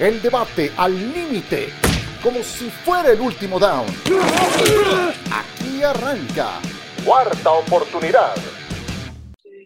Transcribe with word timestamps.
El 0.00 0.22
debate 0.22 0.72
al 0.78 0.94
límite, 1.12 1.68
como 2.22 2.42
si 2.42 2.70
fuera 2.70 3.12
el 3.12 3.20
último 3.20 3.58
down. 3.58 3.84
Aquí 5.30 5.82
arranca. 5.82 6.58
Cuarta 7.04 7.50
oportunidad. 7.50 8.34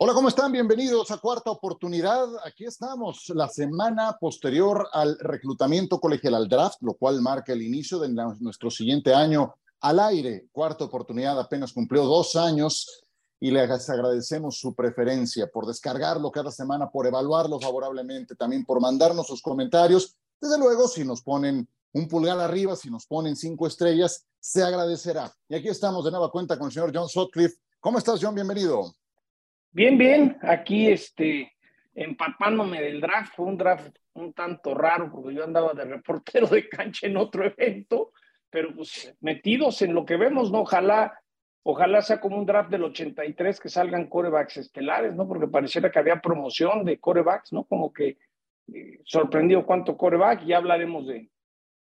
Hola, 0.01 0.13
¿cómo 0.13 0.27
están? 0.27 0.51
Bienvenidos 0.51 1.13
a 1.13 1.19
Cuarta 1.19 1.53
Oportunidad. 1.53 2.27
Aquí 2.45 2.65
estamos, 2.65 3.29
la 3.29 3.49
semana 3.49 4.17
posterior 4.21 4.89
al 4.93 5.17
reclutamiento 5.21 6.01
colegial 6.01 6.35
al 6.35 6.49
draft, 6.49 6.79
lo 6.81 6.95
cual 6.95 7.21
marca 7.21 7.53
el 7.53 7.63
inicio 7.63 8.01
de 8.01 8.09
nuestro 8.41 8.73
siguiente 8.73 9.15
año 9.15 9.55
al 9.83 10.01
aire. 10.01 10.49
Cuarta 10.51 10.83
Oportunidad 10.83 11.39
apenas 11.39 11.73
cumplió 11.73 12.07
dos 12.07 12.35
años 12.35 13.05
y 13.39 13.53
les 13.53 13.89
agradecemos 13.89 14.59
su 14.59 14.75
preferencia 14.75 15.47
por 15.47 15.65
descargarlo 15.65 16.33
cada 16.33 16.51
semana, 16.51 16.91
por 16.91 17.07
evaluarlo 17.07 17.61
favorablemente, 17.61 18.35
también 18.35 18.65
por 18.65 18.81
mandarnos 18.81 19.29
sus 19.29 19.41
comentarios. 19.41 20.17
Desde 20.41 20.59
luego, 20.59 20.89
si 20.89 21.05
nos 21.05 21.23
ponen 21.23 21.69
un 21.93 22.09
pulgar 22.09 22.39
arriba, 22.39 22.77
si 22.77 22.91
nos 22.91 23.07
ponen 23.07 23.37
cinco 23.37 23.67
estrellas, 23.67 24.27
se 24.39 24.63
agradecerá. 24.63 25.31
Y 25.49 25.55
aquí 25.55 25.69
estamos 25.69 26.05
de 26.05 26.11
nueva 26.11 26.31
cuenta 26.31 26.59
con 26.59 26.67
el 26.67 26.73
señor 26.73 26.93
John 26.95 27.09
Sutcliffe. 27.09 27.57
¿Cómo 27.81 27.99
estás, 27.99 28.19
John? 28.23 28.35
Bienvenido. 28.35 28.95
Bien, 29.71 29.97
bien. 29.97 30.39
Aquí, 30.43 30.89
este, 30.89 31.53
empapándome 31.95 32.81
del 32.81 33.01
draft. 33.01 33.35
Fue 33.37 33.47
un 33.47 33.57
draft 33.57 33.97
un 34.15 34.33
tanto 34.33 34.75
raro 34.75 35.11
porque 35.11 35.35
yo 35.35 35.45
andaba 35.45 35.73
de 35.73 35.85
reportero 35.85 36.47
de 36.49 36.69
cancha 36.69 37.07
en 37.07 37.17
otro 37.17 37.45
evento, 37.47 38.13
pero 38.51 38.75
pues 38.75 39.13
metidos 39.21 39.83
en 39.83 39.95
lo 39.95 40.05
que 40.05 40.17
vemos, 40.17 40.51
¿no? 40.51 40.61
Ojalá 40.61 41.13
Ojalá 41.67 42.03
sea 42.03 42.21
como 42.21 42.37
un 42.37 42.45
draft 42.45 42.71
del 42.71 42.85
83 42.85 43.59
que 43.59 43.71
salgan 43.71 44.07
corebacks 44.07 44.59
estelares, 44.59 45.15
¿no? 45.15 45.27
Porque 45.27 45.49
pareciera 45.49 45.91
que 45.91 45.99
había 45.99 46.21
promoción 46.21 46.85
de 46.85 47.01
corebacks, 47.01 47.55
¿no? 47.55 47.65
Como 47.65 47.91
que 47.91 48.19
eh, 48.73 49.01
sorprendió 49.05 49.65
cuánto 49.67 49.97
coreback. 49.97 50.45
Ya 50.45 50.59
hablaremos 50.59 51.07
de, 51.07 51.31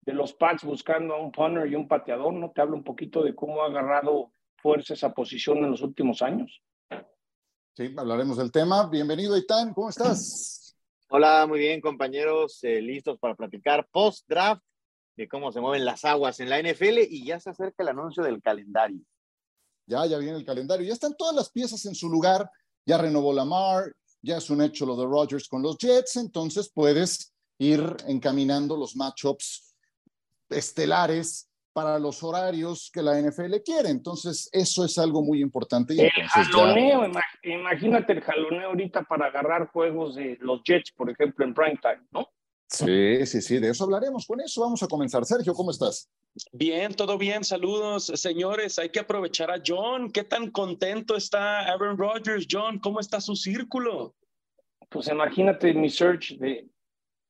de 0.02 0.14
los 0.14 0.34
Pats 0.34 0.64
buscando 0.64 1.16
a 1.16 1.22
un 1.22 1.32
punter 1.32 1.68
y 1.68 1.76
un 1.76 1.88
pateador, 1.88 2.34
¿no? 2.34 2.52
Te 2.52 2.62
hablo 2.62 2.76
un 2.76 2.84
poquito 2.84 3.24
de 3.24 3.36
cómo 3.36 3.62
ha 3.62 3.68
agarrado 3.68 4.32
fuerza 4.58 4.94
esa 4.94 5.14
posición 5.14 5.60
en 5.60 5.72
los 5.72 5.82
últimos 5.82 6.22
años. 6.22 6.62
Sí, 7.76 7.94
hablaremos 7.96 8.38
del 8.38 8.52
tema. 8.52 8.90
Bienvenido, 8.90 9.38
Itán, 9.38 9.74
¿cómo 9.74 9.90
estás? 9.90 10.76
Hola, 11.10 11.46
muy 11.48 11.60
bien, 11.60 11.80
compañeros, 11.80 12.64
eh, 12.64 12.82
listos 12.82 13.18
para 13.20 13.36
platicar 13.36 13.88
post-draft 13.92 14.64
de 15.16 15.28
cómo 15.28 15.52
se 15.52 15.62
mueven 15.62 15.86
las 15.86 16.04
aguas 16.04 16.40
en 16.40 16.50
la 16.50 16.60
NFL 16.60 17.00
y 17.10 17.26
ya 17.26 17.40
se 17.40 17.52
acerca 17.52 17.84
el 17.84 17.90
anuncio 17.90 18.24
del 18.24 18.42
calendario 18.42 19.02
ya, 19.88 20.06
ya 20.06 20.18
viene 20.18 20.38
el 20.38 20.46
calendario, 20.46 20.86
ya 20.86 20.94
están 20.94 21.16
todas 21.18 21.34
las 21.34 21.50
piezas 21.50 21.86
en 21.86 21.96
su 21.96 22.10
lugar, 22.10 22.52
ya 22.86 22.98
renovó 22.98 23.34
Lamar, 23.34 23.96
ya 24.28 24.38
es 24.38 24.50
un 24.50 24.62
hecho 24.62 24.86
lo 24.86 24.96
de 24.96 25.06
Rodgers 25.06 25.48
con 25.48 25.62
los 25.62 25.78
Jets, 25.78 26.18
entonces 26.18 26.70
puedes 26.70 27.34
ir 27.58 27.82
encaminando 28.08 28.76
los 28.76 28.96
matchups 28.96 29.76
estelares 30.50 31.50
para 31.74 32.00
los 32.00 32.24
horarios 32.24 32.90
que 32.94 33.02
la 33.02 33.22
NFL 33.22 33.56
quiere. 33.64 33.90
Entonces, 33.90 34.50
eso 34.52 34.84
es 34.84 34.98
algo 34.98 35.24
muy 35.24 35.42
importante. 35.42 35.94
el 35.94 36.28
jaloneo, 36.28 37.10
imagínate 37.44 38.14
el 38.14 38.22
jaloneo 38.22 38.70
ahorita 38.70 39.04
para 39.04 39.28
agarrar 39.28 39.68
juegos 39.68 40.16
de 40.16 40.38
los 40.42 40.62
Jets, 40.64 40.92
por 40.92 41.10
ejemplo, 41.10 41.46
en 41.46 41.54
prime 41.54 41.80
time, 41.82 42.06
¿no? 42.12 42.30
Sí, 42.70 43.26
sí, 43.26 43.42
sí, 43.42 43.60
de 43.60 43.70
eso 43.70 43.86
hablaremos. 43.86 44.28
Con 44.28 44.42
eso 44.42 44.62
vamos 44.62 44.84
a 44.84 44.88
comenzar. 44.88 45.24
Sergio, 45.26 45.54
¿cómo 45.54 45.72
estás? 45.72 46.10
Bien, 46.52 46.94
todo 46.94 47.18
bien. 47.18 47.44
Saludos, 47.44 48.12
señores. 48.16 48.78
Hay 48.78 48.90
que 48.90 49.00
aprovechar 49.00 49.50
a 49.50 49.62
John. 49.66 50.12
¿Qué 50.12 50.24
tan 50.24 50.52
contento 50.52 51.16
está 51.16 51.62
Aaron 51.62 51.98
Rodgers? 51.98 52.46
John, 52.50 52.80
¿cómo 52.80 53.00
está 53.00 53.22
su 53.22 53.36
círculo? 53.36 54.16
Pues 54.90 55.08
imagínate 55.08 55.74
mi 55.74 55.90
search 55.90 56.38
de, 56.38 56.68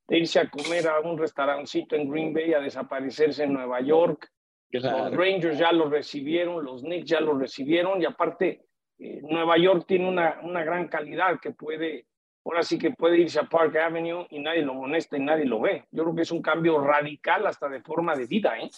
irse 0.10 0.40
a 0.40 0.50
comer 0.50 0.88
a 0.88 1.00
un 1.02 1.18
restaurancito 1.18 1.96
en 1.96 2.10
Green 2.10 2.34
Bay, 2.34 2.54
a 2.54 2.60
desaparecerse 2.60 3.44
en 3.44 3.54
Nueva 3.54 3.80
York. 3.82 4.32
Los 4.70 4.84
Rangers 4.84 5.58
ya 5.58 5.72
lo 5.72 5.90
recibieron, 5.90 6.64
los 6.66 6.82
Knicks 6.82 7.10
ya 7.10 7.22
lo 7.22 7.38
recibieron 7.38 8.02
y 8.02 8.06
aparte 8.06 8.66
eh, 9.00 9.22
Nueva 9.24 9.58
York 9.58 9.86
tiene 9.88 10.10
una, 10.10 10.42
una 10.44 10.64
gran 10.64 10.90
calidad 10.90 11.40
que 11.40 11.52
puede 11.52 12.06
ahora 12.48 12.64
sí 12.64 12.78
que 12.78 12.92
puede 12.92 13.20
irse 13.20 13.40
a 13.40 13.50
Park 13.50 13.76
Avenue 13.76 14.26
y 14.30 14.40
nadie 14.40 14.62
lo 14.62 14.74
molesta 14.74 15.18
y 15.18 15.20
nadie 15.20 15.46
lo 15.46 15.60
ve. 15.60 15.86
Yo 15.92 16.04
creo 16.04 16.16
que 16.16 16.22
es 16.22 16.32
un 16.32 16.42
cambio 16.42 16.80
radical 16.80 17.46
hasta 17.46 17.68
de 17.68 17.82
forma 17.82 18.16
de 18.16 18.26
vida, 18.26 18.58
¿eh? 18.58 18.72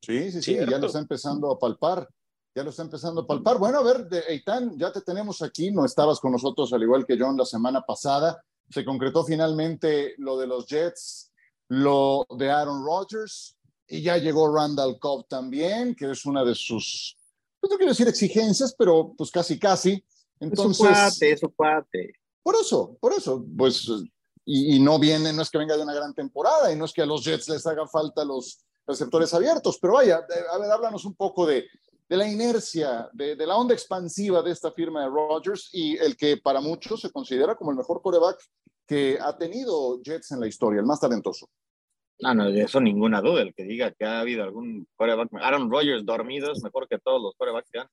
Sí, 0.00 0.32
sí, 0.32 0.42
sí, 0.42 0.56
ya 0.56 0.78
lo 0.78 0.86
está 0.86 0.98
empezando 0.98 1.52
a 1.52 1.58
palpar, 1.58 2.08
ya 2.54 2.64
lo 2.64 2.70
está 2.70 2.82
empezando 2.82 3.20
a 3.20 3.26
palpar. 3.26 3.58
Bueno, 3.58 3.78
a 3.78 3.82
ver, 3.84 4.08
Eitan, 4.28 4.76
ya 4.78 4.90
te 4.90 5.02
tenemos 5.02 5.42
aquí, 5.42 5.70
no 5.70 5.84
estabas 5.84 6.18
con 6.18 6.32
nosotros 6.32 6.72
al 6.72 6.82
igual 6.82 7.06
que 7.06 7.16
John 7.18 7.36
la 7.36 7.44
semana 7.44 7.82
pasada. 7.82 8.42
Se 8.68 8.84
concretó 8.84 9.24
finalmente 9.24 10.14
lo 10.18 10.38
de 10.38 10.46
los 10.46 10.66
Jets, 10.66 11.32
lo 11.68 12.26
de 12.36 12.50
Aaron 12.50 12.84
Rodgers, 12.84 13.56
y 13.86 14.02
ya 14.02 14.16
llegó 14.16 14.52
Randall 14.52 14.98
Cobb 14.98 15.28
también, 15.28 15.94
que 15.94 16.10
es 16.10 16.24
una 16.24 16.42
de 16.44 16.54
sus, 16.54 17.16
pues 17.60 17.70
no 17.70 17.76
quiero 17.76 17.92
decir 17.92 18.08
exigencias, 18.08 18.74
pero 18.76 19.12
pues 19.16 19.30
casi, 19.30 19.58
casi. 19.58 20.02
Entonces, 20.40 20.80
es 20.80 20.96
su 20.96 20.96
cuate, 20.96 21.32
es 21.32 21.40
su 21.40 21.54
cuate. 21.54 22.21
Por 22.42 22.56
eso, 22.56 22.96
por 23.00 23.12
eso, 23.12 23.44
pues, 23.56 23.88
y, 24.44 24.80
no 24.80 24.98
viene, 24.98 25.32
no 25.32 25.42
es 25.42 25.50
que 25.50 25.58
venga 25.58 25.76
de 25.76 25.82
una 25.82 25.94
gran 25.94 26.12
temporada 26.14 26.72
y 26.72 26.76
no 26.76 26.84
es 26.84 26.92
que 26.92 27.02
a 27.02 27.06
los 27.06 27.24
Jets 27.24 27.48
les 27.48 27.66
haga 27.66 27.86
falta 27.86 28.24
los 28.24 28.64
receptores 28.86 29.32
abiertos, 29.32 29.78
pero 29.80 29.94
vaya, 29.94 30.16
a 30.16 30.58
ver, 30.58 30.70
háblanos 30.70 31.04
un 31.04 31.14
poco 31.14 31.46
de, 31.46 31.66
la 32.08 32.28
inercia, 32.28 33.08
de, 33.12 33.36
de, 33.36 33.46
la 33.46 33.56
onda 33.56 33.74
expansiva 33.74 34.42
de 34.42 34.50
esta 34.50 34.72
firma 34.72 35.02
de 35.02 35.08
Rodgers 35.08 35.70
y 35.72 35.96
el 35.96 36.16
que 36.16 36.36
para 36.36 36.60
muchos 36.60 37.00
se 37.00 37.10
considera 37.10 37.54
como 37.54 37.70
el 37.70 37.76
mejor 37.76 38.02
coreback 38.02 38.38
que 38.86 39.18
ha 39.20 39.36
tenido 39.38 40.02
Jets 40.02 40.32
en 40.32 40.40
la 40.40 40.46
historia, 40.46 40.80
el 40.80 40.86
más 40.86 41.00
talentoso. 41.00 41.48
No, 42.18 42.34
no, 42.34 42.50
de 42.50 42.62
eso 42.62 42.80
ninguna 42.80 43.20
duda. 43.20 43.42
El 43.42 43.54
que 43.54 43.64
diga 43.64 43.90
que 43.92 44.04
ha 44.04 44.20
habido 44.20 44.44
algún 44.44 44.86
coreback, 44.96 45.28
Aaron 45.40 45.70
Rodgers 45.70 46.04
dormido 46.04 46.52
es 46.52 46.62
mejor 46.62 46.86
que 46.86 46.98
todos 46.98 47.20
los 47.20 47.34
corebacks 47.36 47.70
que 47.70 47.80
han 47.80 47.88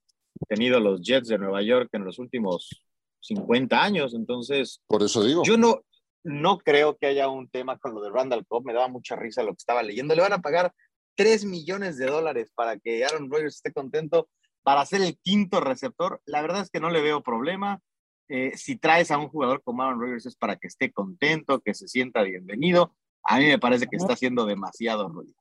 tenido 0.47 0.79
los 0.79 1.01
Jets 1.01 1.29
de 1.29 1.37
Nueva 1.37 1.61
York 1.61 1.89
en 1.93 2.05
los 2.05 2.19
últimos 2.19 2.83
50 3.22 3.81
años, 3.81 4.13
entonces... 4.13 4.81
Por 4.88 5.03
eso 5.03 5.24
digo. 5.24 5.44
Yo 5.44 5.57
no, 5.57 5.81
no 6.24 6.57
creo 6.59 6.97
que 6.97 7.07
haya 7.07 7.28
un 7.28 7.50
tema 7.50 7.78
con 7.78 7.94
lo 7.94 8.02
de 8.02 8.09
Randall 8.09 8.46
Cobb, 8.46 8.66
me 8.66 8.74
daba 8.74 8.88
mucha 8.88 9.16
risa 9.16 9.44
lo 9.44 9.52
que 9.52 9.59
estaba 9.59 9.84
leyendo. 9.84 10.16
Le 10.16 10.22
van 10.22 10.34
a 10.34 10.41
pagar 10.41 10.74
3 11.16 11.46
millones 11.46 11.97
de 11.97 12.06
dólares 12.08 12.52
para 12.56 12.78
que 12.78 13.03
Aaron 13.03 13.29
Rodgers 13.29 13.56
esté 13.56 13.74
contento 13.74 14.29
para 14.63 14.85
ser 14.85 15.02
el 15.02 15.18
quinto 15.19 15.59
receptor. 15.59 16.22
La 16.25 16.41
verdad 16.41 16.62
es 16.62 16.69
que 16.69 16.79
no 16.79 16.90
le 16.90 17.02
veo 17.02 17.24
problema. 17.24 17.81
Eh, 18.28 18.56
si 18.56 18.78
traes 18.78 19.09
a 19.12 19.18
un 19.18 19.29
jugador 19.29 19.63
como 19.63 19.84
Aaron 19.84 20.00
Rodgers 20.00 20.28
es 20.28 20.35
para 20.35 20.56
que 20.58 20.68
esté 20.68 20.91
contento, 20.91 21.62
que 21.62 21.74
se 21.74 21.88
sienta 21.88 22.22
bienvenido. 22.22 22.96
A 23.24 23.40
mí 23.40 23.47
me 23.47 23.59
parece 23.59 23.88
que 23.88 23.97
está 23.97 24.13
haciendo 24.13 24.46
demasiado 24.46 25.09
ruido. 25.09 25.35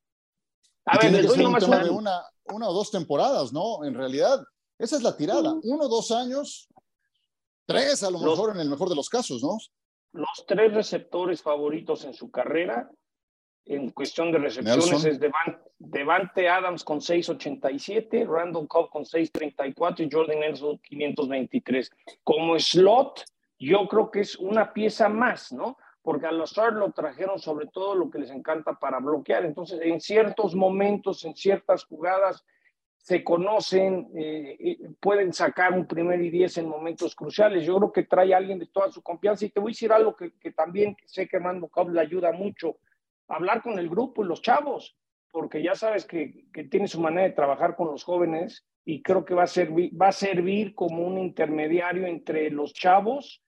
A 0.84 0.98
ver, 0.98 1.10
tiene 1.10 1.20
que 1.20 1.28
ser 1.28 1.46
un 1.46 1.54
tema 1.58 1.84
de 1.84 1.90
una, 1.90 2.22
una 2.46 2.68
o 2.68 2.72
dos 2.72 2.90
temporadas, 2.90 3.52
¿no? 3.52 3.84
En 3.84 3.94
realidad, 3.94 4.42
esa 4.78 4.96
es 4.96 5.02
la 5.02 5.16
tirada. 5.16 5.54
Uno, 5.62 5.88
dos 5.88 6.10
años, 6.10 6.68
Tres, 7.68 8.02
a 8.02 8.10
lo 8.10 8.18
mejor, 8.18 8.54
en 8.54 8.60
el 8.62 8.70
mejor 8.70 8.88
de 8.88 8.94
los 8.96 9.10
casos, 9.10 9.42
¿no? 9.42 9.58
Los 10.12 10.46
tres 10.46 10.72
receptores 10.72 11.42
favoritos 11.42 12.02
en 12.06 12.14
su 12.14 12.30
carrera, 12.30 12.90
en 13.66 13.90
cuestión 13.90 14.32
de 14.32 14.38
recepciones, 14.38 15.04
es 15.04 15.20
Devante, 15.78 16.48
Adams 16.48 16.82
con 16.82 17.00
6.87, 17.00 18.26
Randall 18.26 18.66
Cobb 18.66 18.88
con 18.88 19.04
6.34 19.04 20.00
y 20.00 20.08
Jordan 20.10 20.40
Nelson 20.40 20.78
523. 20.78 21.90
Como 22.24 22.58
slot, 22.58 23.24
yo 23.58 23.86
creo 23.86 24.10
que 24.10 24.20
es 24.20 24.36
una 24.36 24.72
pieza 24.72 25.10
más, 25.10 25.52
¿no? 25.52 25.76
Porque 26.00 26.24
a 26.24 26.32
los 26.32 26.52
start 26.52 26.74
lo 26.74 26.90
trajeron 26.92 27.38
sobre 27.38 27.66
todo 27.66 27.94
lo 27.94 28.08
que 28.08 28.20
les 28.20 28.30
encanta 28.30 28.78
para 28.78 28.98
bloquear. 28.98 29.44
Entonces, 29.44 29.78
en 29.82 30.00
ciertos 30.00 30.54
momentos, 30.54 31.22
en 31.26 31.36
ciertas 31.36 31.84
jugadas, 31.84 32.42
se 33.08 33.24
conocen, 33.24 34.10
eh, 34.14 34.76
pueden 35.00 35.32
sacar 35.32 35.72
un 35.72 35.86
primer 35.86 36.20
y 36.20 36.28
diez 36.28 36.58
en 36.58 36.68
momentos 36.68 37.14
cruciales. 37.14 37.64
Yo 37.64 37.78
creo 37.78 37.90
que 37.90 38.02
trae 38.02 38.34
a 38.34 38.36
alguien 38.36 38.58
de 38.58 38.66
toda 38.66 38.90
su 38.90 39.02
confianza 39.02 39.46
y 39.46 39.48
te 39.48 39.60
voy 39.60 39.70
a 39.70 39.72
decir 39.72 39.92
algo 39.92 40.14
que, 40.14 40.30
también 40.50 40.94
sé 41.06 41.26
que 41.26 41.40
Mando 41.40 41.68
Cobb 41.68 41.88
le 41.88 42.02
ayuda 42.02 42.32
mucho, 42.32 42.80
hablar 43.26 43.62
con 43.62 43.78
el 43.78 43.88
grupo 43.88 44.22
y 44.22 44.28
los 44.28 44.42
chavos, 44.42 44.94
porque 45.30 45.62
ya 45.62 45.74
sabes 45.74 46.04
que, 46.04 46.44
tiene 46.70 46.86
su 46.86 47.00
manera 47.00 47.22
de 47.22 47.32
trabajar 47.32 47.76
con 47.76 47.86
los 47.86 48.04
jóvenes 48.04 48.66
y 48.84 49.00
creo 49.00 49.24
que 49.24 49.32
va 49.32 49.44
a, 49.44 49.46
servir, 49.46 49.90
va 49.98 50.08
a 50.08 50.12
servir 50.12 50.74
como 50.74 51.06
un 51.06 51.16
intermediario 51.16 52.06
entre 52.06 52.50
los 52.50 52.74
chavos 52.74 53.42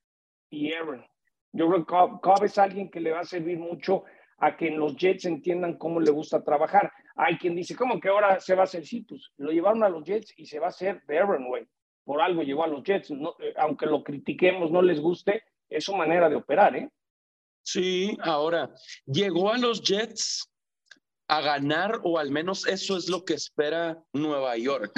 y 0.49 0.73
Aaron. 0.73 1.05
Yo 1.53 1.69
creo 1.69 1.81
que 1.85 2.21
Cobb 2.23 2.45
es 2.45 2.57
alguien 2.57 2.91
que 2.91 3.01
le 3.01 3.13
va 3.13 3.21
a 3.21 3.25
servir 3.25 3.59
mucho 3.59 4.05
a 4.39 4.57
que 4.57 4.71
los 4.71 4.97
Jets 4.97 5.27
entiendan 5.27 5.77
cómo 5.77 6.01
le 6.01 6.11
gusta 6.11 6.43
trabajar. 6.43 6.91
Hay 7.23 7.37
quien 7.37 7.55
dice, 7.55 7.77
¿cómo 7.77 8.01
que 8.01 8.09
ahora 8.09 8.41
se 8.41 8.55
va 8.55 8.63
a 8.63 8.65
hacer 8.65 8.87
Citus? 8.87 9.31
Lo 9.37 9.53
llevaron 9.53 9.85
a 9.85 9.91
los 9.91 10.05
Jets 10.05 10.33
y 10.39 10.47
se 10.47 10.59
va 10.59 10.67
a 10.67 10.71
hacer 10.71 11.03
de 11.07 11.23
Way. 11.23 11.69
Por 12.03 12.23
algo 12.23 12.43
llevó 12.43 12.65
a 12.65 12.67
los 12.67 12.83
Jets. 12.83 13.11
Eh, 13.11 13.53
aunque 13.59 13.85
lo 13.85 14.03
critiquemos, 14.03 14.71
no 14.71 14.81
les 14.81 15.01
guste, 15.01 15.45
es 15.69 15.85
su 15.85 15.95
manera 15.95 16.31
de 16.31 16.37
operar, 16.37 16.75
¿eh? 16.77 16.89
Sí, 17.63 18.17
ahora, 18.23 18.71
llegó 19.05 19.53
a 19.53 19.59
los 19.59 19.83
Jets 19.83 20.51
a 21.29 21.43
ganar, 21.43 22.01
o 22.05 22.19
al 22.19 22.31
menos 22.31 22.67
eso 22.67 22.97
es 22.97 23.11
lo 23.11 23.23
que 23.23 23.35
espera 23.35 24.03
Nueva 24.15 24.57
York. 24.57 24.91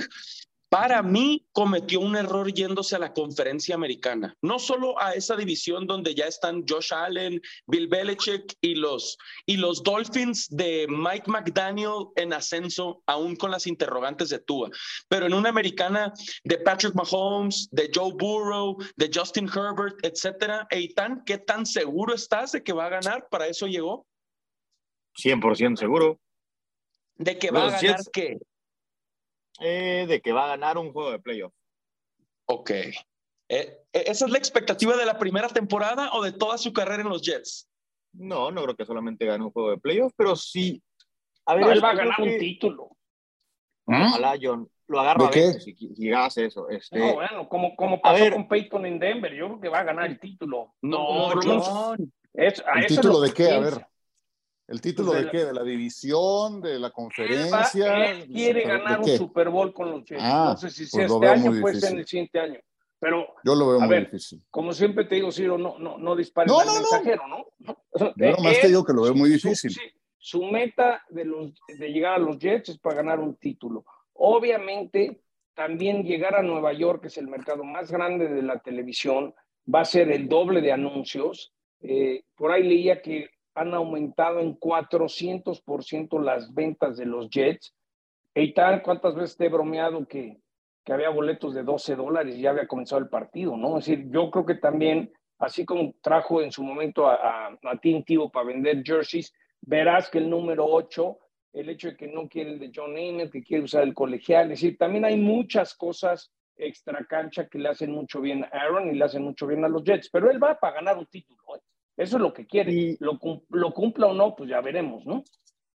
Para 0.72 1.02
mí 1.02 1.46
cometió 1.52 2.00
un 2.00 2.16
error 2.16 2.50
yéndose 2.50 2.96
a 2.96 2.98
la 2.98 3.12
conferencia 3.12 3.74
americana, 3.74 4.34
no 4.40 4.58
solo 4.58 4.98
a 4.98 5.12
esa 5.12 5.36
división 5.36 5.86
donde 5.86 6.14
ya 6.14 6.24
están 6.24 6.64
Josh 6.66 6.94
Allen, 6.94 7.42
Bill 7.66 7.88
Belichick 7.88 8.54
y 8.62 8.76
los, 8.76 9.18
y 9.44 9.58
los 9.58 9.82
Dolphins 9.82 10.48
de 10.48 10.86
Mike 10.88 11.30
McDaniel 11.30 12.06
en 12.16 12.32
ascenso, 12.32 13.02
aún 13.04 13.36
con 13.36 13.50
las 13.50 13.66
interrogantes 13.66 14.30
de 14.30 14.38
Tua, 14.38 14.70
pero 15.08 15.26
en 15.26 15.34
una 15.34 15.50
americana 15.50 16.10
de 16.42 16.56
Patrick 16.56 16.94
Mahomes, 16.94 17.68
de 17.70 17.90
Joe 17.94 18.14
Burrow, 18.14 18.78
de 18.96 19.10
Justin 19.12 19.50
Herbert, 19.54 19.98
etcétera. 20.02 20.66
Eitan, 20.70 21.22
¿qué 21.26 21.36
tan 21.36 21.66
seguro 21.66 22.14
estás 22.14 22.52
de 22.52 22.62
que 22.62 22.72
va 22.72 22.86
a 22.86 22.88
ganar? 22.88 23.28
¿Para 23.30 23.46
eso 23.46 23.66
llegó? 23.66 24.06
100% 25.22 25.76
seguro. 25.76 26.18
¿De 27.16 27.38
que 27.38 27.50
va 27.50 27.66
a 27.66 27.70
ganar 27.72 28.00
qué? 28.10 28.38
Eh, 29.60 30.06
de 30.08 30.20
que 30.20 30.32
va 30.32 30.44
a 30.44 30.48
ganar 30.48 30.78
un 30.78 30.92
juego 30.92 31.10
de 31.10 31.18
playoff. 31.18 31.52
Ok. 32.46 32.70
Eh, 32.70 32.94
eh, 33.48 33.78
¿Esa 33.92 34.24
es 34.24 34.30
la 34.30 34.38
expectativa 34.38 34.96
de 34.96 35.06
la 35.06 35.18
primera 35.18 35.48
temporada 35.48 36.10
o 36.14 36.22
de 36.22 36.32
toda 36.32 36.58
su 36.58 36.72
carrera 36.72 37.02
en 37.02 37.08
los 37.08 37.22
Jets? 37.22 37.68
No, 38.14 38.50
no 38.50 38.62
creo 38.62 38.76
que 38.76 38.84
solamente 38.84 39.26
gane 39.26 39.44
un 39.44 39.50
juego 39.50 39.70
de 39.70 39.78
playoff, 39.78 40.12
pero 40.16 40.36
sí. 40.36 40.82
A 41.46 41.54
ver, 41.54 41.68
él 41.68 41.84
va 41.84 41.90
a 41.90 41.94
ganar 41.94 42.20
un 42.20 42.38
título. 42.38 42.96
Ojalá, 43.86 44.36
John. 44.40 44.68
Lo 44.86 45.00
agarro 45.00 45.26
a 45.26 45.30
veces 45.30 45.64
si, 45.64 45.74
si 45.74 46.10
eso. 46.10 46.68
Este... 46.68 46.98
No, 46.98 47.14
bueno, 47.14 47.48
como, 47.48 47.74
como 47.76 48.00
pasó 48.00 48.30
con 48.30 48.46
Peyton 48.46 48.84
en 48.84 48.98
Denver, 48.98 49.32
yo 49.34 49.46
creo 49.46 49.60
que 49.60 49.68
va 49.68 49.80
a 49.80 49.84
ganar 49.84 50.10
el 50.10 50.20
título. 50.20 50.74
No, 50.82 51.30
John. 51.42 52.12
¿El 52.34 52.86
título 52.86 53.20
de 53.20 53.32
qué? 53.32 53.50
A 53.50 53.58
ver. 53.60 53.86
¿El 54.72 54.80
título 54.80 55.12
pues 55.12 55.26
de, 55.26 55.30
qué? 55.30 55.44
¿De 55.44 55.52
la 55.52 55.62
división? 55.62 56.62
¿De 56.62 56.78
la 56.78 56.90
conferencia? 56.90 58.10
Él, 58.10 58.26
quiere 58.26 58.62
ganar 58.62 59.00
un 59.00 59.18
Super 59.18 59.50
Bowl 59.50 59.74
con 59.74 59.90
los 59.90 60.02
Jets. 60.02 60.22
Ah, 60.24 60.52
no 60.52 60.56
sé 60.56 60.70
si 60.70 60.86
sea 60.86 61.06
pues 61.06 61.12
este 61.12 61.26
año, 61.28 61.60
puede 61.60 61.78
ser 61.78 61.92
en 61.92 61.98
el 61.98 62.06
siguiente 62.06 62.40
año. 62.40 62.58
Pero, 62.98 63.34
Yo 63.44 63.54
lo 63.54 63.68
veo 63.68 63.80
muy 63.80 63.98
difícil. 63.98 64.42
Como 64.48 64.72
siempre 64.72 65.04
te 65.04 65.16
digo, 65.16 65.30
Ciro, 65.30 65.58
no, 65.58 65.78
no, 65.78 65.98
no 65.98 66.16
dispares 66.16 66.50
no, 66.50 66.60
al 66.60 66.68
mensajero, 66.68 67.22
¿no? 67.28 67.46
Yo 68.16 68.30
nomás 68.30 68.60
te 68.60 68.68
digo 68.68 68.82
que 68.82 68.94
lo 68.94 69.02
veo 69.02 69.14
muy 69.14 69.28
difícil. 69.28 69.72
Su, 69.72 69.80
su 70.16 70.44
meta 70.44 71.02
de, 71.10 71.26
los, 71.26 71.52
de 71.68 71.88
llegar 71.92 72.14
a 72.14 72.18
los 72.18 72.38
Jets 72.38 72.70
es 72.70 72.78
para 72.78 72.96
ganar 72.96 73.20
un 73.20 73.36
título. 73.36 73.84
Obviamente, 74.14 75.20
también 75.52 76.02
llegar 76.02 76.34
a 76.34 76.42
Nueva 76.42 76.72
York, 76.72 77.02
que 77.02 77.08
es 77.08 77.18
el 77.18 77.28
mercado 77.28 77.62
más 77.62 77.92
grande 77.92 78.26
de 78.26 78.40
la 78.40 78.58
televisión, 78.60 79.34
va 79.72 79.80
a 79.80 79.84
ser 79.84 80.10
el 80.10 80.30
doble 80.30 80.62
de 80.62 80.72
anuncios. 80.72 81.52
Eh, 81.82 82.24
por 82.36 82.52
ahí 82.52 82.62
leía 82.62 83.02
que 83.02 83.28
han 83.54 83.74
aumentado 83.74 84.40
en 84.40 84.58
400% 84.58 86.22
las 86.22 86.52
ventas 86.54 86.96
de 86.96 87.06
los 87.06 87.28
Jets. 87.30 87.74
Tal, 88.54 88.82
¿cuántas 88.82 89.14
veces 89.14 89.36
te 89.36 89.46
he 89.46 89.48
bromeado 89.48 90.06
que, 90.06 90.38
que 90.84 90.92
había 90.92 91.10
boletos 91.10 91.54
de 91.54 91.62
12 91.62 91.96
dólares 91.96 92.36
y 92.36 92.42
ya 92.42 92.50
había 92.50 92.66
comenzado 92.66 93.00
el 93.00 93.08
partido, 93.08 93.56
¿no? 93.56 93.78
Es 93.78 93.86
decir, 93.86 94.10
yo 94.10 94.30
creo 94.30 94.46
que 94.46 94.54
también, 94.54 95.12
así 95.38 95.64
como 95.64 95.94
trajo 96.00 96.40
en 96.40 96.50
su 96.50 96.62
momento 96.62 97.06
a, 97.06 97.14
a, 97.14 97.46
a 97.48 98.30
para 98.32 98.46
vender 98.46 98.82
jerseys, 98.84 99.32
verás 99.60 100.10
que 100.10 100.18
el 100.18 100.30
número 100.30 100.64
8, 100.66 101.18
el 101.52 101.68
hecho 101.68 101.88
de 101.88 101.96
que 101.96 102.08
no 102.08 102.28
quiere 102.28 102.52
el 102.52 102.58
de 102.58 102.72
John 102.74 102.94
Namath, 102.94 103.30
que 103.30 103.42
quiere 103.42 103.64
usar 103.64 103.82
el 103.82 103.94
colegial, 103.94 104.44
es 104.44 104.60
decir, 104.60 104.78
también 104.78 105.04
hay 105.04 105.18
muchas 105.18 105.74
cosas 105.74 106.32
extra 106.56 107.04
cancha 107.04 107.48
que 107.48 107.58
le 107.58 107.68
hacen 107.68 107.90
mucho 107.90 108.20
bien 108.20 108.44
a 108.44 108.48
Aaron 108.48 108.88
y 108.88 108.94
le 108.94 109.04
hacen 109.04 109.22
mucho 109.22 109.46
bien 109.46 109.64
a 109.64 109.68
los 109.68 109.84
Jets, 109.84 110.08
pero 110.10 110.30
él 110.30 110.42
va 110.42 110.58
para 110.58 110.76
ganar 110.76 110.98
un 110.98 111.06
título. 111.06 111.40
¿eh? 111.56 111.60
Eso 111.96 112.16
es 112.16 112.22
lo 112.22 112.32
que 112.32 112.46
quiere. 112.46 112.72
Y 112.72 112.96
lo, 113.00 113.18
lo 113.50 113.72
cumpla 113.72 114.06
o 114.08 114.14
no, 114.14 114.34
pues 114.34 114.50
ya 114.50 114.60
veremos, 114.60 115.04
¿no? 115.04 115.22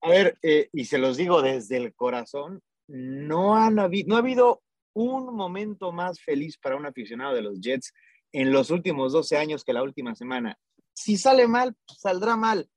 A 0.02 0.10
ver, 0.10 0.38
eh, 0.42 0.70
y 0.74 0.86
se 0.86 0.98
los 0.98 1.18
digo 1.18 1.42
desde 1.42 1.78
el 1.78 1.94
corazón, 1.94 2.62
no, 2.88 3.56
han 3.56 3.80
habido, 3.80 4.08
no 4.10 4.16
ha 4.16 4.20
habido 4.20 4.62
un 4.94 5.36
momento 5.36 5.92
más 5.92 6.22
feliz 6.22 6.58
para 6.58 6.76
un 6.76 6.86
aficionado 6.86 7.36
de 7.36 7.42
los 7.42 7.60
Jets 7.60 7.94
en 8.32 8.52
los 8.52 8.72
últimos 8.72 9.14
12 9.14 9.38
años 9.38 9.64
que 9.64 9.74
la 9.74 9.84
última 9.84 10.16
semana. 10.16 10.58
Si 10.94 11.18
sale 11.18 11.48
mal, 11.48 11.76
saldrá 11.86 12.36
mal. 12.36 12.70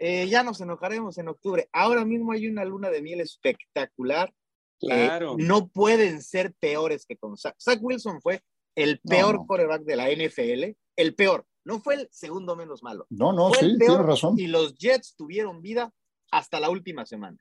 Eh, 0.00 0.28
ya 0.28 0.42
nos 0.42 0.60
enojaremos 0.60 1.18
en 1.18 1.28
octubre. 1.28 1.68
Ahora 1.72 2.04
mismo 2.04 2.32
hay 2.32 2.46
una 2.48 2.64
luna 2.64 2.90
de 2.90 3.02
miel 3.02 3.20
espectacular. 3.20 4.32
Claro. 4.80 5.34
no 5.36 5.66
pueden 5.66 6.22
ser 6.22 6.54
peores 6.54 7.04
que 7.04 7.16
con 7.16 7.36
Zach. 7.36 7.56
Zach 7.60 7.80
Wilson 7.82 8.20
fue 8.20 8.42
el 8.76 9.00
peor 9.00 9.44
coreback 9.44 9.82
de 9.82 9.96
la 9.96 10.08
NFL, 10.08 10.76
el 10.94 11.14
peor. 11.16 11.44
No 11.68 11.80
fue 11.80 11.96
el 11.96 12.08
segundo 12.10 12.56
menos 12.56 12.82
malo. 12.82 13.06
No, 13.10 13.30
no, 13.30 13.52
sí, 13.52 13.76
tiene 13.76 13.98
razón. 13.98 14.38
Y 14.38 14.46
los 14.46 14.74
Jets 14.74 15.14
tuvieron 15.14 15.60
vida 15.60 15.92
hasta 16.30 16.60
la 16.60 16.70
última 16.70 17.04
semana. 17.04 17.36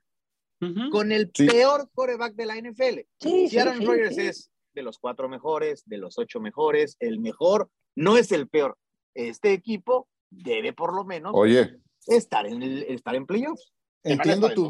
Con 0.91 1.13
el 1.13 1.29
peor 1.31 1.89
coreback 1.93 2.35
de 2.35 2.45
la 2.45 2.57
NFL. 2.57 2.99
si 3.21 3.57
Aaron 3.57 3.85
Rodgers 3.85 4.17
es 4.17 4.51
de 4.73 4.81
los 4.81 4.97
cuatro 4.99 5.29
mejores, 5.29 5.83
de 5.85 5.97
los 5.97 6.17
ocho 6.17 6.41
mejores, 6.41 6.97
el 6.99 7.21
mejor, 7.21 7.69
no 7.95 8.17
es 8.17 8.33
el 8.33 8.49
peor. 8.49 8.77
Este 9.15 9.53
equipo 9.53 10.09
debe 10.29 10.73
por 10.73 10.93
lo 10.93 11.05
menos 11.05 11.31
Oye. 11.33 11.79
estar 12.07 12.45
en, 12.47 12.61
el, 12.61 12.83
estar 12.83 13.15
en 13.15 13.25
playoffs. 13.25 13.71
Entiendo 14.03 14.49
tu, 14.53 14.67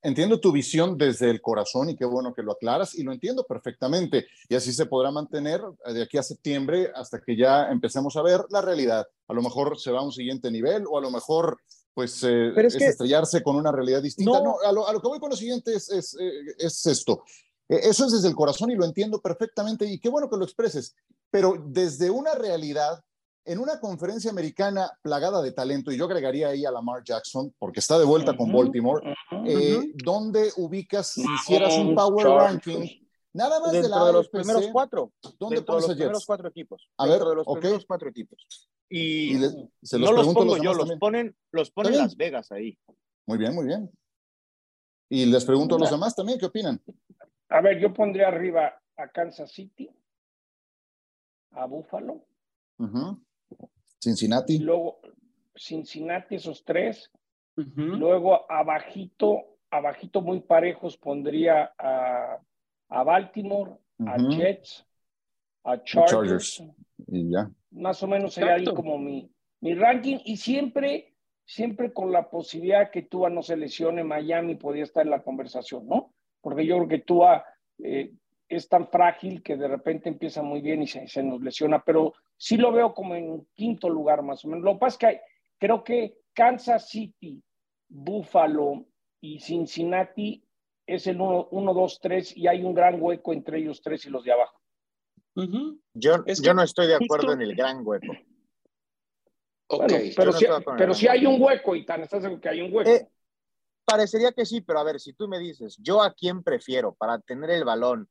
Entiendo 0.00 0.38
tu 0.38 0.52
visión 0.52 0.96
desde 0.96 1.28
el 1.28 1.40
corazón 1.40 1.90
y 1.90 1.96
qué 1.96 2.04
bueno 2.04 2.32
que 2.32 2.42
lo 2.42 2.52
aclaras 2.52 2.94
y 2.94 3.02
lo 3.02 3.12
entiendo 3.12 3.44
perfectamente. 3.44 4.26
Y 4.48 4.54
así 4.54 4.72
se 4.72 4.86
podrá 4.86 5.10
mantener 5.10 5.60
de 5.92 6.02
aquí 6.02 6.18
a 6.18 6.22
septiembre 6.22 6.92
hasta 6.94 7.20
que 7.20 7.36
ya 7.36 7.68
empecemos 7.70 8.16
a 8.16 8.22
ver 8.22 8.44
la 8.50 8.60
realidad. 8.60 9.06
A 9.26 9.34
lo 9.34 9.42
mejor 9.42 9.78
se 9.78 9.90
va 9.90 9.98
a 9.98 10.04
un 10.04 10.12
siguiente 10.12 10.50
nivel 10.50 10.84
o 10.88 10.98
a 10.98 11.00
lo 11.00 11.10
mejor 11.10 11.58
pues 11.94 12.22
eh, 12.22 12.52
es, 12.54 12.76
estrellarse 12.76 13.42
con 13.42 13.56
una 13.56 13.72
realidad 13.72 14.00
distinta. 14.00 14.40
No, 14.40 14.54
a, 14.64 14.72
lo, 14.72 15.00
que 15.00 15.08
voy 15.08 15.18
con 15.18 15.30
lo 15.30 15.36
siguiente 15.36 15.74
es, 15.74 15.90
es, 15.90 16.16
eh, 16.20 16.30
es 16.58 16.86
esto. 16.86 17.24
E, 17.68 17.88
eso 17.88 18.06
es 18.06 18.12
desde 18.12 18.28
el 18.28 18.36
corazón 18.36 18.70
y 18.70 18.76
lo 18.76 18.84
entiendo 18.84 19.20
perfectamente 19.20 19.84
y 19.84 19.98
qué 19.98 20.08
bueno 20.08 20.30
que 20.30 20.36
lo 20.36 20.44
expreses. 20.44 20.94
Pero 21.28 21.56
desde 21.66 22.08
una 22.08 22.36
realidad 22.36 23.02
en 23.48 23.58
una 23.58 23.80
conferencia 23.80 24.30
americana 24.30 24.90
plagada 25.00 25.40
de 25.40 25.52
talento, 25.52 25.90
y 25.90 25.96
yo 25.96 26.04
agregaría 26.04 26.48
ahí 26.48 26.66
a 26.66 26.70
Lamar 26.70 27.02
Jackson, 27.02 27.54
porque 27.58 27.80
está 27.80 27.98
de 27.98 28.04
vuelta 28.04 28.36
con 28.36 28.52
Baltimore, 28.52 29.14
eh, 29.46 29.92
¿dónde 30.04 30.52
ubicas, 30.58 31.14
si 31.14 31.22
hicieras 31.22 31.76
un 31.78 31.94
power 31.94 32.26
ranking, 32.26 32.86
nada 33.32 33.58
más 33.60 33.72
de, 33.72 33.88
la 33.88 34.04
de 34.04 34.12
los 34.12 34.28
primeros 34.28 34.66
cuatro? 34.70 35.12
¿Dónde 35.38 35.62
pones 35.62 35.84
de 35.84 35.88
los 35.88 35.96
primeros 35.96 36.26
cuatro 36.26 36.48
equipos. 36.48 36.90
A 36.98 37.06
ver, 37.06 37.20
de 37.20 37.34
los 37.36 37.48
okay. 37.48 37.60
primeros 37.62 37.86
cuatro 37.86 38.10
equipos. 38.10 38.68
Y, 38.90 39.34
y 39.34 39.38
les, 39.38 39.56
se 39.82 39.98
los 39.98 40.10
no 40.10 40.16
los 40.16 40.34
pongo 40.34 40.58
yo, 40.58 40.74
los 40.74 40.92
ponen, 40.98 41.34
los 41.50 41.70
ponen 41.70 41.96
Las 41.96 42.16
Vegas 42.16 42.52
ahí. 42.52 42.78
Muy 43.26 43.38
bien, 43.38 43.54
muy 43.54 43.64
bien. 43.64 43.90
Y 45.08 45.24
les 45.24 45.44
pregunto 45.46 45.76
a 45.76 45.78
los 45.78 45.90
demás 45.90 46.14
también, 46.14 46.38
¿qué 46.38 46.44
opinan? 46.44 46.82
A 47.48 47.62
ver, 47.62 47.78
yo 47.78 47.94
pondría 47.94 48.28
arriba 48.28 48.78
a 48.98 49.08
Kansas 49.08 49.50
City, 49.50 49.90
a 51.52 51.64
Buffalo, 51.64 52.26
uh 52.78 52.86
-huh. 52.86 53.24
Cincinnati. 54.00 54.58
Luego 54.58 55.00
Cincinnati, 55.54 56.36
esos 56.36 56.64
tres. 56.64 57.10
Uh 57.56 57.62
-huh. 57.62 57.98
Luego 57.98 58.50
abajito, 58.50 59.58
abajito 59.70 60.20
muy 60.20 60.40
parejos 60.40 60.96
pondría 60.96 61.72
a, 61.78 62.38
a 62.88 63.02
Baltimore, 63.02 63.72
uh 63.98 64.04
-huh. 64.04 64.10
a 64.10 64.36
Jets, 64.36 64.86
a 65.64 65.82
Chargers. 65.82 66.10
Chargers. 66.10 66.62
Y 67.08 67.30
ya. 67.30 67.50
Más 67.70 68.02
o 68.02 68.06
menos 68.06 68.34
sería 68.34 68.54
ahí 68.54 68.64
como 68.64 68.98
mi, 68.98 69.30
mi 69.60 69.74
ranking. 69.74 70.18
Y 70.24 70.36
siempre, 70.36 71.14
siempre 71.44 71.92
con 71.92 72.12
la 72.12 72.30
posibilidad 72.30 72.90
que 72.90 73.02
Tua 73.02 73.28
no 73.30 73.42
se 73.42 73.56
lesione, 73.56 74.04
Miami 74.04 74.54
podría 74.54 74.84
estar 74.84 75.04
en 75.04 75.10
la 75.10 75.22
conversación, 75.22 75.86
¿no? 75.86 76.14
Porque 76.40 76.66
yo 76.66 76.76
creo 76.76 76.88
que 76.88 76.98
Tua 77.00 77.44
eh, 77.82 78.12
es 78.48 78.68
tan 78.68 78.88
frágil 78.88 79.42
que 79.42 79.56
de 79.56 79.68
repente 79.68 80.08
empieza 80.08 80.42
muy 80.42 80.60
bien 80.60 80.82
y 80.82 80.86
se, 80.86 81.06
se, 81.06 81.22
nos 81.22 81.40
lesiona, 81.42 81.82
pero 81.84 82.14
sí 82.36 82.56
lo 82.56 82.72
veo 82.72 82.94
como 82.94 83.14
en 83.14 83.46
quinto 83.54 83.88
lugar 83.88 84.22
más 84.22 84.44
o 84.44 84.48
menos. 84.48 84.64
Lo 84.64 84.72
que 84.74 84.78
pasa 84.78 84.94
es 84.94 84.98
que 84.98 85.06
hay, 85.06 85.20
creo 85.58 85.84
que 85.84 86.20
Kansas 86.32 86.88
City, 86.88 87.42
Buffalo 87.88 88.86
y 89.20 89.40
Cincinnati 89.40 90.42
es 90.86 91.06
el 91.06 91.20
1, 91.20 91.48
2, 91.50 92.00
3 92.00 92.36
y 92.36 92.46
hay 92.46 92.64
un 92.64 92.74
gran 92.74 93.00
hueco 93.00 93.32
entre 93.32 93.58
ellos 93.58 93.82
tres 93.82 94.06
y 94.06 94.10
los 94.10 94.24
de 94.24 94.32
abajo. 94.32 94.58
Uh 95.36 95.42
-huh. 95.42 95.80
Yo, 95.94 96.24
es 96.26 96.40
yo 96.40 96.54
no 96.54 96.62
estoy 96.62 96.86
de 96.86 96.94
acuerdo 96.94 97.28
justo... 97.28 97.32
en 97.32 97.42
el 97.42 97.54
gran 97.54 97.86
hueco. 97.86 98.12
Okay. 99.70 100.14
Bueno, 100.14 100.14
pero, 100.16 100.32
si, 100.32 100.46
pero 100.78 100.94
si 100.94 101.08
hay 101.08 101.26
un 101.26 101.42
hueco, 101.42 101.76
y 101.76 101.84
tan 101.84 102.00
estás 102.00 102.22
seguro 102.22 102.40
que 102.40 102.48
hay 102.48 102.62
un 102.62 102.74
hueco. 102.74 102.88
Eh, 102.88 103.06
parecería 103.84 104.32
que 104.32 104.46
sí, 104.46 104.62
pero 104.62 104.78
a 104.78 104.84
ver, 104.84 104.98
si 104.98 105.12
tú 105.12 105.28
me 105.28 105.38
dices, 105.38 105.76
yo 105.78 106.02
a 106.02 106.14
quién 106.14 106.42
prefiero 106.42 106.94
para 106.94 107.18
tener 107.20 107.50
el 107.50 107.64
balón 107.64 108.08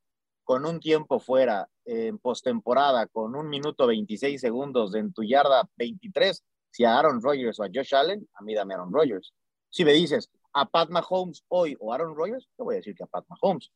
con 0.48 0.66
un 0.66 0.80
tiempo 0.80 1.20
fuera 1.20 1.70
en 1.84 2.20
postemporada, 2.20 3.06
con 3.08 3.36
un 3.36 3.50
minuto 3.50 3.86
26 3.86 4.39
segundos 4.39 4.96
en 4.96 5.12
tu 5.12 5.22
yarda 5.22 5.70
23, 5.75 6.42
si 6.72 6.86
a 6.86 6.98
Aaron 6.98 7.22
Rodgers 7.22 7.60
o 7.60 7.63
a 7.63 7.68
Josh 7.68 7.94
Allen, 7.94 8.25
a 8.34 8.42
mí 8.44 8.56
dame 8.56 8.74
Aaron 8.74 8.94
Rodgers. 8.94 9.34
Si 9.70 9.84
me 9.84 9.92
dices 9.92 10.30
a 10.54 10.66
Pat 10.66 10.89
Mahomes 10.89 11.44
hoy 11.50 11.75
o 11.82 11.92
Aaron 11.92 12.16
Rodgers, 12.16 12.48
te 12.56 12.63
voy 12.63 12.75
a 12.75 12.77
decir 12.77 12.96
que 12.96 13.04
a 13.04 13.08
Pat 13.08 13.25
Mahomes. 13.27 13.74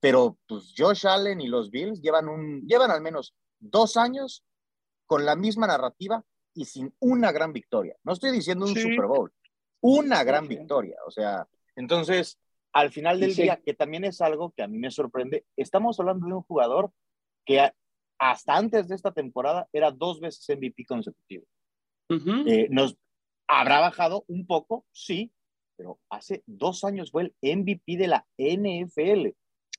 Pero 0.00 0.38
pues 0.48 0.72
Josh 0.74 1.06
Allen 1.06 1.42
y 1.42 1.46
los 1.46 1.70
Bills 1.70 2.00
llevan, 2.00 2.30
un, 2.30 2.62
llevan 2.66 2.90
al 2.90 3.02
menos 3.02 3.34
dos 3.58 3.98
años 3.98 4.42
con 5.04 5.26
la 5.26 5.36
misma 5.36 5.66
narrativa 5.66 6.24
y 6.54 6.64
sin 6.64 6.94
una 7.00 7.32
gran 7.32 7.52
victoria. 7.52 7.98
No 8.02 8.14
estoy 8.14 8.30
diciendo 8.30 8.64
un 8.64 8.72
sí. 8.72 8.80
Super 8.80 9.08
Bowl, 9.08 9.30
una 9.82 10.24
gran 10.24 10.48
victoria. 10.48 10.96
O 11.06 11.10
sea, 11.10 11.46
entonces 11.76 12.38
al 12.74 12.90
final 12.90 13.20
del 13.20 13.34
día, 13.34 13.60
que 13.64 13.72
también 13.72 14.04
es 14.04 14.20
algo 14.20 14.52
que 14.52 14.62
a 14.62 14.68
mí 14.68 14.78
me 14.78 14.90
sorprende, 14.90 15.46
estamos 15.56 15.98
hablando 16.00 16.26
de 16.26 16.34
un 16.34 16.42
jugador 16.42 16.90
que 17.46 17.70
hasta 18.18 18.56
antes 18.56 18.88
de 18.88 18.96
esta 18.96 19.12
temporada 19.12 19.68
era 19.72 19.92
dos 19.92 20.20
veces 20.20 20.44
MVP 20.56 20.84
consecutivo. 20.84 21.44
Eh, 22.08 22.68
nos 22.70 22.96
habrá 23.48 23.80
bajado 23.80 24.24
un 24.26 24.46
poco, 24.46 24.84
sí, 24.92 25.32
pero 25.76 26.00
hace 26.10 26.42
dos 26.46 26.84
años 26.84 27.10
fue 27.10 27.32
el 27.40 27.56
MVP 27.58 27.96
de 27.96 28.08
la 28.08 28.26
NFL 28.38 29.28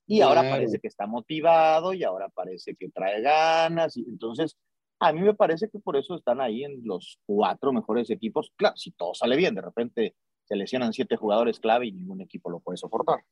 y 0.06 0.20
ahora 0.20 0.42
parece 0.42 0.78
que 0.78 0.88
está 0.88 1.06
motivado 1.06 1.92
y 1.92 2.02
ahora 2.02 2.28
parece 2.30 2.76
que 2.76 2.88
trae 2.90 3.20
ganas 3.20 3.96
y 3.96 4.02
entonces 4.08 4.56
a 5.00 5.12
mí 5.12 5.20
me 5.20 5.34
parece 5.34 5.68
que 5.68 5.78
por 5.78 5.96
eso 5.96 6.14
están 6.14 6.40
ahí 6.40 6.64
en 6.64 6.80
los 6.84 7.18
cuatro 7.26 7.72
mejores 7.72 8.08
equipos. 8.08 8.52
Claro, 8.56 8.76
si 8.76 8.92
todo 8.92 9.12
sale 9.14 9.36
bien, 9.36 9.54
de 9.54 9.60
repente 9.60 10.14
se 10.46 10.56
lesionan 10.56 10.92
siete 10.92 11.16
jugadores 11.16 11.60
clave 11.60 11.86
y 11.86 11.92
ningún 11.92 12.20
equipo 12.20 12.50
lo 12.50 12.60
puede 12.60 12.78
soportar. 12.78 13.24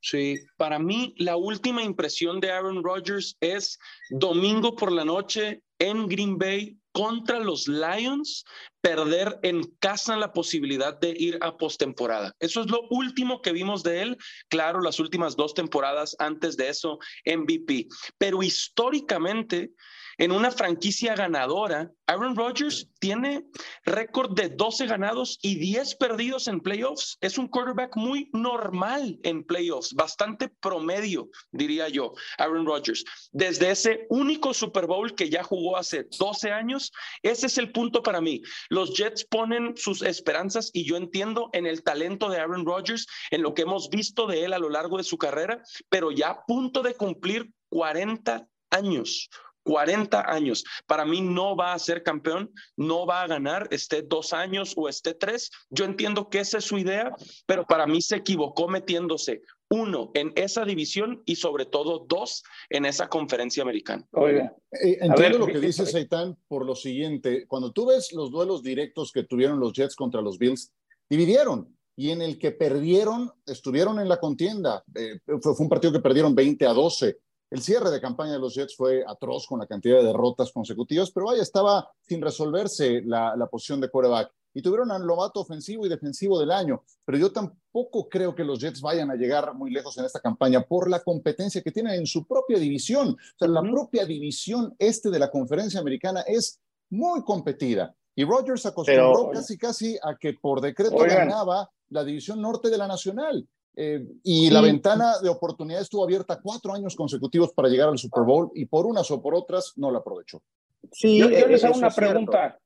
Sí, 0.00 0.38
para 0.56 0.78
mí 0.78 1.14
la 1.18 1.36
última 1.36 1.82
impresión 1.82 2.40
de 2.40 2.52
Aaron 2.52 2.84
Rodgers 2.84 3.36
es 3.40 3.78
domingo 4.10 4.76
por 4.76 4.92
la 4.92 5.04
noche 5.04 5.62
en 5.78 6.06
Green 6.06 6.38
Bay 6.38 6.78
contra 6.92 7.40
los 7.40 7.66
Lions, 7.66 8.44
perder 8.80 9.38
en 9.42 9.62
casa 9.80 10.16
la 10.16 10.32
posibilidad 10.32 10.98
de 10.98 11.14
ir 11.16 11.38
a 11.40 11.56
postemporada. 11.56 12.32
Eso 12.38 12.60
es 12.60 12.70
lo 12.70 12.82
último 12.90 13.42
que 13.42 13.52
vimos 13.52 13.82
de 13.82 14.02
él. 14.02 14.16
Claro, 14.48 14.80
las 14.80 15.00
últimas 15.00 15.36
dos 15.36 15.54
temporadas 15.54 16.16
antes 16.18 16.56
de 16.56 16.68
eso, 16.68 16.98
MVP. 17.24 17.88
Pero 18.18 18.42
históricamente, 18.42 19.72
en 20.18 20.32
una 20.32 20.50
franquicia 20.50 21.14
ganadora, 21.14 21.92
Aaron 22.08 22.34
Rodgers 22.34 22.88
tiene 22.98 23.44
récord 23.84 24.34
de 24.34 24.48
12 24.48 24.86
ganados 24.86 25.38
y 25.42 25.54
10 25.56 25.94
perdidos 25.94 26.48
en 26.48 26.60
playoffs. 26.60 27.18
Es 27.20 27.38
un 27.38 27.46
quarterback 27.46 27.94
muy 27.96 28.28
normal 28.32 29.20
en 29.22 29.44
playoffs, 29.44 29.94
bastante 29.94 30.48
promedio, 30.48 31.28
diría 31.52 31.88
yo, 31.88 32.14
Aaron 32.38 32.66
Rodgers. 32.66 33.04
Desde 33.30 33.70
ese 33.70 34.06
único 34.08 34.52
Super 34.54 34.86
Bowl 34.86 35.14
que 35.14 35.30
ya 35.30 35.44
jugó 35.44 35.76
hace 35.76 36.08
12 36.18 36.50
años, 36.50 36.90
ese 37.22 37.46
es 37.46 37.56
el 37.56 37.70
punto 37.70 38.02
para 38.02 38.20
mí. 38.20 38.42
Los 38.78 38.94
Jets 38.94 39.24
ponen 39.24 39.76
sus 39.76 40.02
esperanzas 40.02 40.70
y 40.72 40.84
yo 40.84 40.96
entiendo 40.96 41.50
en 41.52 41.66
el 41.66 41.82
talento 41.82 42.28
de 42.28 42.38
Aaron 42.38 42.64
Rodgers, 42.64 43.08
en 43.32 43.42
lo 43.42 43.52
que 43.52 43.62
hemos 43.62 43.90
visto 43.90 44.28
de 44.28 44.44
él 44.44 44.52
a 44.52 44.60
lo 44.60 44.68
largo 44.68 44.98
de 44.98 45.02
su 45.02 45.18
carrera, 45.18 45.64
pero 45.88 46.12
ya 46.12 46.28
a 46.28 46.44
punto 46.46 46.84
de 46.84 46.94
cumplir 46.94 47.50
40 47.70 48.46
años. 48.70 49.30
40 49.64 50.30
años. 50.30 50.64
Para 50.86 51.04
mí 51.04 51.20
no 51.20 51.56
va 51.56 51.72
a 51.74 51.78
ser 51.78 52.02
campeón, 52.02 52.50
no 52.76 53.06
va 53.06 53.22
a 53.22 53.26
ganar, 53.26 53.68
esté 53.70 54.02
dos 54.02 54.32
años 54.32 54.74
o 54.76 54.88
esté 54.88 55.14
tres. 55.14 55.50
Yo 55.70 55.84
entiendo 55.84 56.28
que 56.28 56.40
esa 56.40 56.58
es 56.58 56.64
su 56.64 56.78
idea, 56.78 57.12
pero 57.46 57.66
para 57.66 57.86
mí 57.86 58.00
se 58.02 58.16
equivocó 58.16 58.68
metiéndose 58.68 59.42
uno 59.70 60.10
en 60.14 60.32
esa 60.36 60.64
división 60.64 61.22
y 61.26 61.36
sobre 61.36 61.66
todo 61.66 62.06
dos 62.08 62.42
en 62.70 62.86
esa 62.86 63.08
conferencia 63.08 63.62
americana. 63.62 64.06
Oiga, 64.12 64.54
eh, 64.72 64.98
entiendo 65.00 65.38
lo 65.38 65.46
que 65.46 65.60
dice 65.60 65.84
Seitan 65.84 66.36
por 66.48 66.64
lo 66.64 66.74
siguiente, 66.74 67.46
cuando 67.46 67.72
tú 67.72 67.86
ves 67.86 68.12
los 68.12 68.30
duelos 68.30 68.62
directos 68.62 69.12
que 69.12 69.24
tuvieron 69.24 69.60
los 69.60 69.72
Jets 69.72 69.94
contra 69.94 70.22
los 70.22 70.38
Bills, 70.38 70.72
dividieron 71.08 71.76
y 71.96 72.10
en 72.10 72.22
el 72.22 72.38
que 72.38 72.52
perdieron, 72.52 73.32
estuvieron 73.44 73.98
en 73.98 74.08
la 74.08 74.18
contienda. 74.18 74.84
Eh, 74.94 75.18
fue, 75.26 75.54
fue, 75.54 75.64
un 75.64 75.68
partido 75.68 75.92
que 75.92 76.00
perdieron 76.00 76.34
20 76.34 76.64
a 76.64 76.72
12. 76.72 77.18
El 77.50 77.62
cierre 77.62 77.90
de 77.90 78.00
campaña 78.00 78.32
de 78.32 78.38
los 78.38 78.54
Jets 78.54 78.76
fue 78.76 79.02
atroz 79.06 79.46
con 79.46 79.58
la 79.58 79.66
cantidad 79.66 79.98
de 79.98 80.04
derrotas 80.04 80.52
consecutivas, 80.52 81.10
pero 81.10 81.26
vaya, 81.26 81.42
estaba 81.42 81.90
sin 82.02 82.20
resolverse 82.20 83.00
la, 83.04 83.48
posición 83.50 83.80
de 83.80 83.88
quarterback. 83.88 84.30
Y 84.52 84.60
tuvieron 84.60 84.90
al 84.90 85.06
novato 85.06 85.40
ofensivo 85.40 85.86
y 85.86 85.88
defensivo 85.88 86.38
del 86.40 86.50
año, 86.50 86.82
pero 87.04 87.16
yo 87.16 87.32
tampoco 87.32 88.08
creo 88.08 88.34
que 88.34 88.44
los 88.44 88.58
Jets 88.58 88.80
vayan 88.80 89.10
a 89.10 89.14
llegar 89.14 89.54
muy 89.54 89.70
lejos 89.70 89.96
en 89.98 90.04
esta 90.04 90.20
campaña 90.20 90.62
por 90.62 90.90
la 90.90 91.00
competencia 91.00 91.62
que 91.62 91.70
tienen 91.70 91.94
en 91.94 92.06
su 92.06 92.26
propia 92.26 92.58
división. 92.58 93.10
O 93.10 93.38
sea, 93.38 93.48
la 93.48 93.62
propia 93.62 94.04
división 94.04 94.74
este 94.78 95.10
de 95.10 95.18
la 95.18 95.30
conferencia 95.30 95.80
americana 95.80 96.22
es 96.26 96.60
muy 96.90 97.22
competida. 97.22 97.94
Y 98.14 98.24
Rodgers 98.24 98.66
acostumbró 98.66 99.30
casi 99.32 99.56
casi 99.56 99.96
a 100.02 100.16
que 100.16 100.34
por 100.34 100.60
decreto 100.60 100.96
ganaba 100.96 101.70
la 101.90 102.04
división 102.04 102.42
norte 102.42 102.68
de 102.68 102.78
la 102.78 102.88
nacional. 102.88 103.46
Eh, 103.80 104.04
y 104.24 104.50
la 104.50 104.60
ventana 104.60 105.20
de 105.22 105.28
oportunidad 105.28 105.80
estuvo 105.80 106.02
abierta 106.02 106.40
cuatro 106.42 106.74
años 106.74 106.96
consecutivos 106.96 107.52
para 107.52 107.68
llegar 107.68 107.88
al 107.88 107.96
Super 107.96 108.24
Bowl 108.24 108.50
y 108.52 108.64
por 108.64 108.86
unas 108.86 109.08
o 109.12 109.22
por 109.22 109.36
otras 109.36 109.74
no 109.76 109.92
la 109.92 109.98
aprovechó. 109.98 110.42
Sí, 110.90 111.18
yo, 111.20 111.28
les 111.28 111.62
hago 111.62 111.78
una 111.78 111.90
pregunta. 111.90 112.58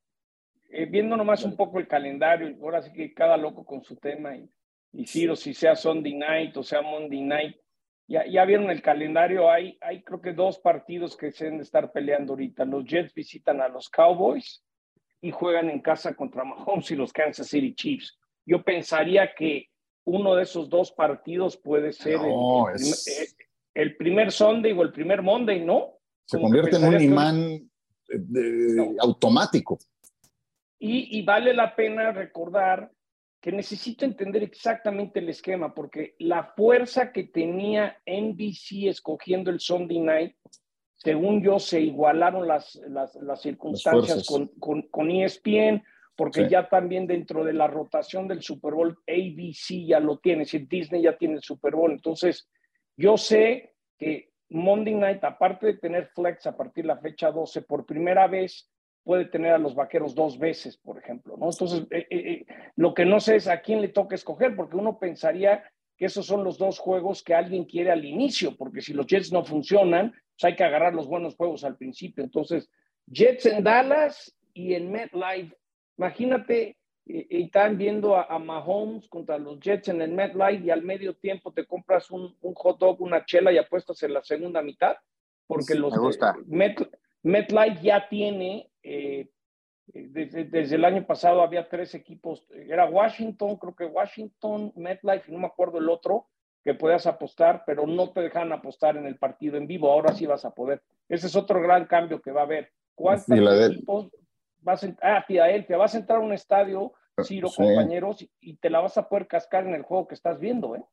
Eh, 0.70 0.86
viendo 0.86 1.14
nomás 1.14 1.44
un 1.44 1.54
poco 1.54 1.78
el 1.78 1.86
calendario, 1.86 2.56
ahora 2.62 2.80
sí 2.80 2.90
que 2.94 3.12
cada 3.12 3.36
loco 3.36 3.62
con 3.62 3.84
su 3.84 3.96
tema 3.96 4.34
y, 4.34 4.48
y 4.94 5.06
Ciro, 5.06 5.36
si 5.36 5.52
sea 5.52 5.76
Sunday 5.76 6.14
night 6.14 6.56
o 6.56 6.62
sea 6.62 6.80
Monday 6.80 7.20
night, 7.20 7.56
ya, 8.08 8.26
ya 8.26 8.46
vieron 8.46 8.70
el 8.70 8.80
calendario, 8.80 9.50
hay, 9.50 9.76
hay 9.82 10.02
creo 10.02 10.22
que 10.22 10.32
dos 10.32 10.60
partidos 10.60 11.14
que 11.14 11.30
se 11.30 11.44
deben 11.44 11.58
de 11.58 11.64
estar 11.64 11.92
peleando 11.92 12.32
ahorita. 12.32 12.64
Los 12.64 12.86
Jets 12.86 13.12
visitan 13.12 13.60
a 13.60 13.68
los 13.68 13.90
Cowboys 13.90 14.64
y 15.20 15.30
juegan 15.30 15.68
en 15.68 15.82
casa 15.82 16.14
contra 16.14 16.42
Mahomes 16.42 16.90
y 16.90 16.96
los 16.96 17.12
Kansas 17.12 17.48
City 17.48 17.74
Chiefs. 17.74 18.18
Yo 18.46 18.64
pensaría 18.64 19.34
que 19.34 19.71
uno 20.04 20.34
de 20.34 20.42
esos 20.42 20.68
dos 20.68 20.92
partidos 20.92 21.56
puede 21.56 21.92
ser 21.92 22.18
el, 23.74 23.96
primer 23.96 24.32
Sunday 24.32 24.72
o 24.72 24.82
el 24.82 24.92
primer 24.92 25.22
Monday, 25.22 25.64
¿no? 25.64 25.98
Se 26.26 26.40
convierte 26.40 26.76
en 26.76 26.84
un 26.84 27.00
imán 27.00 27.70
automático. 29.00 29.78
Y, 30.78 31.22
vale 31.22 31.54
la 31.54 31.76
pena 31.76 32.10
recordar 32.10 32.90
que 33.40 33.52
necesito 33.52 34.04
entender 34.04 34.42
exactamente 34.42 35.20
el 35.20 35.28
esquema, 35.28 35.74
porque 35.74 36.16
la 36.18 36.52
fuerza 36.56 37.12
que 37.12 37.24
tenía 37.24 37.96
NBC 38.04 38.88
escogiendo 38.88 39.50
el 39.50 39.60
Sunday 39.60 40.00
Night, 40.00 40.36
según 40.96 41.42
yo, 41.42 41.58
se 41.58 41.80
igualaron 41.80 42.48
las, 42.48 42.80
las, 42.88 43.42
circunstancias 43.42 44.26
con, 44.26 44.48
con, 44.58 44.82
con 44.82 45.10
ESPN, 45.10 45.82
porque 46.16 46.48
ya 46.48 46.68
también 46.68 47.06
dentro 47.06 47.44
de 47.44 47.52
la 47.52 47.66
rotación 47.66 48.28
del 48.28 48.42
Super 48.42 48.74
Bowl, 48.74 48.98
ABC 49.06 49.86
ya 49.86 49.98
lo 49.98 50.18
tiene, 50.18 50.40
decir, 50.40 50.68
Disney 50.68 51.02
ya 51.02 51.16
tiene 51.16 51.34
el 51.34 51.42
Super 51.42 51.74
Bowl. 51.74 51.92
Entonces, 51.92 52.48
yo 52.96 53.16
sé 53.16 53.74
que 53.98 54.30
Monday 54.50 54.94
Night, 54.94 55.24
aparte 55.24 55.66
de 55.66 55.74
tener 55.78 56.08
flex 56.14 56.46
a 56.46 56.56
partir 56.56 56.84
de 56.84 56.88
la 56.88 56.98
fecha 56.98 57.30
12, 57.30 57.62
por 57.62 57.86
primera 57.86 58.26
vez 58.26 58.70
puede 59.02 59.24
tener 59.24 59.52
a 59.52 59.58
los 59.58 59.74
vaqueros 59.74 60.14
dos 60.14 60.38
veces, 60.38 60.76
por 60.76 60.98
ejemplo, 60.98 61.36
¿no? 61.36 61.50
Entonces, 61.50 61.86
eh, 61.90 62.06
eh, 62.10 62.32
eh, 62.32 62.46
lo 62.76 62.94
que 62.94 63.04
no 63.04 63.18
sé 63.18 63.36
es 63.36 63.48
a 63.48 63.60
quién 63.60 63.80
le 63.80 63.88
toca 63.88 64.14
escoger, 64.14 64.54
porque 64.54 64.76
uno 64.76 64.98
pensaría 64.98 65.64
que 65.96 66.06
esos 66.06 66.26
son 66.26 66.44
los 66.44 66.58
dos 66.58 66.78
juegos 66.78 67.22
que 67.22 67.34
alguien 67.34 67.64
quiere 67.64 67.90
al 67.90 68.04
inicio, 68.04 68.56
porque 68.56 68.80
si 68.80 68.92
los 68.92 69.06
Jets 69.06 69.32
no 69.32 69.44
funcionan, 69.44 70.10
pues 70.10 70.44
hay 70.44 70.56
que 70.56 70.64
agarrar 70.64 70.94
los 70.94 71.08
buenos 71.08 71.34
juegos 71.34 71.64
al 71.64 71.76
principio. 71.76 72.22
Entonces, 72.22 72.70
Jets 73.06 73.46
en 73.46 73.64
Dallas 73.64 74.36
y 74.54 74.74
en 74.74 74.92
MetLife 74.92 75.56
Imagínate, 76.02 76.76
y, 77.04 77.44
están 77.44 77.78
viendo 77.78 78.16
a, 78.16 78.38
Mahomes 78.40 79.08
contra 79.08 79.38
los 79.38 79.60
Jets 79.60 79.88
en 79.88 80.02
el 80.02 80.10
MetLife 80.10 80.64
y 80.64 80.70
al 80.70 80.82
medio 80.82 81.14
tiempo 81.14 81.52
te 81.52 81.64
compras 81.64 82.10
un, 82.10 82.34
hot 82.54 82.78
dog, 82.78 83.00
una 83.00 83.24
chela 83.24 83.52
y 83.52 83.58
apuestas 83.58 84.02
en 84.02 84.14
la 84.14 84.22
segunda 84.22 84.62
mitad, 84.62 84.96
porque 85.46 85.76
los 85.76 85.94
Met, 86.46 86.80
MetLife 87.22 87.82
ya 87.82 88.08
tiene, 88.08 88.68
eh, 88.82 89.28
desde, 89.86 90.74
el 90.74 90.84
año 90.84 91.06
pasado 91.06 91.40
había 91.42 91.68
tres 91.68 91.94
equipos, 91.94 92.44
era 92.50 92.86
Washington, 92.88 93.56
creo 93.58 93.76
que 93.76 93.84
Washington, 93.84 94.72
MetLife 94.74 95.30
y 95.30 95.32
no 95.32 95.38
me 95.38 95.46
acuerdo 95.46 95.78
el 95.78 95.88
otro, 95.88 96.26
que 96.64 96.74
puedas 96.74 97.06
apostar, 97.06 97.62
pero 97.64 97.86
no 97.86 98.10
te 98.10 98.22
dejan 98.22 98.52
apostar 98.52 98.96
en 98.96 99.06
el 99.06 99.18
partido 99.18 99.56
en 99.56 99.68
vivo, 99.68 99.90
ahora 99.90 100.14
sí 100.14 100.26
vas 100.26 100.44
a 100.44 100.50
poder. 100.50 100.82
Ese 101.08 101.28
es 101.28 101.36
otro 101.36 101.60
gran 101.60 101.86
cambio 101.86 102.20
que 102.20 102.32
va 102.32 102.40
a 102.40 102.44
haber. 102.44 102.72
¿Cuántos 102.94 103.70
equipos 103.70 104.10
vas 104.62 104.84
a, 104.84 104.96
ah, 105.02 105.22
Filadelfia, 105.26 105.76
vas 105.76 105.94
a 105.94 105.98
entrar 105.98 106.18
a 106.18 106.22
un 106.22 106.32
estadio, 106.32 106.92
Ciro, 107.24 107.50
compañeros, 107.54 108.24
y 108.40 108.56
te 108.56 108.70
la 108.70 108.80
vas 108.80 108.96
a 108.96 109.08
poder 109.08 109.26
cascar 109.26 109.66
en 109.66 109.74
el 109.74 109.82
juego 109.82 110.08
que 110.08 110.14
estás 110.14 110.38
viendo, 110.38 110.74
¿eh? 110.74 110.84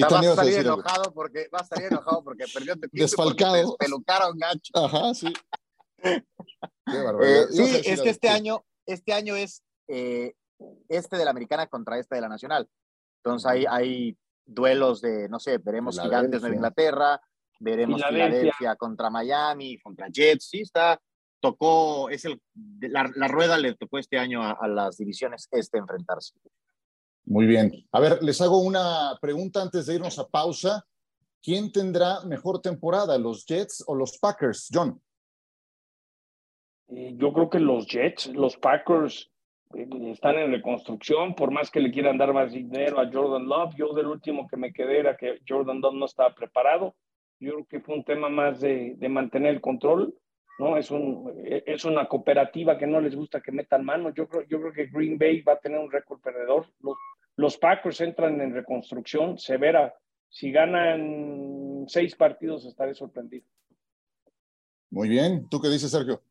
vas 0.00 0.12
a 0.12 0.34
salir 0.36 0.58
enojado 0.58 1.12
porque 1.12 1.48
vas 1.50 1.62
a 1.62 1.76
salir 1.76 1.92
enojado 1.92 2.24
porque 2.24 2.44
perdió 2.52 2.74
tu 2.74 2.88
desfalcado. 2.92 3.76
pelucaron 3.76 4.36
gacho. 4.38 4.72
Ajá 4.74 5.14
sí. 5.14 5.32
Eh, 6.04 7.46
sí 7.50 7.80
es 7.84 8.02
que 8.02 8.10
este 8.10 8.28
año 8.28 8.64
este 8.86 9.12
año 9.12 9.36
es 9.36 9.62
eh, 9.86 10.34
este 10.88 11.16
de 11.16 11.24
la 11.24 11.30
americana 11.30 11.66
contra 11.66 11.98
este 11.98 12.16
de 12.16 12.20
la 12.20 12.28
nacional. 12.28 12.68
Entonces 13.22 13.48
hay, 13.48 13.66
hay 13.68 14.18
duelos 14.44 15.00
de 15.00 15.28
no 15.28 15.38
sé 15.38 15.58
veremos 15.58 16.00
gigantes 16.00 16.42
de 16.42 16.48
Inglaterra 16.48 17.20
veremos 17.60 18.02
Filadelfia 18.02 18.74
contra 18.74 19.10
Miami 19.10 19.78
contra 19.78 20.08
Jets. 20.08 20.48
Sí 20.48 20.62
está 20.62 21.00
tocó, 21.42 22.08
es 22.08 22.24
el, 22.24 22.40
la, 22.80 23.04
rueda 23.28 23.58
le 23.58 23.74
tocó 23.74 23.98
este 23.98 24.18
año 24.18 24.42
a, 24.42 24.66
las 24.68 24.96
divisiones 24.96 25.48
este 25.50 25.78
enfrentarse. 25.78 26.34
Muy 27.24 27.46
bien. 27.46 27.72
A 27.92 28.00
ver, 28.00 28.22
les 28.22 28.40
hago 28.40 28.60
una 28.60 29.18
pregunta 29.20 29.60
antes 29.60 29.86
de 29.86 29.96
irnos 29.96 30.18
a 30.18 30.28
pausa. 30.28 30.84
¿Quién 31.42 31.72
tendrá 31.72 32.20
mejor 32.24 32.60
temporada, 32.60 33.18
los 33.18 33.44
Jets 33.44 33.84
o 33.86 33.94
los 33.94 34.18
Packers, 34.18 34.68
John? 34.72 35.00
Eh, 36.88 37.14
yo 37.16 37.32
creo 37.32 37.50
que 37.50 37.58
los 37.58 37.86
Jets, 37.86 38.28
los 38.28 38.56
Packers, 38.56 39.30
eh, 39.74 39.88
están 40.12 40.36
en 40.38 40.52
reconstrucción, 40.52 41.34
por 41.34 41.50
más 41.50 41.70
que 41.70 41.80
le 41.80 41.90
quieran 41.90 42.18
dar 42.18 42.32
más 42.32 42.52
dinero 42.52 43.00
a 43.00 43.10
Jordan 43.12 43.46
Love, 43.48 43.74
yo 43.76 43.92
del 43.92 44.06
último 44.06 44.46
que 44.46 44.56
me 44.56 44.72
quedé 44.72 45.00
era 45.00 45.16
que 45.16 45.40
Jordan 45.48 45.80
Love 45.80 45.94
no 45.94 46.06
estaba 46.06 46.32
preparado. 46.34 46.94
Yo 47.40 47.54
creo 47.54 47.66
que 47.66 47.80
fue 47.80 47.96
un 47.96 48.04
tema 48.04 48.28
más 48.28 48.60
de, 48.60 48.94
de 48.96 49.08
mantener 49.08 49.54
el 49.54 49.60
control, 49.60 50.14
¿no? 50.62 50.76
Es, 50.76 50.90
un, 50.90 51.32
es 51.44 51.84
una 51.84 52.06
cooperativa 52.06 52.78
que 52.78 52.86
no 52.86 53.00
les 53.00 53.16
gusta 53.16 53.40
que 53.40 53.50
metan 53.50 53.84
mano. 53.84 54.14
Yo 54.14 54.28
creo, 54.28 54.46
yo 54.46 54.60
creo 54.60 54.72
que 54.72 54.86
Green 54.86 55.18
Bay 55.18 55.42
va 55.42 55.54
a 55.54 55.58
tener 55.58 55.78
un 55.78 55.90
récord 55.90 56.20
perdedor. 56.20 56.66
Los, 56.80 56.96
los 57.36 57.56
Packers 57.56 58.00
entran 58.00 58.40
en 58.40 58.54
reconstrucción 58.54 59.38
severa. 59.38 59.94
Si 60.28 60.52
ganan 60.52 61.84
seis 61.88 62.14
partidos, 62.14 62.64
estaré 62.64 62.94
sorprendido. 62.94 63.44
Muy 64.90 65.08
bien. 65.08 65.48
¿Tú 65.48 65.60
qué 65.60 65.68
dices, 65.68 65.90
Sergio? 65.90 66.22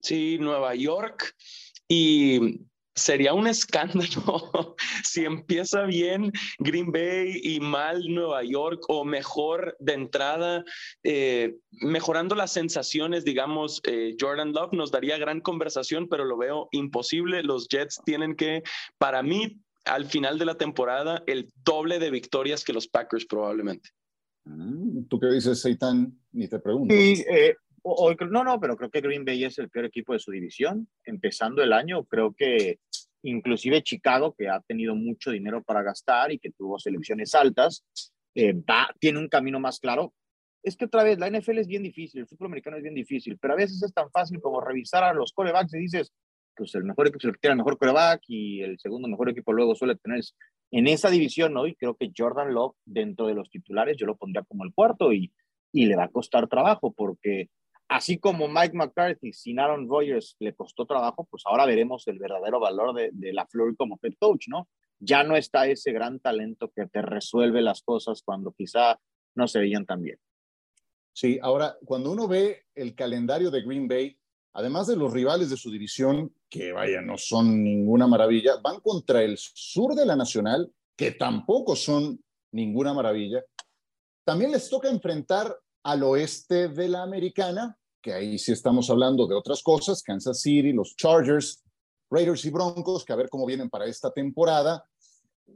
Sí, 0.00 0.36
Nueva 0.38 0.74
York. 0.74 1.34
Y 1.88 2.60
sería 2.98 3.34
un 3.34 3.46
escándalo 3.46 4.76
si 5.04 5.24
empieza 5.24 5.84
bien 5.84 6.32
Green 6.58 6.92
Bay 6.92 7.40
y 7.42 7.60
mal 7.60 8.02
Nueva 8.08 8.42
York 8.42 8.82
o 8.88 9.04
mejor 9.04 9.76
de 9.78 9.94
entrada, 9.94 10.64
eh, 11.02 11.56
mejorando 11.70 12.34
las 12.34 12.52
sensaciones, 12.52 13.24
digamos, 13.24 13.80
eh, 13.84 14.16
Jordan 14.18 14.52
Love 14.52 14.72
nos 14.72 14.90
daría 14.90 15.18
gran 15.18 15.40
conversación, 15.40 16.08
pero 16.08 16.24
lo 16.24 16.36
veo 16.36 16.68
imposible. 16.72 17.42
Los 17.42 17.68
Jets 17.68 18.00
tienen 18.04 18.34
que, 18.34 18.62
para 18.98 19.22
mí, 19.22 19.60
al 19.84 20.06
final 20.06 20.38
de 20.38 20.44
la 20.44 20.56
temporada, 20.56 21.22
el 21.26 21.48
doble 21.64 21.98
de 21.98 22.10
victorias 22.10 22.64
que 22.64 22.72
los 22.72 22.88
Packers 22.88 23.26
probablemente. 23.26 23.90
Mm, 24.44 25.04
¿Tú 25.08 25.18
qué 25.18 25.28
dices, 25.28 25.60
Seitan? 25.60 26.18
Ni 26.32 26.48
te 26.48 26.58
pregunto. 26.58 26.94
Sí, 26.94 27.24
eh, 27.30 27.54
no, 28.30 28.44
no, 28.44 28.60
pero 28.60 28.76
creo 28.76 28.90
que 28.90 29.00
Green 29.00 29.24
Bay 29.24 29.44
es 29.44 29.58
el 29.58 29.70
peor 29.70 29.86
equipo 29.86 30.12
de 30.12 30.18
su 30.18 30.30
división. 30.30 30.88
Empezando 31.04 31.62
el 31.62 31.72
año, 31.72 32.04
creo 32.04 32.34
que 32.34 32.78
inclusive 33.22 33.82
Chicago, 33.82 34.34
que 34.36 34.48
ha 34.48 34.60
tenido 34.60 34.94
mucho 34.94 35.30
dinero 35.30 35.62
para 35.62 35.82
gastar 35.82 36.32
y 36.32 36.38
que 36.38 36.50
tuvo 36.50 36.78
selecciones 36.78 37.34
altas, 37.34 37.84
eh, 38.34 38.52
va, 38.52 38.88
tiene 38.98 39.18
un 39.18 39.28
camino 39.28 39.60
más 39.60 39.80
claro. 39.80 40.14
Es 40.62 40.76
que 40.76 40.86
otra 40.86 41.04
vez, 41.04 41.18
la 41.18 41.30
NFL 41.30 41.58
es 41.58 41.66
bien 41.66 41.82
difícil, 41.82 42.20
el 42.20 42.26
fútbol 42.26 42.46
americano 42.46 42.76
es 42.76 42.82
bien 42.82 42.94
difícil, 42.94 43.38
pero 43.38 43.54
a 43.54 43.56
veces 43.56 43.82
es 43.82 43.92
tan 43.92 44.10
fácil 44.10 44.40
como 44.40 44.60
revisar 44.60 45.04
a 45.04 45.14
los 45.14 45.32
corebacks 45.32 45.74
y 45.74 45.78
dices, 45.78 46.12
pues 46.56 46.74
el 46.74 46.84
mejor 46.84 47.06
equipo 47.06 47.32
tiene 47.40 47.52
el 47.52 47.56
mejor 47.56 47.78
coreback 47.78 48.22
y 48.26 48.60
el 48.62 48.78
segundo 48.78 49.08
mejor 49.08 49.30
equipo 49.30 49.52
luego 49.52 49.74
suele 49.74 49.94
tener 49.96 50.20
en 50.70 50.86
esa 50.86 51.08
división 51.08 51.56
hoy, 51.56 51.74
creo 51.76 51.94
que 51.94 52.10
Jordan 52.14 52.52
Love 52.52 52.74
dentro 52.84 53.26
de 53.26 53.34
los 53.34 53.48
titulares 53.50 53.96
yo 53.96 54.06
lo 54.06 54.16
pondría 54.16 54.44
como 54.44 54.64
el 54.64 54.74
cuarto 54.74 55.12
y, 55.12 55.32
y 55.72 55.86
le 55.86 55.96
va 55.96 56.04
a 56.04 56.10
costar 56.10 56.48
trabajo 56.48 56.92
porque 56.92 57.48
así 57.88 58.18
como 58.18 58.48
Mike 58.48 58.76
McCarthy 58.76 59.32
sin 59.32 59.58
Aaron 59.58 59.88
Rodgers 59.88 60.36
le 60.38 60.54
costó 60.54 60.86
trabajo, 60.86 61.26
pues 61.30 61.42
ahora 61.46 61.66
veremos 61.66 62.06
el 62.06 62.18
verdadero 62.18 62.60
valor 62.60 62.94
de, 62.94 63.32
la 63.32 63.46
Flor 63.46 63.76
como 63.76 63.98
head 64.02 64.14
coach, 64.20 64.46
¿no? 64.48 64.68
Ya 65.00 65.22
no 65.24 65.36
está 65.36 65.66
ese 65.66 65.92
gran 65.92 66.20
talento 66.20 66.70
que 66.74 66.86
te 66.86 67.02
resuelve 67.02 67.62
las 67.62 67.82
cosas 67.82 68.22
cuando 68.22 68.52
quizá 68.52 69.00
no 69.34 69.48
se 69.48 69.60
veían 69.60 69.86
tan 69.86 70.02
bien. 70.02 70.18
Sí, 71.12 71.38
ahora, 71.42 71.76
cuando 71.84 72.12
uno 72.12 72.28
ve 72.28 72.64
el 72.74 72.94
calendario 72.94 73.50
de 73.50 73.62
Green 73.62 73.88
Bay, 73.88 74.18
además 74.52 74.86
de 74.86 74.96
los 74.96 75.12
rivales 75.12 75.50
de 75.50 75.56
su 75.56 75.70
división, 75.70 76.32
que 76.48 76.72
vaya, 76.72 77.00
no 77.00 77.16
son 77.16 77.62
ninguna 77.62 78.06
maravilla, 78.06 78.56
van 78.62 78.80
contra 78.80 79.22
el 79.22 79.36
sur 79.38 79.94
de 79.94 80.06
la 80.06 80.16
Nacional, 80.16 80.70
que 80.96 81.12
tampoco 81.12 81.74
son 81.76 82.22
ninguna 82.52 82.92
maravilla. 82.92 83.44
También 84.24 84.50
les 84.50 84.68
toca 84.68 84.88
enfrentar 84.90 85.56
al 85.82 86.02
oeste 86.02 86.68
de 86.68 86.88
la 86.88 87.02
americana, 87.02 87.76
que 88.00 88.12
ahí 88.12 88.38
sí 88.38 88.52
estamos 88.52 88.90
hablando 88.90 89.26
de 89.26 89.34
otras 89.34 89.62
cosas, 89.62 90.02
Kansas 90.02 90.40
City, 90.40 90.72
los 90.72 90.94
Chargers, 90.96 91.62
Raiders 92.10 92.44
y 92.44 92.50
Broncos, 92.50 93.04
que 93.04 93.12
a 93.12 93.16
ver 93.16 93.28
cómo 93.28 93.46
vienen 93.46 93.68
para 93.68 93.86
esta 93.86 94.10
temporada. 94.10 94.84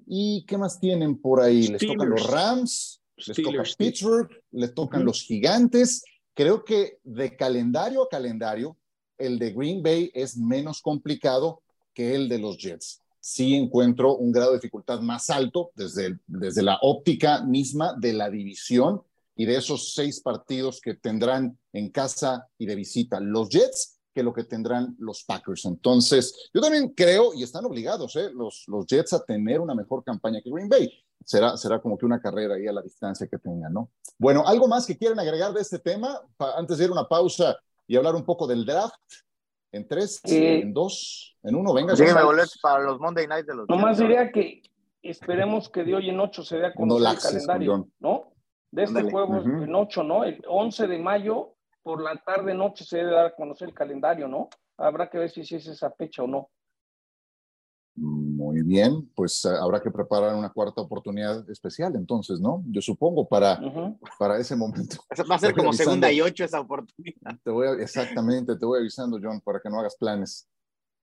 ¿Y 0.06 0.44
qué 0.46 0.56
más 0.56 0.80
tienen 0.80 1.20
por 1.20 1.40
ahí? 1.40 1.68
Les 1.68 1.86
tocan 1.86 2.08
los 2.08 2.26
Rams, 2.30 3.02
les 3.16 3.36
toca 3.42 3.62
Pittsburgh, 3.76 4.28
les 4.52 4.74
tocan 4.74 5.04
los 5.04 5.22
Gigantes. 5.22 6.02
Creo 6.34 6.64
que 6.64 6.98
de 7.04 7.36
calendario 7.36 8.02
a 8.02 8.08
calendario, 8.08 8.76
el 9.18 9.38
de 9.38 9.52
Green 9.52 9.82
Bay 9.82 10.10
es 10.14 10.36
menos 10.36 10.80
complicado 10.80 11.62
que 11.94 12.14
el 12.14 12.28
de 12.28 12.38
los 12.38 12.58
Jets. 12.58 13.00
Sí 13.20 13.54
encuentro 13.54 14.16
un 14.16 14.32
grado 14.32 14.52
de 14.52 14.58
dificultad 14.58 15.00
más 15.00 15.30
alto 15.30 15.70
desde, 15.74 16.18
desde 16.26 16.62
la 16.62 16.78
óptica 16.82 17.42
misma 17.44 17.94
de 17.94 18.14
la 18.14 18.28
división 18.30 19.02
y 19.34 19.46
de 19.46 19.56
esos 19.56 19.94
seis 19.94 20.20
partidos 20.20 20.80
que 20.80 20.94
tendrán 20.94 21.58
en 21.72 21.90
casa 21.90 22.48
y 22.58 22.66
de 22.66 22.74
visita 22.74 23.20
los 23.20 23.48
Jets 23.48 24.00
que 24.14 24.22
lo 24.22 24.32
que 24.32 24.44
tendrán 24.44 24.94
los 24.98 25.24
Packers. 25.24 25.64
Entonces, 25.64 26.50
yo 26.52 26.60
también 26.60 26.90
creo, 26.90 27.32
y 27.34 27.42
están 27.42 27.64
obligados 27.64 28.14
¿eh? 28.16 28.30
los, 28.34 28.64
los 28.66 28.86
Jets 28.86 29.14
a 29.14 29.24
tener 29.24 29.60
una 29.60 29.74
mejor 29.74 30.04
campaña 30.04 30.40
que 30.42 30.50
Green 30.50 30.68
Bay. 30.68 30.90
Será, 31.24 31.56
será 31.56 31.80
como 31.80 31.96
que 31.96 32.04
una 32.04 32.20
carrera 32.20 32.56
ahí 32.56 32.66
a 32.66 32.72
la 32.72 32.82
distancia 32.82 33.28
que 33.28 33.38
tengan, 33.38 33.72
¿no? 33.72 33.90
Bueno, 34.18 34.42
¿algo 34.46 34.66
más 34.66 34.86
que 34.86 34.98
quieren 34.98 35.18
agregar 35.20 35.52
de 35.52 35.60
este 35.60 35.78
tema? 35.78 36.20
antes 36.56 36.78
de 36.78 36.84
ir 36.84 36.90
a 36.90 36.92
una 36.92 37.08
pausa 37.08 37.56
y 37.86 37.96
hablar 37.96 38.14
un 38.14 38.24
poco 38.24 38.46
del 38.46 38.64
draft. 38.64 38.94
En 39.70 39.88
tres, 39.88 40.20
en 40.24 40.74
dos, 40.74 41.34
en 41.42 41.54
uno, 41.54 41.72
venga. 41.72 41.96
Sí, 41.96 42.04
para 42.60 42.82
los 42.82 43.00
Monday 43.00 43.26
Night 43.26 43.46
de 43.46 43.54
los 43.54 43.68
Nomás 43.70 43.96
diría 43.96 44.30
que 44.30 44.60
esperemos 45.00 45.70
que 45.70 45.82
de 45.82 45.94
hoy 45.94 46.10
en 46.10 46.20
ocho 46.20 46.42
se 46.42 46.58
vea 46.58 46.74
con 46.74 46.90
el 46.90 47.18
calendario, 47.18 47.88
¿no? 47.98 48.31
De 48.72 48.84
este 48.84 49.02
juego 49.02 49.38
en 49.38 49.74
8, 49.74 50.02
¿no? 50.02 50.24
El 50.24 50.42
11 50.48 50.86
de 50.88 50.98
mayo, 50.98 51.54
por 51.82 52.02
la 52.02 52.16
tarde 52.16 52.54
noche 52.54 52.84
se 52.84 52.96
debe 52.98 53.12
dar 53.12 53.26
a 53.26 53.34
conocer 53.34 53.68
el 53.68 53.74
calendario, 53.74 54.26
¿no? 54.26 54.48
Habrá 54.78 55.08
que 55.08 55.18
ver 55.18 55.30
si, 55.30 55.42
es 55.42 55.52
esa 55.52 55.90
fecha 55.90 56.22
o 56.22 56.26
no. 56.26 56.50
Muy 57.94 58.62
bien, 58.62 59.10
pues 59.14 59.44
eh, 59.44 59.50
habrá 59.60 59.78
que 59.82 59.90
preparar 59.90 60.34
una 60.34 60.50
cuarta 60.50 60.80
oportunidad 60.80 61.48
especial 61.50 61.94
entonces, 61.94 62.40
¿no? 62.40 62.64
Yo 62.68 62.80
supongo 62.80 63.28
para, 63.28 63.60
para 64.18 64.38
ese 64.38 64.56
momento. 64.56 64.96
Va 65.30 65.34
a 65.34 65.38
ser 65.38 65.54
como 65.54 65.74
segunda 65.74 66.10
y 66.10 66.22
ocho 66.22 66.42
esa 66.42 66.60
oportunidad. 66.60 67.38
Te 67.44 67.50
voy 67.50 67.68
exactamente, 67.82 68.56
te 68.56 68.64
voy 68.64 68.80
avisando, 68.80 69.20
John, 69.22 69.42
para 69.42 69.60
que 69.60 69.68
no 69.68 69.78
hagas 69.78 69.96
planes. 69.96 70.48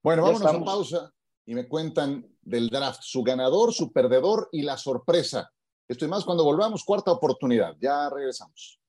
Bueno, 0.02 0.24
vámonos 0.24 0.52
a 0.52 0.64
pausa 0.64 1.12
y 1.46 1.54
me 1.54 1.68
cuentan 1.68 2.26
del 2.42 2.68
draft, 2.68 3.02
su 3.02 3.22
ganador, 3.22 3.72
su 3.72 3.92
perdedor 3.92 4.48
y 4.50 4.62
la 4.62 4.76
sorpresa. 4.76 5.52
Esto 5.90 6.04
y 6.04 6.08
más 6.08 6.24
cuando 6.24 6.44
volvamos, 6.44 6.84
cuarta 6.84 7.10
oportunidad. 7.10 7.74
Ya 7.80 8.08
regresamos. 8.08 8.80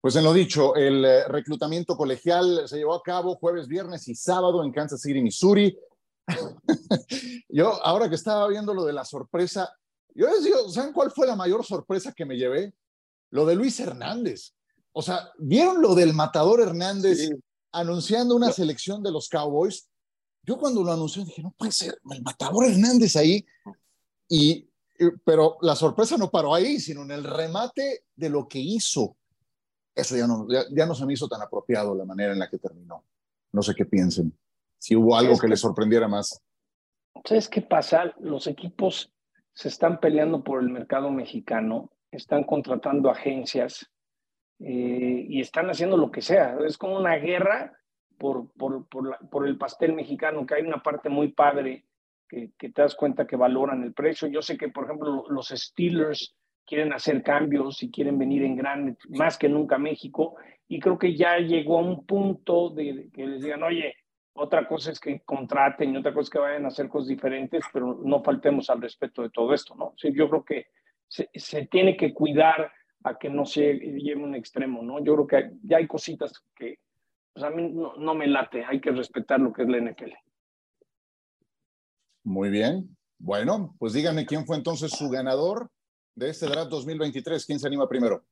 Pues 0.00 0.16
en 0.16 0.24
lo 0.24 0.32
dicho, 0.32 0.74
el 0.74 1.04
eh, 1.04 1.28
reclutamiento 1.28 1.98
colegial 1.98 2.66
se 2.66 2.78
llevó 2.78 2.94
a 2.94 3.02
cabo 3.02 3.34
jueves, 3.34 3.68
viernes 3.68 4.08
y 4.08 4.14
sábado 4.14 4.64
en 4.64 4.72
Kansas 4.72 5.02
City, 5.02 5.20
Missouri. 5.20 5.78
yo, 7.50 7.84
ahora 7.84 8.08
que 8.08 8.14
estaba 8.14 8.48
viendo 8.48 8.72
lo 8.72 8.86
de 8.86 8.94
la 8.94 9.04
sorpresa, 9.04 9.70
yo 10.14 10.34
decía, 10.34 10.56
¿saben 10.70 10.94
cuál 10.94 11.10
fue 11.10 11.26
la 11.26 11.36
mayor 11.36 11.62
sorpresa 11.62 12.14
que 12.16 12.24
me 12.24 12.38
llevé? 12.38 12.72
Lo 13.32 13.44
de 13.44 13.54
Luis 13.54 13.78
Hernández. 13.80 14.54
O 14.92 15.02
sea, 15.02 15.30
¿vieron 15.36 15.82
lo 15.82 15.94
del 15.94 16.14
matador 16.14 16.62
Hernández 16.62 17.28
anunciando 17.70 18.34
una 18.34 18.50
selección 18.50 19.02
de 19.02 19.12
los 19.12 19.28
Cowboys? 19.28 19.90
Yo 20.42 20.56
cuando 20.56 20.82
lo 20.82 20.92
anunció 20.92 21.24
dije, 21.24 21.42
no 21.42 21.52
puede 21.56 21.72
ser, 21.72 21.98
el 22.10 22.22
matador 22.22 22.66
Hernández 22.66 23.16
ahí. 23.16 23.44
Y, 24.28 24.68
pero 25.24 25.58
la 25.62 25.76
sorpresa 25.76 26.16
no 26.16 26.30
paró 26.30 26.54
ahí, 26.54 26.80
sino 26.80 27.02
en 27.02 27.10
el 27.10 27.24
remate 27.24 28.04
de 28.14 28.30
lo 28.30 28.48
que 28.48 28.58
hizo. 28.58 29.16
Eso 29.94 30.16
ya 30.16 30.26
no, 30.26 30.46
ya, 30.48 30.86
no 30.86 30.94
se 30.94 31.04
me 31.04 31.12
hizo 31.12 31.28
tan 31.28 31.42
apropiado 31.42 31.94
la 31.94 32.04
manera 32.04 32.32
en 32.32 32.38
la 32.38 32.48
que 32.48 32.58
terminó. 32.58 33.04
No 33.52 33.62
sé 33.62 33.74
qué 33.74 33.84
piensen. 33.84 34.36
Si 34.78 34.94
hubo 34.94 35.16
algo 35.16 35.38
que, 35.38 35.48
les 35.48 35.60
sorprendiera 35.60 36.06
más. 36.06 36.42
¿Sabes 37.24 37.48
qué 37.48 37.62
pasa? 37.62 38.14
Los 38.20 38.46
equipos 38.46 39.12
se 39.52 39.68
están 39.68 39.98
peleando 39.98 40.44
por 40.44 40.62
el 40.62 40.70
mercado 40.70 41.10
mexicano, 41.10 41.90
están 42.12 42.44
contratando 42.44 43.10
agencias 43.10 43.90
eh, 44.60 45.26
y 45.28 45.40
están 45.40 45.68
haciendo 45.68 45.96
lo 45.96 46.10
que 46.10 46.22
sea. 46.22 46.56
Es 46.66 46.78
como 46.78 46.96
una 46.96 47.16
guerra 47.16 47.77
por, 48.18 48.50
por, 48.52 48.86
por, 48.88 49.46
el 49.46 49.56
pastel 49.56 49.94
mexicano, 49.94 50.44
que 50.44 50.54
hay 50.54 50.62
una 50.62 50.82
parte 50.82 51.08
muy 51.08 51.28
padre 51.28 51.84
que, 52.28 52.50
que, 52.58 52.70
te 52.70 52.82
das 52.82 52.94
cuenta 52.94 53.26
que 53.26 53.36
valoran 53.36 53.82
el 53.82 53.94
precio. 53.94 54.28
Yo 54.28 54.42
sé 54.42 54.58
que, 54.58 54.68
por 54.68 54.84
ejemplo, 54.84 55.24
los 55.28 55.48
Steelers 55.48 56.36
quieren 56.66 56.92
hacer 56.92 57.22
cambios 57.22 57.82
y 57.82 57.90
quieren 57.90 58.18
venir 58.18 58.42
en 58.42 58.56
grande, 58.56 58.96
más 59.08 59.38
que 59.38 59.48
nunca 59.48 59.76
a 59.76 59.78
México, 59.78 60.36
y 60.68 60.78
creo 60.78 60.98
que 60.98 61.16
ya 61.16 61.38
llegó 61.38 61.78
a 61.78 61.82
un 61.82 62.04
punto 62.04 62.68
de, 62.68 63.08
que 63.12 63.26
les 63.26 63.42
digan, 63.42 63.62
oye, 63.62 63.94
otra 64.34 64.68
cosa 64.68 64.92
es 64.92 65.00
que 65.00 65.20
contraten 65.20 65.94
y 65.94 65.96
otra 65.96 66.12
cosa 66.12 66.26
es 66.26 66.30
que 66.30 66.38
vayan 66.38 66.64
a 66.66 66.68
hacer 66.68 66.88
cosas 66.88 67.08
diferentes, 67.08 67.64
pero 67.72 67.98
no 68.04 68.22
faltemos 68.22 68.68
al 68.68 68.82
respeto 68.82 69.22
de 69.22 69.30
todo 69.30 69.54
esto, 69.54 69.74
¿no? 69.74 69.94
Sí, 69.96 70.12
yo 70.14 70.28
creo 70.28 70.44
que 70.44 70.66
se, 71.08 71.30
se 71.34 71.66
tiene 71.66 71.96
que 71.96 72.12
cuidar 72.12 72.70
a 73.04 73.18
que 73.18 73.30
no 73.30 73.46
se 73.46 73.74
lleve 73.74 74.22
un 74.22 74.34
extremo, 74.34 74.82
¿no? 74.82 75.02
Yo 75.02 75.14
creo 75.14 75.26
que 75.26 75.50
ya 75.62 75.78
hay 75.78 75.86
cositas 75.86 76.32
que, 76.54 76.80
pues 77.38 77.52
a 77.52 77.54
mí 77.54 77.70
no, 77.72 78.14
me 78.14 78.26
late, 78.26 78.64
hay 78.64 78.80
que 78.80 78.90
respetar 78.90 79.38
lo 79.38 79.52
que 79.52 79.62
es 79.62 79.68
la 79.68 79.78
NFL. 79.78 80.12
Muy 82.24 82.50
bien. 82.50 82.96
Bueno, 83.16 83.76
pues 83.78 83.92
díganme 83.92 84.26
quién 84.26 84.44
fue 84.44 84.56
entonces 84.56 84.90
su 84.90 85.08
ganador 85.08 85.70
de 86.16 86.30
este 86.30 86.46
draft 86.46 86.70
2023. 86.70 87.46
¿Quién 87.46 87.60
se 87.60 87.68
anima 87.68 87.88
primero? 87.88 88.24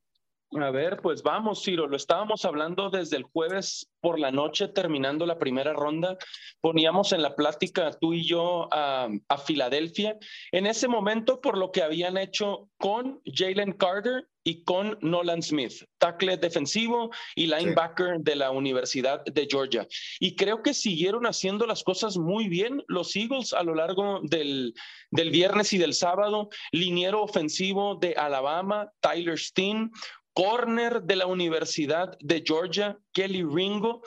A 0.53 0.71
ver, 0.71 1.01
pues 1.01 1.23
vamos, 1.23 1.61
Ciro, 1.61 1.87
lo 1.87 1.97
estábamos 1.97 2.45
hablando 2.45 2.89
desde 2.89 3.17
el 3.17 3.23
jueves 3.23 3.91
por 3.99 4.17
la 4.17 4.31
noche, 4.31 4.69
terminando 4.69 5.25
la 5.25 5.37
primera 5.37 5.73
ronda. 5.73 6.17
Poníamos 6.61 7.11
en 7.11 7.21
la 7.21 7.35
plática 7.35 7.91
tú 7.99 8.13
y 8.13 8.25
yo 8.25 8.69
a, 8.71 9.09
Filadelfia. 9.45 10.17
En 10.53 10.65
ese 10.65 10.87
momento, 10.87 11.41
por 11.41 11.57
lo 11.57 11.71
que 11.71 11.83
habían 11.83 12.17
hecho 12.17 12.69
con 12.77 13.21
Jalen 13.25 13.73
Carter 13.73 14.27
y 14.43 14.63
con 14.63 14.97
Nolan 15.01 15.41
Smith, 15.41 15.83
tackle 15.97 16.37
defensivo 16.37 17.11
y 17.35 17.47
linebacker 17.47 18.19
de 18.19 18.37
la 18.37 18.51
Universidad 18.51 19.25
de 19.25 19.47
Georgia. 19.49 19.85
Y 20.21 20.35
creo 20.35 20.63
que 20.63 20.73
siguieron 20.73 21.25
haciendo 21.25 21.67
las 21.67 21.83
cosas 21.83 22.17
muy 22.17 22.47
bien 22.47 22.83
los 22.87 23.13
Eagles 23.17 23.51
a 23.51 23.63
lo 23.63 23.75
largo 23.75 24.21
del, 24.23 24.73
del 25.11 25.29
viernes 25.29 25.73
y 25.73 25.77
del 25.77 25.93
sábado. 25.93 26.49
Liniero 26.71 27.21
ofensivo 27.21 27.95
de 27.95 28.13
Alabama, 28.13 28.89
Tyler 29.01 29.37
Steen, 29.37 29.91
corner 30.37 31.01
de 31.01 31.15
la 31.15 31.25
Universidad 31.25 32.15
de 32.19 32.43
Georgia, 32.45 32.95
Kelly 33.11 33.41
Ringo. 33.41 34.03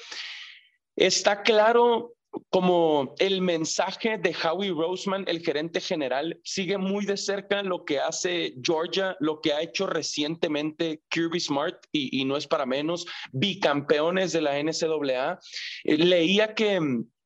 Está 0.94 1.42
claro 1.42 2.14
como 2.50 3.16
el 3.18 3.42
mensaje 3.42 4.16
de 4.16 4.32
Howie 4.32 4.70
Roseman, 4.70 5.24
el 5.26 5.40
gerente 5.40 5.80
general, 5.80 6.40
sigue 6.44 6.78
muy 6.78 7.04
de 7.04 7.16
cerca 7.16 7.64
lo 7.64 7.84
que 7.84 7.98
hace 7.98 8.54
Georgia, 8.62 9.16
lo 9.18 9.40
que 9.40 9.52
ha 9.52 9.60
hecho 9.60 9.88
recientemente 9.88 11.02
Kirby 11.08 11.40
Smart, 11.40 11.84
y, 11.90 12.24
no 12.24 12.36
es 12.36 12.46
para 12.46 12.64
menos, 12.64 13.06
bicampeones 13.32 14.30
de 14.30 14.42
la 14.42 14.62
NCAA. 14.62 15.40
Eh, 15.82 15.96
leía 15.96 16.54
que, 16.54 16.78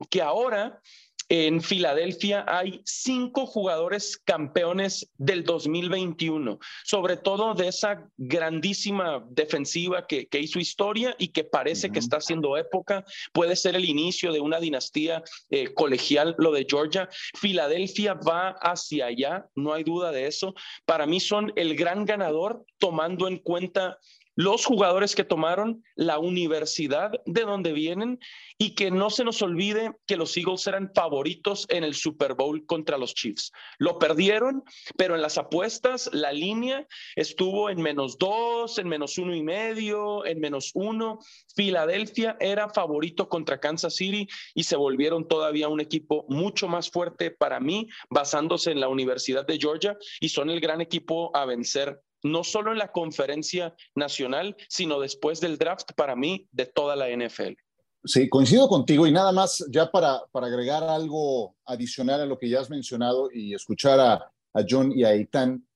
que 0.08 0.22
ahora 0.22 0.80
en 1.28 1.62
Filadelfia 1.62 2.44
hay 2.46 2.80
cinco 2.84 3.46
jugadores 3.46 4.18
campeones 4.18 5.10
del 5.16 5.44
2021, 5.44 6.58
sobre 6.84 7.16
todo 7.16 7.54
de 7.54 7.68
esa 7.68 8.08
grandísima 8.16 9.24
defensiva 9.30 10.06
que, 10.06 10.28
hizo 10.34 10.58
historia 10.58 11.14
y 11.18 11.28
que 11.28 11.44
parece 11.44 11.90
que 11.90 11.98
está 11.98 12.18
haciendo 12.18 12.56
época. 12.56 13.04
Puede 13.32 13.56
ser 13.56 13.76
el 13.76 13.84
inicio 13.84 14.32
de 14.32 14.40
una 14.40 14.60
dinastía 14.60 15.22
eh, 15.50 15.72
colegial, 15.72 16.34
lo 16.38 16.52
de 16.52 16.66
Georgia. 16.68 17.08
Filadelfia 17.34 18.14
va 18.14 18.50
hacia 18.60 19.06
allá, 19.06 19.46
no 19.54 19.72
hay 19.72 19.84
duda 19.84 20.12
de 20.12 20.26
eso. 20.26 20.54
Para 20.84 21.06
mí 21.06 21.20
son 21.20 21.52
el 21.56 21.76
gran 21.76 22.04
ganador 22.04 22.64
tomando 22.78 23.28
en 23.28 23.38
cuenta 23.38 23.98
los 24.36 24.64
jugadores 24.64 25.14
que 25.14 25.24
tomaron, 25.24 25.84
la 25.94 26.18
universidad 26.18 27.12
de 27.26 27.42
donde 27.42 27.72
vienen 27.72 28.18
y 28.58 28.74
que 28.74 28.90
no 28.90 29.10
se 29.10 29.24
nos 29.24 29.42
olvide 29.42 29.92
que 30.06 30.16
los 30.16 30.36
Eagles 30.36 30.66
eran 30.66 30.90
favoritos 30.94 31.66
en 31.68 31.84
el 31.84 31.94
Super 31.94 32.34
Bowl 32.34 32.64
contra 32.66 32.98
los 32.98 33.14
Chiefs. 33.14 33.52
Lo 33.78 33.98
perdieron, 33.98 34.62
pero 34.96 35.14
en 35.14 35.22
las 35.22 35.38
apuestas 35.38 36.10
la 36.12 36.32
línea 36.32 36.86
estuvo 37.16 37.70
en 37.70 37.80
menos 37.80 38.18
dos, 38.18 38.78
en 38.78 38.88
menos 38.88 39.18
uno 39.18 39.34
y 39.34 39.42
medio, 39.42 40.24
en 40.24 40.40
menos 40.40 40.70
uno. 40.74 41.18
Filadelfia 41.56 42.36
era 42.40 42.68
favorito 42.68 43.28
contra 43.28 43.60
Kansas 43.60 43.96
City 43.96 44.28
y 44.54 44.64
se 44.64 44.76
volvieron 44.76 45.28
todavía 45.28 45.68
un 45.68 45.80
equipo 45.80 46.24
mucho 46.28 46.68
más 46.68 46.90
fuerte 46.90 47.30
para 47.30 47.60
mí, 47.60 47.88
basándose 48.10 48.70
en 48.70 48.80
la 48.80 48.88
Universidad 48.88 49.46
de 49.46 49.58
Georgia 49.58 49.96
y 50.20 50.28
son 50.28 50.50
el 50.50 50.60
gran 50.60 50.80
equipo 50.80 51.34
a 51.36 51.44
vencer 51.44 52.00
no 52.24 52.42
solo 52.42 52.72
en 52.72 52.78
la 52.78 52.90
conferencia 52.90 53.76
nacional, 53.94 54.56
sino 54.68 54.98
después 54.98 55.40
del 55.40 55.58
draft 55.58 55.92
para 55.94 56.16
mí 56.16 56.48
de 56.50 56.66
toda 56.66 56.96
la 56.96 57.08
NFL. 57.08 57.54
Sí, 58.06 58.28
coincido 58.28 58.68
contigo 58.68 59.06
y 59.06 59.12
nada 59.12 59.30
más 59.32 59.64
ya 59.70 59.90
para, 59.90 60.22
para 60.32 60.48
agregar 60.48 60.82
algo 60.82 61.56
adicional 61.64 62.20
a 62.20 62.26
lo 62.26 62.38
que 62.38 62.48
ya 62.48 62.60
has 62.60 62.68
mencionado 62.68 63.30
y 63.32 63.54
escuchar 63.54 64.00
a, 64.00 64.30
John 64.68 64.92
y 64.94 65.02
a 65.02 65.12
Eitan, 65.12 65.66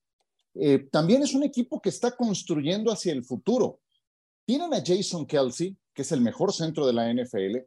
eh, 0.55 0.87
también 0.89 1.21
es 1.21 1.33
un 1.33 1.43
equipo 1.43 1.81
que 1.81 1.89
está 1.89 2.15
construyendo 2.15 2.91
hacia 2.91 3.11
el 3.11 3.25
futuro. 3.25 3.81
Tienen 4.45 4.73
a 4.73 4.81
Jason 4.85 5.25
Kelsey, 5.25 5.75
que 5.93 6.03
es 6.03 6.11
el 6.13 6.21
mejor 6.21 6.53
centro 6.53 6.87
de 6.87 6.93
la 6.93 7.13
NFL, 7.13 7.57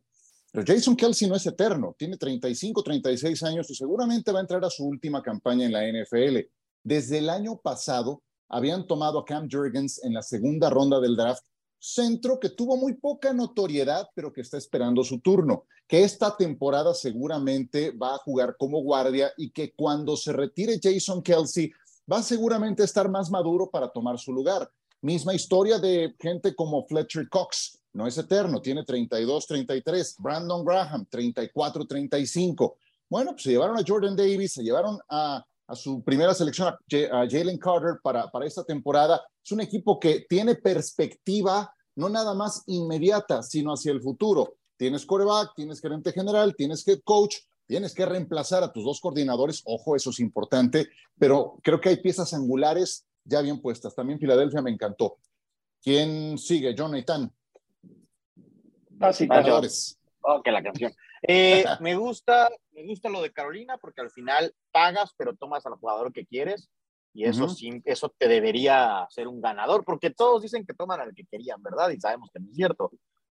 pero 0.53 0.64
Jason 0.66 0.97
Kelsey 0.97 1.29
no 1.29 1.37
es 1.37 1.47
eterno, 1.47 1.95
tiene 1.99 2.16
35, 2.16 2.83
36 2.83 3.42
años 3.42 3.71
y 3.71 3.75
seguramente 3.75 4.33
va 4.33 4.38
a 4.38 4.42
entrar 4.42 4.64
a 4.64 4.71
su 4.71 4.85
última 4.85 5.23
campaña 5.23 5.66
en 5.66 5.73
la 5.73 5.83
NFL. 5.87 6.38
Desde 6.83 7.18
el 7.18 7.31
año 7.31 7.59
pasado, 7.59 8.23
habían 8.52 8.86
tomado 8.86 9.18
a 9.18 9.24
Cam 9.24 9.48
Jurgens 9.50 10.04
en 10.04 10.12
la 10.14 10.22
segunda 10.22 10.70
ronda 10.70 11.00
del 11.00 11.16
draft, 11.16 11.42
centro 11.78 12.38
que 12.38 12.50
tuvo 12.50 12.76
muy 12.76 12.94
poca 12.94 13.32
notoriedad, 13.32 14.08
pero 14.14 14.32
que 14.32 14.42
está 14.42 14.58
esperando 14.58 15.02
su 15.02 15.18
turno, 15.20 15.64
que 15.88 16.04
esta 16.04 16.36
temporada 16.36 16.94
seguramente 16.94 17.90
va 17.90 18.14
a 18.14 18.18
jugar 18.18 18.56
como 18.56 18.82
guardia 18.82 19.32
y 19.36 19.50
que 19.50 19.72
cuando 19.74 20.16
se 20.16 20.32
retire 20.32 20.78
Jason 20.80 21.22
Kelsey 21.22 21.72
va 22.10 22.22
seguramente 22.22 22.82
a 22.82 22.84
estar 22.84 23.08
más 23.08 23.30
maduro 23.30 23.68
para 23.68 23.88
tomar 23.88 24.18
su 24.18 24.32
lugar. 24.32 24.70
Misma 25.00 25.34
historia 25.34 25.78
de 25.78 26.14
gente 26.20 26.54
como 26.54 26.86
Fletcher 26.86 27.28
Cox, 27.28 27.80
no 27.94 28.06
es 28.06 28.16
eterno, 28.16 28.60
tiene 28.60 28.84
32, 28.84 29.46
33, 29.46 30.16
Brandon 30.18 30.64
Graham, 30.64 31.06
34, 31.10 31.86
35. 31.86 32.76
Bueno, 33.08 33.32
pues 33.32 33.42
se 33.42 33.50
llevaron 33.50 33.76
a 33.76 33.84
Jordan 33.86 34.14
Davis, 34.14 34.52
se 34.52 34.62
llevaron 34.62 34.98
a 35.08 35.44
a 35.72 35.74
su 35.74 36.04
primera 36.04 36.35
selección, 36.35 36.68
a 36.68 37.26
Jalen 37.30 37.56
Carter 37.56 37.94
para, 38.02 38.30
para 38.30 38.44
esta 38.44 38.62
temporada. 38.62 39.22
Es 39.42 39.52
un 39.52 39.62
equipo 39.62 39.98
que 39.98 40.26
tiene 40.28 40.54
perspectiva, 40.54 41.74
no 41.96 42.11
nada 42.11 42.35
más 42.35 42.62
inmediata, 42.66 43.42
sino 43.42 43.72
hacia 43.72 43.90
el 43.90 44.02
futuro. 44.02 44.56
Tienes 44.76 45.06
coreback, 45.06 45.54
tienes 45.56 45.80
gerente 45.80 46.12
general, 46.12 46.54
tienes 46.54 46.87
head 46.87 47.00
coach, 47.02 47.37
tienes 47.66 47.94
que 47.94 48.04
reemplazar 48.04 48.62
a 48.62 48.70
tus 48.70 48.85
dos 48.85 49.00
coordinadores. 49.00 49.62
Ojo, 49.64 49.96
eso 49.96 50.11
es 50.11 50.20
importante, 50.20 50.90
pero 51.18 51.58
creo 51.62 51.80
que 51.80 51.88
hay 51.88 51.96
piezas 51.96 52.35
angulares 52.35 53.06
ya 53.24 53.40
bien 53.40 53.58
puestas. 53.58 53.94
También 53.94 54.18
Filadelfia 54.18 54.61
me 54.61 54.70
encantó. 54.70 55.16
¿Quién 55.82 56.37
sigue? 56.37 56.74
Jonathan. 56.74 57.32
Ganadores. 58.90 59.98
Ok, 60.20 60.48
la 60.48 60.62
canción. 60.62 60.92
Eh, 61.22 61.64
me, 61.80 61.96
gusta, 61.96 62.50
me 62.72 62.87
gusta 62.87 63.08
lo 63.08 63.22
de 63.22 63.32
Carolina 63.32 63.78
porque 63.78 64.00
al 64.00 64.11
final 64.11 64.54
pagas, 64.70 65.12
pero 65.16 65.35
tomas 65.35 65.64
al 65.66 65.74
jugador 65.74 66.12
que 66.12 66.26
quieres. 66.26 66.70
Y 67.14 67.24
eso, 67.24 67.46
sí, 67.46 67.82
eso 67.85 68.14
te 68.16 68.26
debería 68.26 69.06
ser 69.11 69.28
un 69.28 69.42
ganador, 69.42 69.85
porque 69.85 70.08
todos 70.08 70.40
dicen 70.40 70.64
que 70.64 70.72
toman 70.72 70.98
al 70.98 71.14
que 71.14 71.26
querían, 71.30 71.62
¿verdad? 71.62 71.90
Y 71.90 72.00
sabemos 72.00 72.30
que 72.32 72.40
no 72.40 72.48
es 72.48 72.56
cierto. 72.56 72.90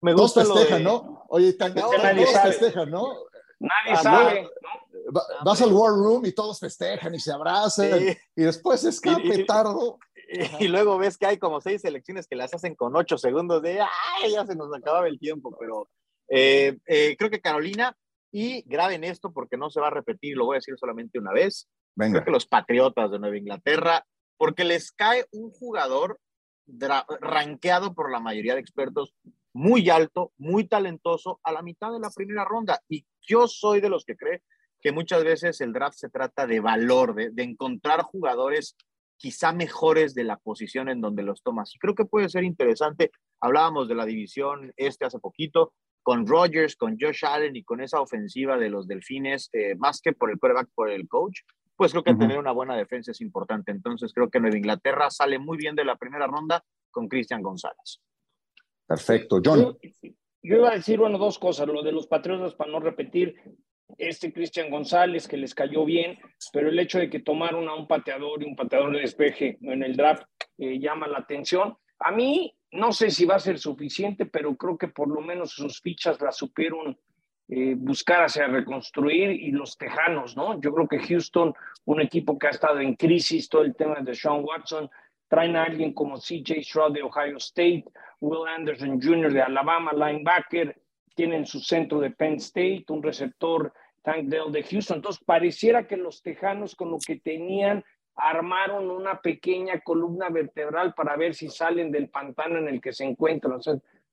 Me 0.03 0.13
gusta 0.13 0.43
todos 0.43 0.59
festejan, 0.59 0.85
¿no? 0.85 1.25
Oye, 1.29 1.55
tan, 1.55 1.75
todos 1.75 1.95
festejan, 2.43 2.91
¿no? 2.91 3.07
Nadie 3.59 3.93
ah, 3.93 4.03
sabe. 4.03 4.51
vas 5.45 5.63
al 5.63 5.73
War 5.73 5.93
Room 5.93 6.27
y 6.27 6.33
todos 6.33 6.59
festejan 6.59 7.15
y 7.15 7.21
se 7.21 7.33
abrazan 7.33 8.01
y 8.37 8.43
después 8.43 8.85
escape 8.85 9.45
tardo. 9.45 9.99
Y, 10.59 10.69
luego 10.69 10.99
ves 10.99 11.19
que 11.19 11.27
hay 11.27 11.39
como 11.39 11.61
seis 11.61 11.83
selecciones 11.83 12.27
que 12.27 12.37
las 12.37 12.53
hacen 12.55 12.75
con 12.75 12.97
ocho 12.97 13.19
segundos 13.19 13.63
de, 13.63 13.81
ay, 13.81 14.33
ya 14.33 14.47
se 14.47 14.57
nos 14.57 14.75
acababa 14.75 15.07
el 15.07 15.19
tiempo, 15.19 15.55
pero 15.59 15.89
eh, 16.29 16.79
eh, 16.87 17.17
creo 17.19 17.31
que 17.31 17.41
Carolina, 17.41 17.97
y 18.33 18.63
graben 18.63 19.05
esto 19.05 19.31
porque 19.33 19.59
no 19.59 19.71
se 19.71 19.81
va 19.81 19.89
a 19.89 19.91
repetir, 19.91 20.37
lo 20.37 20.47
voy 20.47 20.57
a 20.57 20.59
decir 20.59 20.75
solamente 20.79 21.19
una 21.19 21.33
vez. 21.33 21.69
Venga. 21.95 22.15
Creo 22.15 22.25
que 22.25 22.31
los 22.31 22.47
Patriotas 22.47 23.11
de 23.11 23.19
Nueva 23.19 23.37
Inglaterra, 23.37 24.05
porque 24.39 24.65
les 24.65 24.91
cae 24.91 25.27
un 25.31 25.51
jugador 25.51 26.19
rankeado 27.21 27.95
por 27.95 28.11
la 28.11 28.21
mayoría 28.21 28.55
de 28.55 28.61
expertos 28.61 29.15
muy 29.53 29.91
alto, 29.91 30.33
muy 30.39 30.67
talentoso 30.67 31.41
a 31.43 31.53
la 31.53 31.63
mitad 31.63 31.93
de 31.93 32.01
la 32.01 32.11
primera 32.11 32.47
ronda. 32.47 32.81
Y 32.89 33.05
yo 33.21 33.47
soy 33.47 33.83
de 33.83 33.91
los 33.91 34.05
que 34.07 34.17
cree 34.17 34.43
que 34.81 34.93
muchas 34.93 35.23
veces 35.23 35.61
el 35.61 35.75
draft 35.75 35.99
se 35.99 36.09
trata 36.09 36.47
de 36.47 36.61
valor, 36.61 37.15
de, 37.15 37.31
de 37.31 37.43
encontrar 37.43 38.03
jugadores 38.03 38.77
quizá 39.19 39.53
mejores 39.53 40.15
de 40.15 40.25
la 40.25 40.39
posición 40.39 40.89
en 40.89 41.03
donde 41.03 41.23
los 41.23 41.43
tomas. 41.43 41.75
Y 41.75 41.79
creo 41.79 41.95
que 41.95 42.07
puede 42.07 42.31
ser 42.31 42.45
interesante. 42.45 43.13
Hablábamos 43.41 43.89
de 43.89 43.95
la 43.95 44.07
división 44.07 44.73
este 44.77 45.05
hace 45.05 45.19
poquito 45.19 45.75
con 46.03 46.27
Rodgers, 46.27 46.77
con 46.77 46.99
Josh 46.99 47.25
Allen 47.25 47.57
y 47.57 47.63
con 47.63 47.81
esa 47.81 48.01
ofensiva 48.01 48.59
de 48.59 48.71
los 48.71 48.87
Delfines, 48.87 49.49
eh, 49.53 49.75
más 49.77 50.01
que 50.01 50.13
por 50.13 50.31
el 50.31 50.39
quarterback, 50.39 50.69
por 50.75 50.91
el 50.91 51.09
coach, 51.09 51.41
pues 51.77 51.93
creo 51.93 52.05
que 52.05 52.15
tener 52.15 52.39
una 52.39 52.53
buena 52.53 52.77
defensa 52.77 53.13
es 53.13 53.21
importante. 53.21 53.73
Entonces 53.73 54.13
creo 54.13 54.31
que 54.31 54.41
Nueva 54.41 54.57
Inglaterra 54.57 55.11
sale 55.11 55.39
muy 55.39 55.57
bien 55.57 55.75
de 55.75 55.85
la 55.85 55.97
primera 55.97 56.27
ronda 56.27 56.63
con 56.91 57.09
Cristian 57.09 57.43
González. 57.43 58.01
Perfecto, 58.87 59.41
John. 59.45 59.79
Yo, 60.43 60.57
iba 60.57 60.71
a 60.71 60.75
decir, 60.75 60.99
bueno, 60.99 61.19
dos 61.19 61.39
cosas. 61.39 61.67
Lo 61.67 61.83
de 61.83 61.93
los 61.93 62.07
Patriotas, 62.07 62.55
para 62.55 62.71
no 62.71 62.81
repetir, 62.81 63.35
este 63.99 64.33
Cristian 64.33 64.71
González 64.71 65.29
que 65.29 65.37
les 65.37 65.55
cayó 65.55 65.85
bien, 65.85 66.19
pero 66.53 66.69
el 66.69 66.79
hecho 66.79 66.99
de 66.99 67.11
que 67.11 67.21
tomaron 67.21 67.69
a 67.69 67.75
un 67.75 67.87
pateador 67.87 68.43
y 68.43 68.47
un 68.47 68.57
pateador 68.57 68.93
de 68.93 69.01
despeje 69.01 69.59
en 69.63 69.83
el 69.83 69.97
draft 69.97 70.25
eh, 70.59 70.79
llama 70.79 71.07
la 71.07 71.19
atención. 71.19 71.77
A 71.99 72.11
mí 72.11 72.55
no 72.73 72.93
sé 72.93 73.11
si 73.11 73.25
va 73.25 73.37
a 73.37 73.41
ser 73.41 73.59
suficiente, 73.59 74.27
pero 74.27 74.57
creo 74.57 74.79
que 74.79 74.89
por 74.89 75.09
lo 75.09 75.21
menos 75.21 75.53
sus 75.53 75.81
fichas 75.81 76.21
las 76.21 76.37
supieron 76.37 76.99
eh, 77.49 77.75
buscar 77.77 78.25
hacia 78.25 78.47
reconstruir 78.47 79.31
y 79.31 79.51
los 79.51 79.77
Tejanos, 79.77 80.37
¿no? 80.37 80.59
Yo 80.61 80.73
creo 80.73 80.89
que 80.89 80.99
Houston, 81.01 81.53
un 81.85 82.01
equipo 82.01 82.39
que 82.39 82.47
ha 82.47 82.51
estado 82.51 82.81
en 82.81 82.95
crisis, 82.95 83.49
todo 83.49 83.63
el 83.63 83.75
tema 83.75 84.01
de 84.01 84.15
Sean 84.15 84.43
Watson, 84.43 84.89
traen 85.29 85.57
a 85.57 85.65
alguien 85.65 85.93
como 85.93 86.19
CJ 86.19 86.63
Stroud 86.63 86.95
de 86.95 87.03
Ohio 87.03 87.37
State, 87.37 87.85
Will 88.21 88.49
Anderson 88.49 89.01
Jr. 89.01 89.33
de 89.33 89.43
Alabama, 89.43 89.93
linebacker, 89.93 90.81
tienen 91.15 91.45
su 91.45 91.61
centro 91.61 92.01
de 92.01 92.11
Penn 92.11 92.35
State, 92.37 92.87
un 92.89 93.03
receptor 93.03 93.73
Tank 94.03 94.29
Dell 94.29 94.51
de 94.51 94.63
Houston. 94.63 94.97
Entonces, 94.97 95.23
pareciera 95.25 95.87
que 95.87 95.97
los 95.97 96.23
Tejanos 96.23 96.75
con 96.75 96.91
lo 96.91 96.99
que 96.99 97.17
tenían 97.17 97.85
armaron 98.15 98.91
una 98.91 99.21
pequeña 99.21 99.81
columna 99.81 100.29
vertebral 100.29 100.95
para 100.95 101.17
ver 101.17 101.35
si 101.35 101.49
salen 101.49 101.91
del 101.91 102.09
pantano 102.09 102.59
en 102.59 102.69
el 102.69 102.81
que 102.81 102.93
se 102.93 103.05
encuentran. 103.05 103.61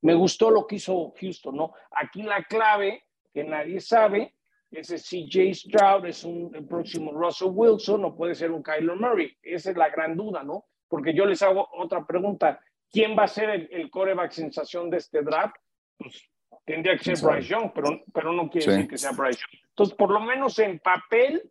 me 0.02 0.14
gustó 0.14 0.50
lo 0.50 0.66
que 0.66 0.76
hizo 0.76 1.14
Houston, 1.20 1.56
¿no? 1.56 1.74
Aquí 1.92 2.22
la 2.24 2.44
clave 2.44 3.04
que 3.34 3.44
nadie 3.44 3.80
sabe 3.80 4.36
ese 4.72 4.98
CJ 4.98 5.54
Stroud 5.54 6.06
es 6.06 6.24
un 6.24 6.52
el 6.54 6.66
próximo 6.66 7.12
Russell 7.12 7.50
Wilson, 7.52 8.02
no 8.02 8.16
puede 8.16 8.36
ser 8.36 8.52
un 8.52 8.62
Kyler 8.62 8.96
Murray. 8.96 9.36
Esa 9.42 9.72
es 9.72 9.78
la 9.78 9.90
gran 9.90 10.16
duda, 10.16 10.44
¿no? 10.44 10.66
Porque 10.88 11.14
yo 11.14 11.26
les 11.26 11.42
hago 11.42 11.68
otra 11.74 12.06
pregunta. 12.06 12.60
¿Quién 12.92 13.18
va 13.18 13.24
a 13.24 13.28
ser 13.28 13.50
el, 13.50 13.70
el 13.72 13.90
coreback 13.90 14.32
sensación 14.32 14.90
de 14.90 14.98
este 14.98 15.22
draft? 15.22 15.56
Pues 15.98 16.30
tendría 16.66 16.98
que 16.98 17.16
ser 17.16 17.28
Bryce 17.28 17.50
Young, 17.50 17.72
pero, 17.74 18.04
pero 18.14 18.32
no 18.32 18.50
quiere 18.50 18.72
decir 18.72 18.88
que 18.88 18.98
sea 18.98 19.12
Bryce 19.12 19.40
Young. 19.40 19.62
Entonces, 19.70 19.96
por 19.96 20.12
lo 20.12 20.20
menos 20.20 20.58
en 20.60 20.80
papel, 20.80 21.50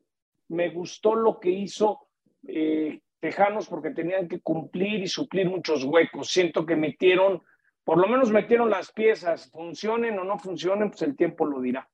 me 0.49 0.71
gustó 0.71 1.15
lo 1.15 1.39
que 1.41 1.51
hizo 1.51 2.08
eh, 2.49 3.01
Tejanos 3.21 3.67
porque 3.69 3.91
tenían 3.91 4.29
que 4.29 4.41
cumplir 4.41 5.03
y 5.03 5.09
suplir 5.09 5.49
muchos 5.49 5.85
huecos. 5.85 6.31
Siento 6.31 6.65
que 6.65 6.77
metieron, 6.77 7.43
por 7.85 7.99
lo 7.99 8.07
menos 8.07 8.31
metieron 8.31 8.71
las 8.71 8.93
piezas, 8.93 9.51
funcionen 9.51 10.19
o 10.19 10.25
no 10.25 10.39
funcionen, 10.39 10.91
pues 10.91 11.03
el 11.03 11.17
tiempo 11.17 11.45
lo 11.45 11.61
dirá. 11.61 11.89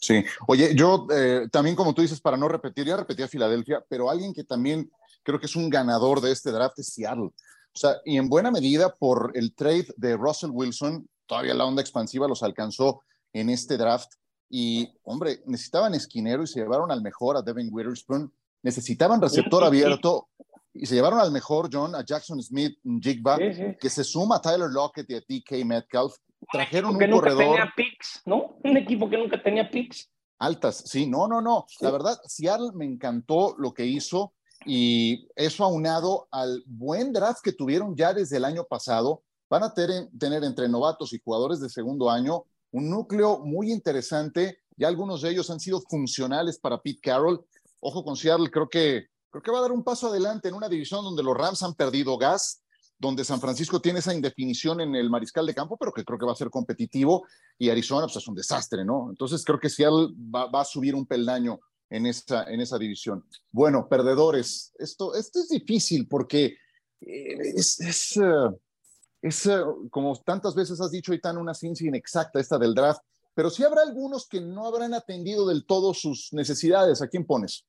Sí, 0.00 0.24
oye, 0.46 0.74
yo 0.74 1.06
eh, 1.12 1.48
también 1.50 1.76
como 1.76 1.92
tú 1.92 2.02
dices, 2.02 2.20
para 2.20 2.36
no 2.36 2.48
repetir, 2.48 2.86
ya 2.86 2.96
repetí 2.96 3.22
a 3.22 3.28
Filadelfia, 3.28 3.84
pero 3.88 4.08
alguien 4.08 4.32
que 4.32 4.44
también 4.44 4.90
creo 5.22 5.38
que 5.38 5.46
es 5.46 5.56
un 5.56 5.68
ganador 5.68 6.20
de 6.20 6.32
este 6.32 6.50
draft 6.50 6.78
es 6.78 6.94
Seattle. 6.94 7.30
O 7.72 7.78
sea, 7.78 7.96
y 8.04 8.16
en 8.16 8.28
buena 8.28 8.50
medida 8.50 8.94
por 8.96 9.32
el 9.34 9.54
trade 9.54 9.86
de 9.96 10.16
Russell 10.16 10.50
Wilson, 10.52 11.08
todavía 11.26 11.54
la 11.54 11.66
onda 11.66 11.82
expansiva 11.82 12.26
los 12.26 12.42
alcanzó 12.42 13.02
en 13.32 13.50
este 13.50 13.76
draft. 13.76 14.12
Y, 14.48 14.92
hombre, 15.04 15.40
necesitaban 15.46 15.94
esquinero 15.94 16.42
y 16.42 16.46
se 16.46 16.60
llevaron 16.60 16.90
al 16.90 17.02
mejor 17.02 17.36
a 17.36 17.42
Devin 17.42 17.68
Witherspoon. 17.70 18.32
Necesitaban 18.62 19.20
receptor 19.20 19.64
abierto 19.64 20.28
y 20.72 20.86
se 20.86 20.94
llevaron 20.94 21.18
al 21.18 21.32
mejor, 21.32 21.68
John, 21.72 21.94
a 21.94 22.04
Jackson 22.04 22.42
Smith, 22.42 22.78
Jigba, 23.00 23.38
que 23.38 23.90
se 23.90 24.04
suma 24.04 24.36
a 24.36 24.40
Tyler 24.40 24.70
Lockett 24.70 25.10
y 25.10 25.14
a 25.14 25.20
DK 25.20 25.64
Metcalf 25.64 26.14
trajeron 26.50 26.92
un 26.92 26.98
que 26.98 27.08
nunca 27.08 27.36
tenía 27.36 27.72
picks, 27.76 28.22
¿no? 28.24 28.56
Un 28.62 28.76
equipo 28.76 29.08
que 29.08 29.18
nunca 29.18 29.42
tenía 29.42 29.68
picks. 29.68 30.10
Altas, 30.38 30.84
sí, 30.86 31.06
no, 31.06 31.28
no, 31.28 31.40
no. 31.40 31.66
La 31.80 31.90
verdad, 31.90 32.18
Seattle 32.24 32.70
me 32.74 32.86
encantó 32.86 33.54
lo 33.58 33.74
que 33.74 33.84
hizo 33.84 34.32
y 34.64 35.28
eso 35.36 35.64
aunado 35.64 36.28
al 36.30 36.62
buen 36.66 37.12
draft 37.12 37.40
que 37.42 37.52
tuvieron 37.52 37.94
ya 37.94 38.14
desde 38.14 38.38
el 38.38 38.44
año 38.44 38.64
pasado, 38.64 39.22
van 39.50 39.64
a 39.64 39.74
tener, 39.74 40.08
tener 40.18 40.44
entre 40.44 40.68
novatos 40.68 41.12
y 41.12 41.20
jugadores 41.22 41.60
de 41.60 41.68
segundo 41.68 42.10
año 42.10 42.44
un 42.72 42.88
núcleo 42.88 43.40
muy 43.40 43.70
interesante. 43.70 44.60
Ya 44.76 44.88
algunos 44.88 45.22
de 45.22 45.30
ellos 45.30 45.50
han 45.50 45.60
sido 45.60 45.82
funcionales 45.82 46.58
para 46.58 46.80
Pete 46.80 47.00
Carroll. 47.02 47.44
Ojo 47.80 48.04
con 48.04 48.16
Seattle, 48.16 48.50
creo 48.50 48.68
que, 48.68 49.06
creo 49.30 49.42
que 49.42 49.50
va 49.50 49.58
a 49.58 49.62
dar 49.62 49.72
un 49.72 49.82
paso 49.82 50.08
adelante 50.08 50.48
en 50.48 50.54
una 50.54 50.68
división 50.68 51.04
donde 51.04 51.22
los 51.22 51.36
Rams 51.36 51.62
han 51.62 51.74
perdido 51.74 52.16
gas 52.18 52.62
donde 53.00 53.24
San 53.24 53.40
Francisco 53.40 53.80
tiene 53.80 54.00
esa 54.00 54.14
indefinición 54.14 54.82
en 54.82 54.94
el 54.94 55.08
mariscal 55.08 55.46
de 55.46 55.54
campo, 55.54 55.78
pero 55.78 55.90
que 55.90 56.04
creo 56.04 56.18
que 56.18 56.26
va 56.26 56.32
a 56.32 56.36
ser 56.36 56.50
competitivo, 56.50 57.26
y 57.58 57.70
Arizona 57.70 58.06
pues, 58.06 58.16
es 58.16 58.28
un 58.28 58.34
desastre, 58.34 58.84
¿no? 58.84 59.08
Entonces 59.08 59.42
creo 59.42 59.58
que 59.58 59.70
Seattle 59.70 60.08
va, 60.14 60.48
a 60.52 60.64
subir 60.66 60.94
un 60.94 61.06
peldaño 61.06 61.60
en 61.88 62.04
esa, 62.04 62.44
en 62.44 62.60
esa 62.60 62.78
división. 62.78 63.24
Bueno, 63.50 63.88
perdedores, 63.88 64.74
esto, 64.78 65.14
esto 65.14 65.40
es 65.40 65.48
difícil 65.48 66.06
porque 66.08 66.56
eh, 67.00 67.38
es, 67.56 67.80
es, 67.80 68.18
eh, 68.18 68.50
es, 69.22 69.46
eh, 69.46 69.62
como 69.90 70.14
tantas 70.16 70.54
veces 70.54 70.78
has 70.82 70.90
dicho, 70.90 71.18
tan 71.20 71.38
una 71.38 71.54
ciencia 71.54 71.88
inexacta 71.88 72.38
esta 72.38 72.58
del 72.58 72.74
draft, 72.74 73.00
pero 73.32 73.48
sí 73.48 73.64
habrá 73.64 73.80
algunos 73.80 74.28
que 74.28 74.42
no 74.42 74.66
habrán 74.66 74.92
atendido 74.92 75.48
del 75.48 75.64
todo 75.64 75.94
sus 75.94 76.34
necesidades. 76.34 77.00
¿A 77.00 77.08
quién 77.08 77.24
pones? 77.24 77.64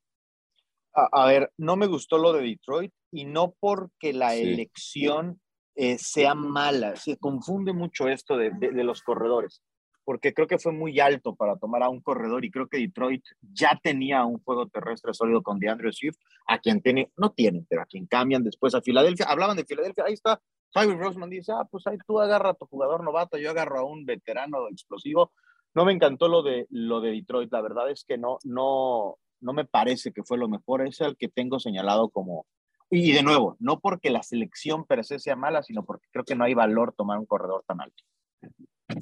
A, 0.93 1.25
ver, 1.25 1.51
no 1.58 1.77
me 1.77 1.88
gustó 1.88 2.17
lo 2.17 2.34
de 2.34 2.43
Detroit 2.43 2.91
y 3.12 3.25
no 3.25 3.54
porque 3.60 4.12
la 4.12 4.36
elección 4.36 5.39
eh, 5.75 5.97
sea 5.97 6.36
mala, 6.36 6.97
se 6.97 7.17
confunde 7.17 7.71
mucho 7.71 8.10
esto 8.10 8.36
de, 8.36 8.51
los 8.84 9.01
corredores, 9.01 9.62
porque 10.04 10.34
creo 10.34 10.47
que 10.47 10.60
fue 10.60 10.73
muy 10.73 10.99
alto 10.99 11.34
para 11.34 11.56
tomar 11.56 11.84
a 11.84 11.89
un 11.89 12.01
corredor 12.01 12.43
y 12.43 12.51
creo 12.51 12.67
que 12.67 12.77
Detroit 12.77 13.23
ya 13.41 13.80
tenía 13.82 14.25
un 14.25 14.43
juego 14.43 14.67
terrestre 14.67 15.13
sólido 15.13 15.41
con 15.41 15.60
DeAndre 15.60 15.93
Swift, 15.93 16.17
a 16.47 16.60
quien 16.60 16.82
tiene, 16.82 17.10
no 17.15 17.32
tienen, 17.32 17.65
pero 17.69 17.84
a 17.84 17.86
quien 17.86 18.06
cambian 18.06 18.43
después 18.43 18.75
a 18.75 18.82
Filadelfia. 18.82 19.27
Hablaban 19.27 19.56
de 19.56 19.65
Filadelfia, 19.65 20.04
ahí 20.06 20.13
está. 20.13 20.41
Javi 20.73 20.93
Roseman 20.93 21.30
dice, 21.30 21.54
ah, 21.54 21.65
pues 21.69 21.88
ahí 21.88 21.97
tú 22.06 22.19
agarra 22.19 22.49
a 22.49 22.54
tu 22.54 22.65
jugador 22.65 23.04
novato, 23.04 23.38
yo 23.38 23.49
agarro 23.49 23.80
a 23.80 23.86
un 23.86 24.06
veterano 24.06 24.67
explosivo. 24.69 25.32
No 25.73 25.86
me 25.86 25.93
encantó 25.93 26.27
lo 26.27 26.43
de, 26.43 26.67
lo 26.69 26.99
de 26.99 27.12
Detroit, 27.12 27.51
la 27.51 27.62
verdad 27.62 27.89
es 27.89 28.04
que 28.04 28.17
no, 28.17 28.39
no, 28.43 29.17
no 29.41 29.54
me 29.54 29.65
parece 29.65 30.12
que 30.12 30.23
fue 30.23 30.38
lo 30.38 30.47
mejor, 30.47 30.88
es 30.88 31.01
el 31.01 31.17
que 31.17 31.27
tengo 31.27 31.60
señalado 31.60 32.10
como, 32.10 32.45
y 32.89 33.12
de 33.12 33.23
nuevo, 33.23 33.58
no 33.60 33.80
porque 33.80 34.10
la 34.10 34.23
selección 34.23 34.86
per 34.86 35.04
se 35.04 35.19
sea 35.19 35.36
mala, 35.36 35.63
sino 35.63 35.86
porque 35.86 36.08
creo 36.12 36.25
que 36.25 36.36
no 36.36 36.43
hay 36.43 36.54
valor 36.54 36.93
tomar 36.95 37.17
un 37.17 37.25
corredor 37.25 37.63
tan 37.67 37.82
alto. 37.82 38.04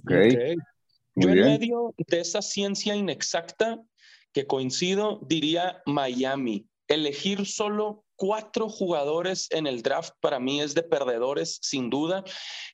Okay. 0.04 0.56
Yo 1.16 1.30
en 1.30 1.42
medio 1.42 1.94
de 1.98 2.20
esa 2.20 2.42
ciencia 2.42 2.96
inexacta 2.96 3.82
que 4.32 4.46
coincido, 4.46 5.20
diría 5.28 5.82
Miami. 5.86 6.68
Elegir 6.90 7.46
solo 7.46 8.04
cuatro 8.16 8.68
jugadores 8.68 9.48
en 9.52 9.66
el 9.66 9.82
draft 9.82 10.14
para 10.20 10.40
mí 10.40 10.60
es 10.60 10.76
de 10.76 10.84
perdedores, 10.84 11.60
sin 11.62 11.90
duda. 11.90 12.24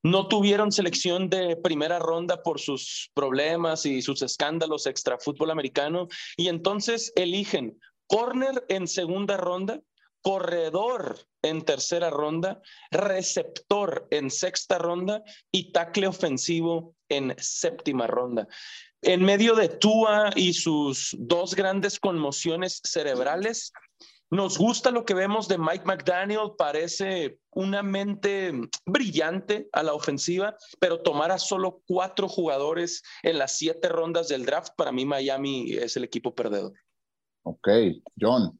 No 0.01 0.27
tuvieron 0.27 0.71
selección 0.71 1.29
de 1.29 1.55
primera 1.57 1.99
ronda 1.99 2.41
por 2.41 2.59
sus 2.59 3.11
problemas 3.13 3.85
y 3.85 4.01
sus 4.01 4.21
escándalos 4.23 4.87
extra 4.87 5.19
fútbol 5.19 5.51
americano 5.51 6.07
y 6.35 6.47
entonces 6.47 7.13
eligen 7.15 7.79
corner 8.07 8.65
en 8.69 8.87
segunda 8.87 9.37
ronda, 9.37 9.81
corredor 10.21 11.19
en 11.43 11.61
tercera 11.61 12.09
ronda, 12.09 12.61
receptor 12.89 14.07
en 14.09 14.31
sexta 14.31 14.79
ronda 14.79 15.23
y 15.51 15.71
tackle 15.71 16.07
ofensivo 16.07 16.95
en 17.09 17.35
séptima 17.37 18.07
ronda. 18.07 18.47
En 19.03 19.23
medio 19.23 19.53
de 19.53 19.69
Tua 19.69 20.31
y 20.35 20.53
sus 20.53 21.15
dos 21.19 21.53
grandes 21.53 21.99
conmociones 21.99 22.81
cerebrales, 22.83 23.71
nos 24.31 24.57
gusta 24.57 24.91
lo 24.91 25.05
que 25.05 25.13
vemos 25.13 25.47
de 25.47 25.57
Mike 25.57 25.85
McDaniel, 25.85 26.51
parece 26.57 27.39
una 27.51 27.83
mente 27.83 28.51
brillante 28.85 29.69
a 29.71 29.83
la 29.83 29.93
ofensiva, 29.93 30.55
pero 30.79 31.01
tomar 31.01 31.31
a 31.31 31.37
solo 31.37 31.81
cuatro 31.87 32.27
jugadores 32.27 33.03
en 33.23 33.37
las 33.37 33.57
siete 33.57 33.87
rondas 33.87 34.27
del 34.27 34.45
draft, 34.45 34.73
para 34.75 34.91
mí 34.91 35.05
Miami 35.05 35.71
es 35.73 35.95
el 35.95 36.03
equipo 36.03 36.33
perdedor. 36.33 36.73
Ok, 37.43 37.69
John. 38.19 38.59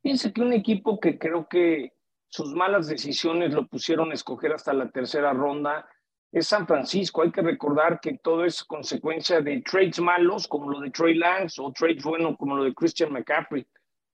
Piensa 0.00 0.32
que 0.32 0.40
un 0.40 0.52
equipo 0.52 0.98
que 1.00 1.18
creo 1.18 1.48
que 1.48 1.92
sus 2.28 2.54
malas 2.54 2.88
decisiones 2.88 3.52
lo 3.52 3.66
pusieron 3.66 4.10
a 4.10 4.14
escoger 4.14 4.52
hasta 4.52 4.72
la 4.72 4.90
tercera 4.90 5.32
ronda 5.32 5.86
es 6.32 6.46
San 6.46 6.66
Francisco. 6.66 7.22
Hay 7.22 7.30
que 7.30 7.42
recordar 7.42 8.00
que 8.00 8.18
todo 8.18 8.44
es 8.44 8.64
consecuencia 8.64 9.40
de 9.40 9.60
trades 9.60 10.00
malos 10.00 10.48
como 10.48 10.70
lo 10.70 10.80
de 10.80 10.90
Trey 10.90 11.14
Lance 11.14 11.60
o 11.60 11.72
trades 11.72 12.02
buenos 12.02 12.36
como 12.38 12.56
lo 12.56 12.64
de 12.64 12.74
Christian 12.74 13.12
McCaffrey. 13.12 13.66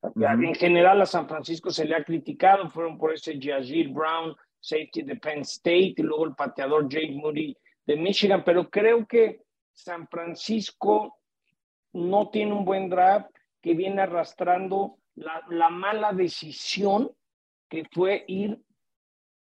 En 0.02 0.54
general 0.54 1.00
a 1.02 1.06
San 1.06 1.28
Francisco 1.28 1.70
se 1.70 1.84
le 1.84 1.96
ha 1.96 2.04
criticado, 2.04 2.68
fueron 2.68 2.98
por 2.98 3.12
ese 3.12 3.38
Jazir 3.40 3.88
Brown, 3.88 4.34
safety 4.61 5.02
de 5.02 5.16
Penn 5.16 5.40
State, 5.40 5.94
y 5.96 6.02
luego 6.02 6.26
el 6.26 6.34
pateador 6.34 6.88
Jake 6.88 7.12
Moody 7.12 7.56
de 7.84 7.96
Michigan, 7.96 8.42
pero 8.44 8.68
creo 8.68 9.06
que 9.06 9.42
San 9.72 10.06
Francisco 10.08 11.18
no 11.92 12.30
tiene 12.30 12.52
un 12.52 12.64
buen 12.64 12.88
draft 12.88 13.30
que 13.61 13.74
viene 13.74 14.02
arrastrando 14.02 14.98
la, 15.14 15.70
mala 15.70 16.12
decisión 16.12 17.11
que 17.68 17.84
fue 17.90 18.24
ir 18.28 18.61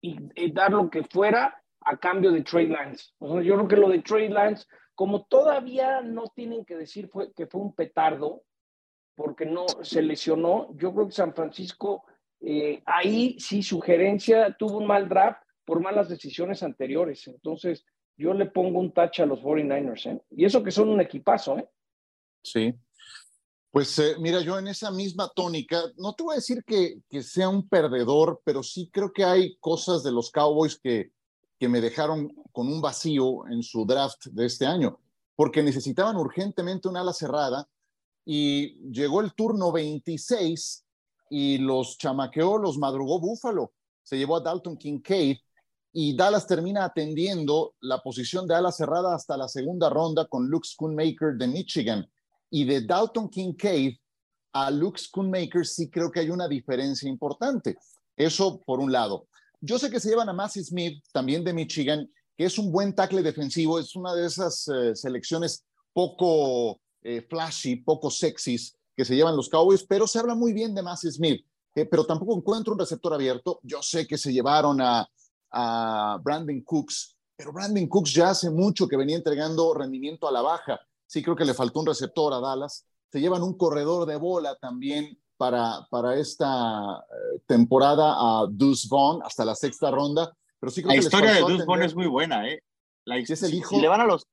y, 0.02 0.52
dar 0.52 0.72
lo 0.72 0.90
que 0.90 1.04
fuera 1.04 1.62
a 1.82 1.98
cambio 1.98 2.32
de 2.32 2.42
Trey 2.42 2.68
Lance. 2.68 3.12
yo 3.20 3.56
creo 3.56 3.68
que 3.68 3.76
lo 3.76 3.90
de 3.90 4.02
Trey 4.02 4.30
Lance, 4.30 4.66
como 4.96 5.26
todavía 5.26 6.02
no 6.02 6.28
tienen 6.28 6.66
que 6.66 6.76
decir 6.76 7.10
fue, 7.10 7.32
que 7.34 7.48
fue 7.48 7.62
un 7.62 7.74
petardo, 7.74 8.44
porque 9.20 9.46
no 9.46 9.66
se 9.82 10.02
lesionó. 10.02 10.70
Yo 10.78 10.94
creo 10.94 11.08
que 11.08 11.12
San 11.14 11.34
Francisco, 11.34 12.06
eh, 12.40 12.82
ahí 12.86 13.36
sí, 13.38 13.62
sugerencia, 13.62 14.56
tuvo 14.58 14.78
un 14.78 14.88
mal 14.88 15.10
draft 15.10 15.42
por 15.66 15.82
malas 15.82 16.08
decisiones 16.08 16.64
anteriores. 16.64 17.28
Entonces, 17.28 17.84
yo 18.16 18.34
le 18.34 18.46
pongo 18.46 18.80
un 18.80 18.94
touch 18.94 19.20
a 19.20 19.26
los 19.26 19.42
49ers, 19.42 20.06
¿eh? 20.10 20.22
Y 20.32 20.46
eso 20.46 20.64
que 20.64 20.72
son 20.72 20.88
un 20.88 21.02
equipazo, 21.02 21.58
¿eh? 21.58 21.70
Sí. 22.42 22.74
Pues 23.72 24.00
eh, 24.00 24.16
mira, 24.22 24.40
yo 24.40 24.58
en 24.58 24.70
esa 24.70 24.90
misma 24.90 25.30
tónica, 25.36 25.82
no 25.98 26.14
te 26.14 26.24
voy 26.24 26.36
a 26.36 26.38
decir 26.38 26.64
que, 26.64 27.02
que, 27.10 27.22
sea 27.22 27.50
un 27.50 27.68
perdedor, 27.68 28.42
pero 28.46 28.64
sí 28.64 28.90
creo 28.90 29.12
que 29.12 29.26
hay 29.26 29.58
cosas 29.58 30.02
de 30.02 30.14
los 30.14 30.32
Cowboys 30.32 30.80
que, 30.80 31.12
que 31.60 31.68
me 31.68 31.82
dejaron 31.82 32.34
con 32.54 32.68
un 32.68 32.80
vacío 32.80 33.46
en 33.50 33.64
su 33.64 33.86
draft 33.86 34.28
de 34.28 34.46
este 34.46 34.66
año, 34.66 34.98
porque 35.36 35.62
necesitaban 35.62 36.16
urgentemente 36.16 36.88
una 36.88 37.02
ala 37.02 37.12
cerrada 37.12 37.68
y 38.32 38.76
llegó 38.92 39.22
el 39.22 39.34
turno 39.34 39.72
26 39.72 40.86
y 41.32 41.58
los 41.58 41.98
chamaqueó, 41.98 42.60
los 42.60 42.78
madrugó 42.78 43.20
Búfalo. 43.20 43.74
Se 44.04 44.20
llevó 44.20 44.36
a 44.36 44.42
Dalton 44.42 44.78
Kincaid 44.78 45.38
y 45.94 46.16
Dallas 46.16 46.46
termina 46.46 46.86
atendiendo 46.86 47.74
la 47.82 48.04
posición 48.04 48.46
de 48.46 48.54
ala 48.54 48.72
cerrada 48.72 49.16
hasta 49.16 49.36
la 49.36 49.48
segunda 49.48 49.90
ronda 49.90 50.28
con 50.28 50.48
Luke 50.48 50.68
Schoonmaker 50.68 51.38
de 51.40 51.48
Michigan. 51.48 52.08
Y 52.52 52.66
de 52.66 52.86
Dalton 52.86 53.30
Kincaid 53.30 53.98
a 54.54 54.70
Luke 54.70 55.00
Schoonmaker, 55.00 55.66
sí 55.66 55.90
creo 55.90 56.12
que 56.12 56.20
hay 56.20 56.30
una 56.30 56.48
diferencia 56.48 57.10
importante. 57.10 57.78
Eso 58.16 58.62
por 58.62 58.80
un 58.80 58.92
lado. 58.92 59.28
Yo 59.60 59.80
sé 59.80 59.90
que 59.90 60.00
se 60.00 60.10
llevan 60.10 60.30
a 60.30 60.34
Massey 60.34 60.64
Smith, 60.64 61.04
también 61.12 61.44
de 61.44 61.54
Michigan, 61.54 62.08
que 62.38 62.46
es 62.46 62.60
un 62.60 62.72
buen 62.72 62.94
tackle 62.94 63.24
defensivo, 63.24 63.80
es 63.80 63.96
una 63.96 64.14
de 64.14 64.28
esas 64.28 64.68
eh, 64.68 64.96
selecciones 64.96 65.66
poco 65.94 66.80
eh, 67.02 67.26
flashy, 67.28 67.78
poco 67.78 68.10
sexys 68.10 68.76
que 68.96 69.06
se 69.06 69.16
llevan 69.16 69.36
los 69.36 69.48
Cowboys, 69.48 69.84
pero 69.84 70.08
se 70.08 70.20
habla 70.20 70.36
muy 70.36 70.52
bien 70.52 70.76
de 70.76 70.82
Massey 70.82 71.12
Smith, 71.12 71.46
eh, 71.74 71.86
pero 71.86 72.06
tampoco 72.06 72.36
encuentro 72.36 72.74
un 72.74 72.80
receptor 72.80 73.14
abierto. 73.14 73.60
Yo 73.64 73.82
sé 73.82 74.06
que 74.06 74.18
se 74.18 74.34
llevaron 74.34 74.82
a, 74.82 75.08
a 75.52 76.20
Brandon 76.22 76.62
Cooks, 76.62 77.16
pero 77.36 77.54
Brandon 77.54 77.88
Cooks 77.88 78.14
ya 78.14 78.32
hace 78.32 78.50
mucho 78.50 78.88
que 78.88 78.98
venía 78.98 79.16
entregando 79.16 79.74
rendimiento 79.74 80.28
a 80.28 80.32
la 80.32 80.42
baja. 80.42 80.80
Sí 81.08 81.24
creo 81.24 81.36
que 81.36 81.46
le 81.46 81.54
faltó 81.54 81.80
un 81.80 81.86
receptor 81.86 82.34
a 82.34 82.42
Dallas. 82.42 82.86
Se 83.10 83.22
llevan 83.22 83.42
un 83.42 83.58
corredor 83.58 84.06
de 84.06 84.18
bola 84.18 84.58
también 84.58 85.18
para, 85.38 85.88
para 85.90 86.20
esta 86.20 87.00
eh, 87.00 87.40
temporada 87.48 88.16
a 88.18 88.46
Deuce 88.52 88.88
Vaughn 88.92 89.22
hasta 89.24 89.46
la 89.46 89.56
sexta 89.56 89.90
ronda. 89.90 90.36
Pero 90.60 90.70
sí 90.70 90.82
creo 90.82 90.90
la 90.90 91.00
que 91.00 91.06
historia 91.06 91.32
de 91.32 91.40
Deuce 91.40 91.66
Vaughn 91.66 91.84
es 91.84 91.96
muy 91.96 92.08
buena, 92.08 92.48
¿eh? 92.50 92.62
La, 93.06 93.18
es 93.18 93.42
el 93.42 93.54
hijo, 93.54 93.76
si 93.76 93.82
le 93.82 93.88
van 93.88 94.02
a 94.02 94.06
los 94.06 94.28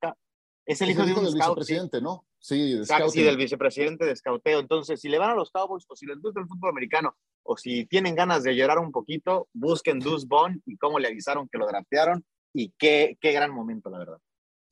es 0.65 0.81
el 0.81 0.91
hijo, 0.91 1.05
de 1.05 1.13
un 1.13 1.23
del 1.23 1.31
scout, 1.31 1.57
vicepresidente. 1.57 2.01
¿no? 2.01 2.26
Sí, 2.47 2.77
de 2.77 2.85
sí, 2.85 3.23
del 3.23 3.35
vicepresidente 3.35 4.05
de 4.05 4.15
scouteo. 4.15 4.61
Entonces, 4.61 5.01
si 5.01 5.09
le 5.09 5.17
van 5.17 5.31
a 5.31 5.35
los 5.35 5.51
Cowboys 5.51 5.83
o 5.89 5.97
si 5.97 6.05
les 6.05 6.17
gusta 6.21 6.39
el 6.39 6.47
fútbol 6.47 6.69
americano 6.69 7.13
o 7.43 7.57
si 7.57 7.85
tienen 7.87 8.15
ganas 8.15 8.43
de 8.43 8.55
llorar 8.55 8.79
un 8.79 8.93
poquito, 8.93 9.49
busquen 9.51 9.99
Deuce 9.99 10.25
Vaughn 10.29 10.63
y 10.65 10.77
cómo 10.77 10.97
le 10.97 11.09
avisaron 11.09 11.49
que 11.49 11.57
lo 11.57 11.67
draftearon 11.67 12.23
y 12.53 12.71
qué, 12.77 13.17
qué 13.19 13.33
gran 13.33 13.53
momento, 13.53 13.89
la 13.89 13.97
verdad. 13.97 14.17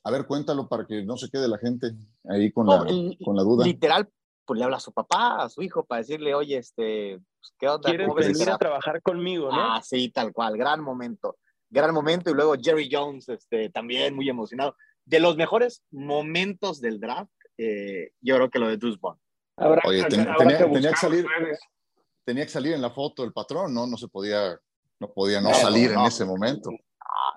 A 0.06 0.12
ver, 0.12 0.26
cuéntalo 0.26 0.70
para 0.70 0.88
que 0.88 1.04
no 1.04 1.18
se 1.18 1.30
quede 1.30 1.50
la 1.50 1.58
gente 1.58 1.92
ahí 2.30 2.50
con, 2.50 2.66
la, 2.66 2.78
con 3.26 3.36
la 3.36 3.44
duda. 3.44 3.66
Literal, 3.66 4.08
pues 4.46 4.58
le 4.58 4.64
habla 4.64 4.78
a 4.78 4.80
su 4.80 4.94
papá, 4.94 5.44
a 5.44 5.50
su 5.50 5.62
hijo, 5.62 5.84
para 5.84 6.00
decirle, 6.00 6.34
oye, 6.34 6.56
este, 6.56 7.20
pues, 7.42 7.54
¿qué 7.60 7.68
onda? 7.68 7.90
¿Quieres 7.90 8.08
venir 8.16 8.52
a 8.52 8.58
trabajar 8.58 9.02
conmigo, 9.02 9.52
no? 9.52 9.74
Ah, 9.74 9.82
sí, 9.84 10.12
tal 10.12 10.32
cual, 10.32 10.56
gran 10.56 10.80
momento, 10.80 11.36
gran 11.70 11.94
momento. 11.94 12.32
Y 12.32 12.36
luego 12.36 12.56
Jerry 12.58 12.88
Jones, 12.90 13.28
este, 13.28 13.70
también 13.70 14.16
muy 14.16 14.30
emocionado. 14.30 14.78
De 15.04 15.20
los 15.20 15.36
mejores 15.36 15.84
momentos 15.92 16.80
del 16.80 17.02
draft, 17.02 17.30
eh, 17.58 18.12
yo 18.22 18.36
creo 18.36 18.50
que 18.50 18.60
lo 18.60 18.68
de 18.68 18.78
Deuce. 18.78 19.00
Oye, 19.86 20.04
ten, 20.04 20.28
tenía, 20.38 20.58
que 20.58 20.66
tenía, 20.66 20.90
que 20.90 20.98
salir, 20.98 21.26
tenía 22.26 22.44
que 22.44 22.52
salir 22.52 22.74
en 22.74 22.82
la 22.82 22.90
foto 22.90 23.24
el 23.24 23.32
patrón, 23.32 23.74
¿no? 23.74 23.88
No 23.88 23.98
se 23.98 24.08
podía, 24.08 24.60
no 25.00 25.14
podía 25.14 25.40
no, 25.40 25.50
no 25.50 25.56
salir 25.56 25.92
no, 25.92 26.02
en 26.02 26.08
ese 26.08 26.26
momento. 26.26 26.72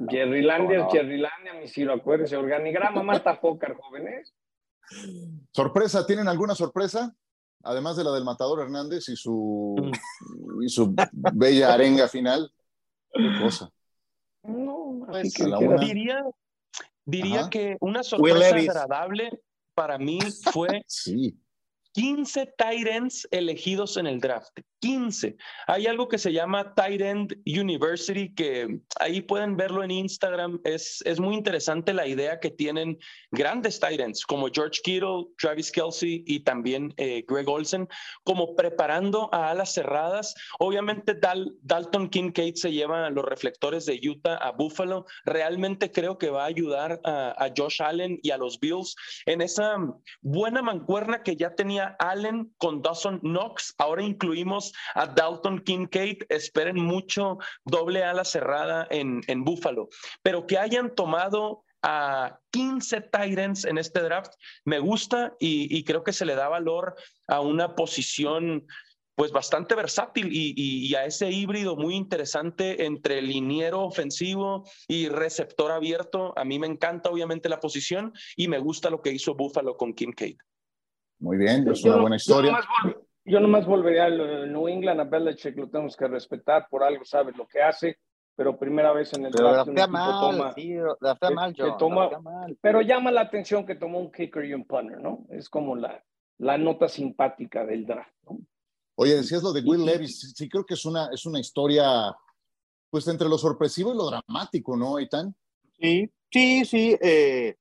Jerrylandia 0.09 0.81
es 0.81 0.93
Jerrylandia, 0.93 1.55
mi 1.55 1.69
Ciro, 1.69 1.93
acuérdense, 1.93 2.37
organigrama 2.37 3.03
mata 3.03 3.41
póker, 3.41 3.77
jóvenes. 3.77 4.35
Sorpresa, 5.53 6.07
¿tienen 6.07 6.29
alguna 6.29 6.55
sorpresa? 6.55 7.15
Además 7.63 7.97
de 7.97 8.05
la 8.05 8.13
del 8.13 8.25
Matador 8.25 8.63
Hernández 8.63 9.09
y 9.09 9.17
su, 9.17 9.77
y 10.61 10.69
su 10.69 10.95
bella 11.35 11.75
arenga 11.75 12.09
final. 12.09 12.51
¿Qué 13.13 13.31
cosa? 13.41 13.71
No, 14.43 15.05
pues, 15.09 15.35
que 15.35 15.45
diría, 15.81 16.25
diría 17.05 17.49
que 17.51 17.77
una 17.81 18.03
sorpresa 18.03 18.57
agradable 18.57 19.43
para 19.79 19.97
mí 19.97 20.19
fue 20.53 20.83
sí. 20.89 21.39
15 21.93 22.53
tight 22.59 22.87
ends 22.89 23.29
elegidos 23.31 23.97
en 23.97 24.09
el 24.09 24.21
draft. 24.21 24.59
15. 24.81 25.37
Hay 25.67 25.87
algo 25.87 26.09
que 26.09 26.19
se 26.19 26.33
llama 26.33 26.75
Tight 26.75 27.01
End 27.01 27.37
University, 27.47 28.35
que 28.35 28.81
ahí 29.01 29.21
pueden 29.21 29.57
verlo 29.57 29.83
en 29.83 29.91
Instagram. 29.91 30.61
Es, 30.65 31.03
es 31.05 31.21
muy 31.21 31.35
interesante 31.35 31.93
la 31.93 32.07
idea 32.07 32.41
que 32.41 32.51
tienen 32.51 32.99
grandes 33.31 33.81
tight 33.81 34.01
ends 34.01 34.25
como 34.25 34.49
George 34.53 34.81
Kittle, 34.83 35.27
Travis 35.39 35.71
Kelsey 35.71 36.25
y 36.27 36.41
también 36.41 36.95
eh, 36.97 37.25
Greg 37.27 37.49
Olsen, 37.49 37.89
como 38.25 38.55
preparando 38.55 39.29
a 39.33 39.51
alas 39.51 39.75
cerradas. 39.75 40.35
Obviamente 40.59 41.15
Dal, 41.15 41.55
Dalton 41.63 42.09
Kincaid 42.09 42.55
se 42.55 42.73
lleva 42.73 43.11
los 43.11 43.25
reflectores 43.25 43.87
de 43.87 44.01
Utah 44.03 44.37
a 44.37 44.53
Buffalo. 44.53 45.07
Realmente 45.25 45.91
creo 45.91 46.19
que 46.19 46.31
va 46.31 46.45
a 46.45 46.47
ayudar 46.47 47.01
a, 47.05 47.35
a 47.39 47.53
Josh 47.57 47.83
Allen 47.83 48.19
y 48.23 48.31
a 48.31 48.39
los 48.39 48.59
Bills 48.61 48.95
en 49.27 49.41
esa 49.41 49.77
buena 50.21 50.63
mancuerna 50.63 51.23
que 51.23 51.37
ya 51.37 51.55
tenía 51.55 51.97
Allen 51.99 52.53
con 52.59 52.83
Dawson 52.83 53.21
Knox. 53.21 53.75
Ahora 53.79 54.03
incluimos 54.03 54.68
a 54.95 55.07
Dalton 55.07 55.61
Kincaid. 55.61 56.25
Esperen 56.29 56.77
mucho 56.77 57.39
doble 57.65 58.05
ala 58.05 58.25
cerrada 58.25 58.87
en, 58.91 59.21
en 59.27 59.45
Buffalo. 59.45 59.89
Pero 60.23 60.47
que 60.47 60.59
hayan 60.59 60.95
tomado 60.95 61.65
a 61.83 62.41
15 62.51 63.03
Titans 63.03 63.65
en 63.65 63.79
este 63.79 64.01
draft, 64.01 64.33
me 64.65 64.79
gusta 64.79 65.35
y, 65.39 65.77
y, 65.77 65.85
creo 65.85 66.03
que 66.03 66.13
se 66.13 66.25
le 66.25 66.35
da 66.35 66.49
valor 66.49 66.97
a 67.29 67.41
una 67.41 67.77
posición 67.77 68.67
pues 69.15 69.33
bastante 69.33 69.75
versátil 69.75 70.29
y, 70.33 70.55
y, 70.57 70.87
y, 70.87 70.95
a 70.95 71.05
ese 71.05 71.29
híbrido 71.29 71.77
muy 71.77 71.97
interesante 71.97 72.85
entre 72.85 73.21
liniero 73.21 73.83
ofensivo 73.83 74.65
y 74.87 75.09
receptor 75.09 75.73
abierto. 75.73 76.33
A 76.39 76.45
mí 76.45 76.61
me 76.61 76.69
encanta 76.69 77.11
obviamente 77.11 77.49
la 77.49 77.59
posición 77.59 78.13
y 78.37 78.47
me 78.47 78.61
gusta 78.61 78.91
lo 78.91 79.03
que 79.03 79.11
hizo 79.11 79.35
Buffalo 79.35 79.77
con 79.77 79.93
Kincaid. 79.93 80.37
Muy 81.19 81.37
bien, 81.37 81.69
es 81.69 81.83
una 81.83 81.97
buena 81.97 82.15
historia. 82.17 82.53
Yo 82.53 82.57
nomás 82.59 82.97
volvería 83.67 84.05
al 84.05 84.53
New 84.53 84.69
England, 84.69 85.01
a 85.01 85.05
Belichick 85.05 85.57
lo 85.57 85.69
tenemos 85.69 85.97
que 85.97 86.09
respetar, 86.09 86.67
por 86.71 86.83
algo 86.83 87.05
sabe 87.05 87.33
lo 87.33 87.47
que 87.47 87.63
hace, 87.63 87.99
pero 88.35 88.59
primera 88.59 88.93
vez 88.93 89.13
en 89.15 89.27
el 89.27 89.33
pero 89.33 89.53
draft 89.53 89.69
un 89.69 89.75
mal, 89.75 90.21
toma, 90.21 90.53
sí, 90.55 90.69
que, 90.69 91.35
mal, 91.35 91.55
John, 91.57 91.71
que 91.71 91.79
toma, 91.79 92.21
mal. 92.21 92.59
Pero 92.61 92.81
llama 92.83 93.11
la 93.11 93.23
atención 93.23 93.67
que 93.67 93.75
tomó 93.75 93.99
un 93.99 94.13
kicker 94.13 94.45
y 94.45 94.55
un 94.55 94.65
punter, 94.65 95.01
¿no? 95.01 95.27
Es 95.31 95.49
como 95.49 95.75
la, 95.75 96.03
la 96.39 96.57
nota 96.57 96.89
simpática 96.89 97.65
del 97.65 97.85
draft, 97.85 98.15
¿no? 98.25 98.39
Oye, 99.01 99.15
decías 99.15 99.43
lo 99.43 99.53
de 99.53 99.61
Will 99.61 99.85
Levis, 99.85 100.33
sí 100.35 100.49
creo 100.49 100.67
que 100.67 100.75
es 100.75 100.85
una, 100.85 101.09
es 101.13 101.25
una 101.25 101.39
historia, 101.39 102.15
pues 102.91 103.07
entre 103.07 103.29
lo 103.29 103.39
sorpresivo 103.39 103.93
y 103.93 103.97
lo 103.97 104.11
dramático, 104.11 104.77
¿no, 104.77 104.99
Eitan? 104.99 105.35
Sí, 105.81 106.11
sí, 106.33 106.65
sí. 106.65 106.97
Eh, 107.01 107.57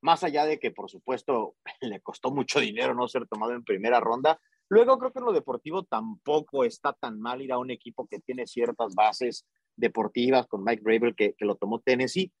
más 0.00 0.24
allá 0.24 0.44
de 0.44 0.58
que, 0.58 0.72
por 0.72 0.90
supuesto, 0.90 1.54
le 1.80 2.00
costó 2.00 2.30
mucho 2.30 2.58
dinero 2.58 2.94
no 2.94 3.06
ser 3.08 3.26
tomado 3.28 3.52
en 3.52 3.64
primera 3.64 4.00
ronda, 4.00 4.40
Luego 4.72 4.98
creo 4.98 5.12
que 5.12 5.18
en 5.18 5.26
lo 5.26 5.32
deportivo 5.34 5.82
tampoco 5.82 6.64
está 6.64 6.94
tan 6.94 7.20
mal 7.20 7.42
ir 7.42 7.52
a 7.52 7.58
un 7.58 7.70
equipo 7.70 8.06
que 8.06 8.20
tiene 8.20 8.46
ciertas 8.46 8.94
bases 8.94 9.44
deportivas 9.76 10.46
con 10.46 10.64
Mike 10.64 10.80
Bravel 10.82 11.14
que, 11.14 11.34
que 11.34 11.44
lo 11.44 11.56
tomó 11.56 11.80
Tennessee. 11.80 12.32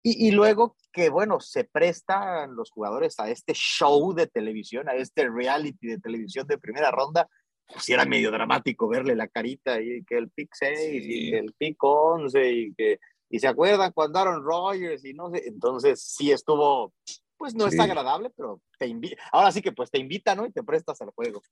Y, 0.00 0.28
y, 0.28 0.30
luego 0.30 0.76
que, 0.92 1.10
bueno, 1.10 1.40
se 1.40 1.64
prestan 1.64 2.54
los 2.54 2.70
jugadores 2.70 3.18
a 3.18 3.30
este 3.30 3.52
show 3.54 4.14
de 4.14 4.28
televisión, 4.28 4.88
a 4.88 4.94
este 4.94 5.28
reality 5.28 5.88
de 5.88 5.98
televisión 5.98 6.46
de 6.46 6.56
primera 6.56 6.92
ronda, 6.92 7.28
pues 7.66 7.88
era 7.88 8.04
medio 8.04 8.30
dramático 8.30 8.86
verle 8.86 9.16
la 9.16 9.26
carita 9.26 9.80
y 9.82 10.04
que 10.04 10.18
el 10.18 10.30
pick 10.30 10.50
6 10.52 10.78
sí. 10.78 11.00
y 11.02 11.30
que 11.32 11.38
el 11.38 11.52
pick 11.58 11.82
11 11.82 12.52
y 12.52 12.74
que, 12.74 13.00
y 13.28 13.40
se 13.40 13.48
acuerdan 13.48 13.90
cuando 13.90 14.20
Aaron 14.20 14.44
Rodgers 14.44 15.04
y 15.04 15.14
no 15.14 15.32
sé, 15.32 15.48
entonces 15.48 16.00
sí 16.00 16.30
estuvo, 16.30 16.92
pues 17.42 17.56
no 17.56 17.68
sí. 17.68 17.74
es 17.74 17.80
agradable, 17.80 18.30
pero 18.36 18.60
te 18.78 18.86
invita, 18.86 19.20
ahora 19.32 19.50
sí 19.50 19.60
que 19.60 19.72
pues 19.72 19.90
te 19.90 19.98
invita, 19.98 20.36
¿no? 20.36 20.46
Y 20.46 20.52
te 20.52 20.62
prestas 20.62 21.00
al 21.02 21.10
juego. 21.10 21.42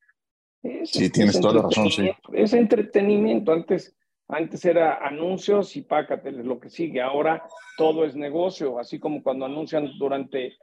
Es, 0.62 0.88
sí, 0.88 1.10
tienes 1.10 1.34
es 1.34 1.40
toda 1.40 1.54
la 1.54 1.62
razón, 1.62 1.90
sí. 1.90 2.08
Es 2.32 2.52
entretenimiento, 2.52 3.50
antes, 3.50 3.96
antes 4.28 4.64
era 4.64 5.04
anuncios 5.04 5.74
y 5.74 5.82
pácateles 5.82 6.46
lo 6.46 6.60
que 6.60 6.70
sigue, 6.70 7.02
ahora 7.02 7.44
todo 7.76 8.04
es 8.04 8.14
negocio, 8.14 8.78
así 8.78 9.00
como 9.00 9.20
cuando 9.20 9.46
anuncian 9.46 9.90
durante 9.98 10.56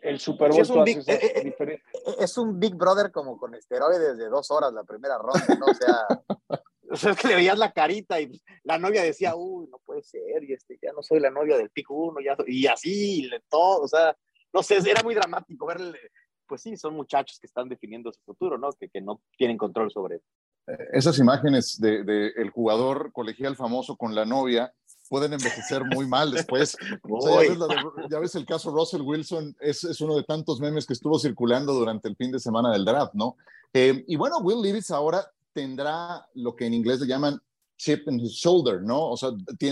el 0.00 0.20
Super 0.20 0.50
Bowl. 0.50 0.64
Sí, 0.64 0.70
es, 0.70 0.70
un 0.70 0.84
big, 0.84 0.98
eh, 1.08 1.18
eh, 1.58 1.80
es, 2.20 2.38
un 2.38 2.60
Big 2.60 2.76
Brother 2.76 3.10
como 3.10 3.36
con 3.36 3.56
esteroides 3.56 4.16
de 4.16 4.28
dos 4.28 4.48
horas 4.52 4.72
la 4.72 4.84
primera 4.84 5.18
ronda, 5.18 5.58
¿no? 5.58 5.66
O 5.66 5.74
sea, 5.74 6.06
o 6.92 6.94
sea, 6.94 7.10
es 7.10 7.18
que 7.18 7.26
le 7.26 7.34
veías 7.34 7.58
la 7.58 7.72
carita 7.72 8.20
y 8.20 8.30
la 8.62 8.78
novia 8.78 9.02
decía, 9.02 9.34
uy, 9.34 9.66
no 9.72 9.80
puede 9.84 10.04
ser, 10.04 10.44
y 10.44 10.52
este, 10.52 10.78
ya 10.80 10.92
no 10.92 11.02
soy 11.02 11.18
la 11.18 11.30
novia 11.30 11.56
del 11.56 11.70
pico 11.70 11.94
uno, 11.94 12.20
ya 12.20 12.36
soy, 12.36 12.44
y 12.48 12.68
así, 12.68 13.24
y 13.24 13.30
todo, 13.50 13.82
o 13.82 13.88
sea, 13.88 14.16
no 14.52 14.62
sé, 14.62 14.76
era 14.88 15.02
muy 15.02 15.14
dramático 15.14 15.66
verle, 15.66 15.98
pues 16.46 16.62
sí, 16.62 16.76
son 16.76 16.94
muchachos 16.94 17.38
que 17.38 17.46
están 17.46 17.68
definiendo 17.68 18.12
su 18.12 18.20
futuro, 18.22 18.58
¿no? 18.58 18.70
Que, 18.72 18.88
que 18.88 19.00
no 19.00 19.20
tienen 19.36 19.58
control 19.58 19.90
sobre 19.90 20.20
esas 20.92 21.18
imágenes 21.18 21.80
del 21.80 22.04
de, 22.04 22.32
de 22.32 22.50
jugador 22.50 23.10
colegial 23.12 23.56
famoso 23.56 23.96
con 23.96 24.14
la 24.14 24.26
novia 24.26 24.72
pueden 25.08 25.32
envejecer 25.32 25.84
muy 25.84 26.06
mal 26.06 26.30
después. 26.30 26.76
O 27.08 27.20
sea, 27.20 27.42
ya, 27.42 27.48
ves 27.48 27.58
de, 27.58 28.08
ya, 28.10 28.18
ves 28.18 28.34
el 28.34 28.46
caso 28.46 28.70
Russell 28.70 29.00
Wilson, 29.00 29.56
es, 29.60 29.84
es, 29.84 30.00
uno 30.00 30.16
de 30.16 30.24
tantos 30.24 30.60
memes 30.60 30.86
que 30.86 30.92
estuvo 30.92 31.18
circulando 31.18 31.72
durante 31.72 32.08
el 32.08 32.16
fin 32.16 32.30
de 32.30 32.38
semana 32.38 32.70
del 32.72 32.84
draft, 32.84 33.14
¿no? 33.14 33.36
Eh, 33.72 34.04
y 34.06 34.16
bueno, 34.16 34.38
Will 34.38 34.62
Levis 34.62 34.90
ahora 34.90 35.26
tendrá 35.52 36.26
lo 36.34 36.54
que 36.54 36.66
en 36.66 36.74
inglés 36.74 37.00
le 37.00 37.06
llaman 37.06 37.40
chip 37.76 38.06
in 38.08 38.20
his 38.20 38.32
shoulder, 38.32 38.82
¿no? 38.82 39.10
O 39.10 39.16
sea, 39.16 39.30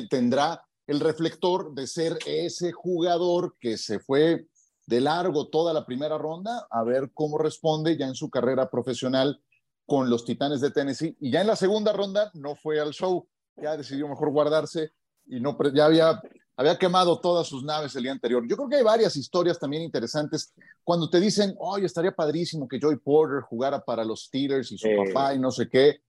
tendrá 0.08 0.62
el 0.86 1.00
reflector 1.00 1.74
de 1.74 1.86
ser 1.86 2.18
ese 2.24 2.72
jugador 2.72 3.56
que 3.60 3.76
se 3.76 3.98
fue 3.98 4.46
de 4.86 5.00
largo 5.00 5.48
toda 5.48 5.72
la 5.72 5.84
primera 5.84 6.16
ronda, 6.16 6.66
a 6.70 6.84
ver 6.84 7.10
cómo 7.12 7.38
responde 7.38 7.96
ya 7.96 8.06
en 8.06 8.14
su 8.14 8.30
carrera 8.30 8.70
profesional 8.70 9.40
con 9.84 10.08
los 10.08 10.24
Titanes 10.24 10.60
de 10.60 10.70
Tennessee. 10.70 11.16
Y 11.20 11.30
ya 11.30 11.40
en 11.40 11.48
la 11.48 11.56
segunda 11.56 11.92
ronda 11.92 12.30
no 12.34 12.54
fue 12.56 12.80
al 12.80 12.92
show, 12.92 13.28
ya 13.56 13.76
decidió 13.76 14.08
mejor 14.08 14.30
guardarse 14.30 14.92
y 15.26 15.40
no, 15.40 15.56
ya 15.74 15.86
había 15.86 16.20
había 16.56 16.78
quemado 16.78 17.20
todas 17.20 17.46
sus 17.46 17.62
naves 17.62 17.94
el 17.96 18.04
día 18.04 18.12
anterior. 18.12 18.42
Yo 18.48 18.56
creo 18.56 18.68
que 18.68 18.76
hay 18.76 18.82
varias 18.82 19.14
historias 19.16 19.58
también 19.58 19.82
interesantes 19.82 20.54
cuando 20.82 21.10
te 21.10 21.20
dicen, 21.20 21.54
oye, 21.58 21.84
estaría 21.84 22.12
padrísimo 22.12 22.66
que 22.66 22.80
Joy 22.80 22.96
Porter 22.96 23.42
jugara 23.42 23.84
para 23.84 24.04
los 24.04 24.24
Steelers 24.24 24.72
y 24.72 24.78
su 24.78 24.88
papá 24.96 25.34
y 25.34 25.38
no 25.38 25.50
sé 25.50 25.68
qué, 25.68 26.00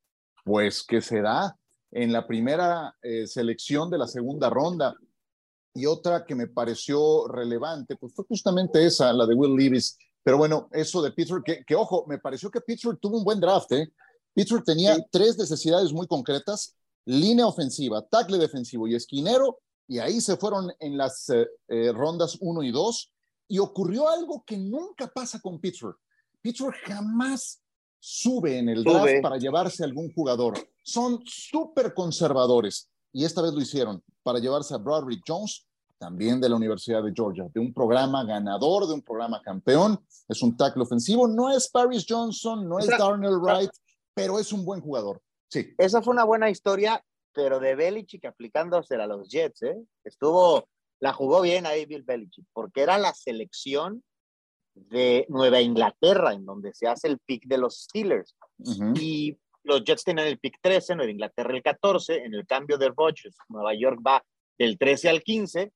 pues 0.45 0.84
que 0.84 1.01
se 1.01 1.21
da 1.21 1.57
en 1.91 2.13
la 2.13 2.25
primera 2.25 2.95
eh, 3.01 3.28
selección 3.28 3.89
de 3.89 3.97
la 3.97 4.07
segunda 4.07 4.49
ronda. 4.49 4.95
Y 5.78 5.86
otra 5.86 6.25
que 6.25 6.34
me 6.34 6.47
pareció 6.47 7.28
relevante, 7.28 7.95
pues 7.97 8.11
fue 8.15 8.25
justamente 8.28 8.84
esa, 8.84 9.13
la 9.13 9.28
de 9.28 9.36
Will 9.36 9.55
Levis. 9.55 9.95
Pero 10.23 10.39
bueno, 10.39 10.67
eso 10.71 11.03
de 11.03 11.11
Pittsburgh, 11.11 11.43
que, 11.43 11.75
ojo, 11.75 12.03
me 12.07 12.17
pareció 12.17 12.49
que 12.49 12.61
Pittsburgh 12.61 12.99
tuvo 12.99 13.19
un 13.19 13.23
buen 13.23 13.39
draft. 13.39 13.71
¿eh? 13.73 13.93
Pittsburgh 14.34 14.63
tenía 14.63 14.97
tres 15.11 15.38
necesidades 15.38 15.93
muy 15.93 16.07
concretas, 16.07 16.75
línea 17.05 17.45
ofensiva, 17.45 18.01
tackle 18.01 18.39
defensivo 18.39 18.88
y 18.88 18.95
esquinero, 18.95 19.59
y 19.88 19.99
ahí 19.99 20.19
se 20.19 20.36
fueron 20.36 20.71
en 20.80 20.97
las 20.97 21.30
eh, 21.30 21.47
eh, 21.67 21.91
rondas 21.93 22.38
1 22.41 22.63
y 22.63 22.71
2, 22.71 23.13
y 23.49 23.59
ocurrió 23.59 24.09
algo 24.09 24.43
que 24.45 24.57
nunca 24.57 25.05
pasa 25.07 25.39
con 25.39 25.59
Pittsburgh. 25.59 25.97
Pittsburgh 26.41 26.75
jamás 26.86 27.61
sube 27.99 28.57
en 28.57 28.69
el 28.69 28.84
draft 28.84 29.21
para 29.21 29.38
llevarse 29.38 29.84
a 29.84 29.86
algún 29.86 30.11
jugador. 30.11 30.55
Son 30.82 31.21
súper 31.23 31.93
conservadores, 31.93 32.89
y 33.13 33.25
esta 33.25 33.43
vez 33.43 33.53
lo 33.53 33.61
hicieron 33.61 34.03
para 34.23 34.39
llevarse 34.39 34.73
a 34.73 34.78
Broderick 34.78 35.23
Jones, 35.25 35.66
también 35.97 36.39
de 36.39 36.49
la 36.49 36.55
Universidad 36.55 37.03
de 37.03 37.13
Georgia, 37.15 37.47
de 37.53 37.59
un 37.59 37.73
programa 37.73 38.23
ganador, 38.23 38.87
de 38.87 38.93
un 38.93 39.01
programa 39.01 39.41
campeón. 39.41 39.99
Es 40.27 40.41
un 40.41 40.55
tackle 40.55 40.83
ofensivo, 40.83 41.27
no 41.27 41.49
es 41.49 41.69
Paris 41.69 42.05
Johnson, 42.07 42.67
no 42.67 42.79
es 42.79 42.87
Darnell 42.87 43.39
Wright, 43.39 43.71
pero 44.13 44.39
es 44.39 44.51
un 44.53 44.63
buen 44.63 44.81
jugador. 44.81 45.21
Sí. 45.49 45.73
Esa 45.77 46.01
fue 46.01 46.13
una 46.13 46.23
buena 46.23 46.49
historia 46.49 47.01
pero 47.37 47.59
de 47.59 47.75
Belichick 47.75 48.25
aplicándose 48.25 48.95
a 48.95 49.05
los 49.05 49.29
Jets, 49.29 49.61
¿eh? 49.61 49.77
Estuvo, 50.03 50.67
la 50.99 51.13
jugó 51.13 51.41
bien 51.41 51.67
ahí 51.67 51.85
Bill 51.85 52.01
Belichick, 52.01 52.47
porque 52.51 52.81
era 52.81 52.97
la 52.97 53.13
selección 53.13 54.03
de 54.73 55.27
Nueva 55.29 55.61
Inglaterra, 55.61 56.33
en 56.33 56.47
donde 56.47 56.73
se 56.73 56.87
hace 56.87 57.07
el 57.07 57.19
pick 57.19 57.45
de 57.45 57.59
los 57.59 57.83
Steelers. 57.83 58.35
Y 58.95 59.37
los 59.61 59.83
Jets 59.83 60.03
tenían 60.03 60.25
el 60.25 60.39
pick 60.39 60.57
13, 60.59 60.95
Nueva 60.95 61.11
Inglaterra 61.11 61.53
el 61.53 61.61
14, 61.61 62.23
en 62.25 62.33
el 62.33 62.47
cambio 62.47 62.79
de 62.79 62.89
Rodgers, 62.89 63.37
Nueva 63.49 63.75
York 63.75 63.99
va 64.05 64.25
del 64.57 64.79
13 64.79 65.09
al 65.09 65.21
15, 65.21 65.71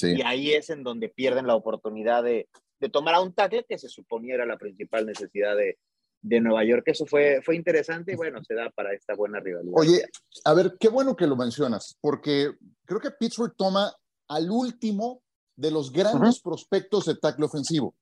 y 0.00 0.22
ahí 0.22 0.52
es 0.52 0.70
en 0.70 0.82
donde 0.82 1.08
pierden 1.08 1.46
la 1.46 1.54
oportunidad 1.54 2.22
de, 2.22 2.48
de 2.80 2.88
tomar 2.88 3.14
a 3.14 3.20
un 3.20 3.32
tackle 3.32 3.64
que 3.68 3.78
se 3.78 3.88
suponía 3.88 4.34
era 4.34 4.46
la 4.46 4.58
principal 4.58 5.06
necesidad 5.06 5.56
de, 5.56 5.78
de 6.22 6.40
Nueva 6.40 6.64
York. 6.64 6.84
Eso 6.86 7.06
fue, 7.06 7.40
fue 7.42 7.54
interesante 7.54 8.12
y 8.12 8.16
bueno, 8.16 8.42
se 8.44 8.54
da 8.54 8.70
para 8.70 8.92
esta 8.94 9.14
buena 9.14 9.40
rivalidad. 9.40 9.74
Oye, 9.76 10.04
a 10.44 10.54
ver, 10.54 10.76
qué 10.80 10.88
bueno 10.88 11.14
que 11.14 11.26
lo 11.26 11.36
mencionas, 11.36 11.96
porque 12.00 12.52
creo 12.84 13.00
que 13.00 13.10
Pittsburgh 13.10 13.54
toma 13.56 13.94
al 14.28 14.50
último 14.50 15.22
de 15.56 15.70
los 15.70 15.92
grandes 15.92 16.40
prospectos 16.40 17.06
de 17.06 17.16
tackle 17.16 17.44
ofensivo. 17.44 17.94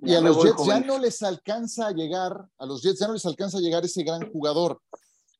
Y 0.00 0.14
a 0.14 0.20
los 0.20 0.42
Jets 0.42 0.64
ya 0.64 0.80
no 0.80 0.98
les 1.00 1.22
alcanza 1.22 1.88
a 1.88 1.92
llegar, 1.92 2.32
a 2.56 2.66
los 2.66 2.82
Jets 2.82 3.00
ya 3.00 3.08
no 3.08 3.14
les 3.14 3.26
alcanza 3.26 3.58
a 3.58 3.60
llegar 3.60 3.84
ese 3.84 4.04
gran 4.04 4.30
jugador. 4.30 4.80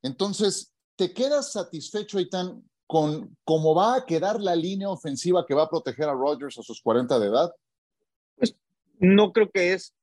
Entonces, 0.03 0.73
¿te 0.97 1.13
quedas 1.13 1.53
satisfecho, 1.53 2.19
Aitan, 2.19 2.65
con 2.89 3.37
cómo 3.45 3.75
va 3.75 3.97
a 3.97 4.07
quedar 4.07 4.41
la 4.41 4.57
línea 4.57 4.89
ofensiva 4.89 5.47
que 5.47 5.55
va 5.55 5.65
a 5.65 5.71
proteger 5.71 6.09
a 6.09 6.15
Rodgers 6.15 6.59
a 6.59 6.63
sus 6.63 6.83
40 6.83 7.19
de 7.21 7.27
edad? 7.27 7.53
Pues 8.35 8.57
no 8.99 9.33
creo 9.33 9.51
que 9.51 9.75
es 9.75 9.95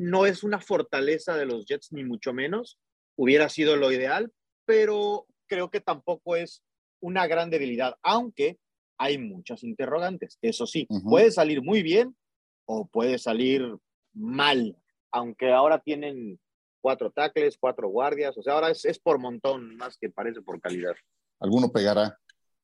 no 0.00 0.24
es 0.24 0.42
una 0.42 0.60
fortaleza 0.60 1.36
de 1.36 1.44
los 1.44 1.66
Jets, 1.66 1.92
ni 1.92 2.04
mucho 2.04 2.32
menos. 2.32 2.78
Hubiera 3.16 3.50
sido 3.50 3.76
lo 3.76 3.92
ideal, 3.92 4.32
pero 4.64 5.26
creo 5.46 5.70
que 5.70 5.82
tampoco 5.82 6.36
es 6.36 6.62
una 7.00 7.26
gran 7.26 7.50
debilidad, 7.50 7.96
aunque 8.02 8.58
hay 8.96 9.18
muchas 9.18 9.62
interrogantes. 9.62 10.38
Eso 10.40 10.66
sí, 10.66 10.88
puede 11.04 11.30
salir 11.30 11.62
muy 11.62 11.82
bien 11.82 12.16
o 12.64 12.86
puede 12.86 13.18
salir 13.18 13.76
mal, 14.14 14.74
aunque 15.10 15.52
ahora 15.52 15.80
tienen 15.80 16.40
cuatro 16.80 17.10
tackles, 17.10 17.58
cuatro 17.58 17.88
guardias, 17.88 18.38
o 18.38 18.42
sea, 18.42 18.54
ahora 18.54 18.70
es, 18.70 18.98
por 19.00 19.18
montón, 19.18 19.76
más 19.76 19.98
que 19.98 20.08
parece 20.08 20.40
por 20.40 20.62
calidad. 20.62 20.94
Alguno 21.40 21.72
pegará. 21.72 22.16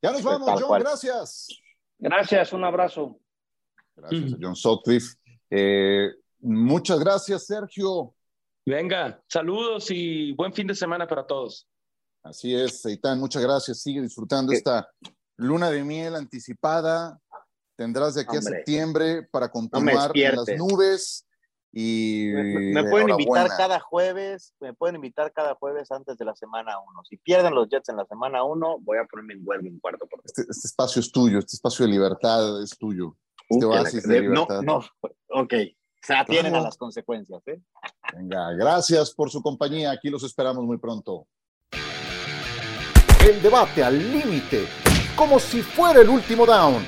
Ya 0.02 0.12
nos 0.12 0.22
vamos, 0.22 0.62
John, 0.62 0.80
gracias. 0.80 1.48
Gracias, 1.98 2.52
un 2.52 2.64
abrazo. 2.64 3.18
Gracias, 3.96 4.36
John 4.40 4.54
Sutcliffe. 4.54 5.16
Eh, 5.50 6.10
Muchas 6.40 7.00
gracias, 7.00 7.46
Sergio. 7.46 8.14
Venga, 8.64 9.20
saludos 9.28 9.90
y 9.90 10.32
buen 10.32 10.52
fin 10.52 10.66
de 10.66 10.76
semana 10.76 11.06
para 11.06 11.26
todos. 11.26 11.68
Así 12.22 12.54
es, 12.54 12.82
Seitán, 12.82 13.18
muchas 13.18 13.42
gracias. 13.42 13.80
Sigue 13.80 14.00
disfrutando 14.00 14.52
esta 14.52 14.88
luna 15.36 15.70
de 15.70 15.82
miel 15.82 16.14
anticipada. 16.14 17.18
Tendrás 17.76 18.14
de 18.14 18.22
aquí 18.22 18.36
a 18.36 18.42
septiembre 18.42 19.24
para 19.24 19.50
continuar 19.50 20.12
en 20.14 20.36
las 20.36 20.48
nubes. 20.56 21.25
Y 21.72 22.30
me, 22.32 22.84
pueden 22.84 23.10
invitar 23.10 23.48
cada 23.48 23.80
jueves, 23.80 24.54
me 24.60 24.72
pueden 24.72 24.96
invitar 24.96 25.32
cada 25.32 25.54
jueves 25.56 25.90
antes 25.90 26.16
de 26.16 26.24
la 26.24 26.34
semana 26.34 26.78
1. 26.78 27.04
Si 27.04 27.16
pierden 27.18 27.54
los 27.54 27.68
Jets 27.68 27.90
en 27.90 27.96
la 27.96 28.06
semana 28.06 28.44
1, 28.44 28.78
voy 28.80 28.98
a 28.98 29.04
ponerme 29.04 29.34
en 29.34 29.42
huelga 29.44 29.68
un 29.68 29.78
cuarto 29.80 30.06
por 30.06 30.20
este, 30.24 30.42
este, 30.42 30.66
espacio 30.66 31.00
es 31.00 31.12
tuyo, 31.12 31.38
este 31.38 31.56
espacio 31.56 31.84
de 31.84 31.92
libertad 31.92 32.62
es 32.62 32.70
tuyo. 32.78 33.14
Este 33.48 33.64
oasis 33.64 34.02
de 34.08 34.20
libertad. 34.22 34.62
No, 34.62 34.80
no, 34.80 35.42
ok 35.42 35.52
se 36.06 36.14
atienen 36.14 36.54
a 36.54 36.60
las 36.60 36.76
consecuencias. 36.76 37.42
¿eh? 37.46 37.60
Venga, 38.14 38.52
gracias 38.52 39.12
por 39.12 39.28
su 39.30 39.42
compañía. 39.42 39.90
Aquí 39.90 40.08
los 40.08 40.22
esperamos 40.22 40.64
muy 40.64 40.78
pronto. 40.78 41.26
El 43.28 43.42
debate 43.42 43.82
al 43.82 43.98
límite, 43.98 44.68
como 45.16 45.40
si 45.40 45.62
fuera 45.62 46.00
el 46.00 46.08
último 46.08 46.46
down. 46.46 46.86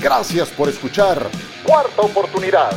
Gracias 0.00 0.50
por 0.50 0.68
escuchar. 0.68 1.28
Cuarta 1.66 2.02
oportunidad. 2.02 2.72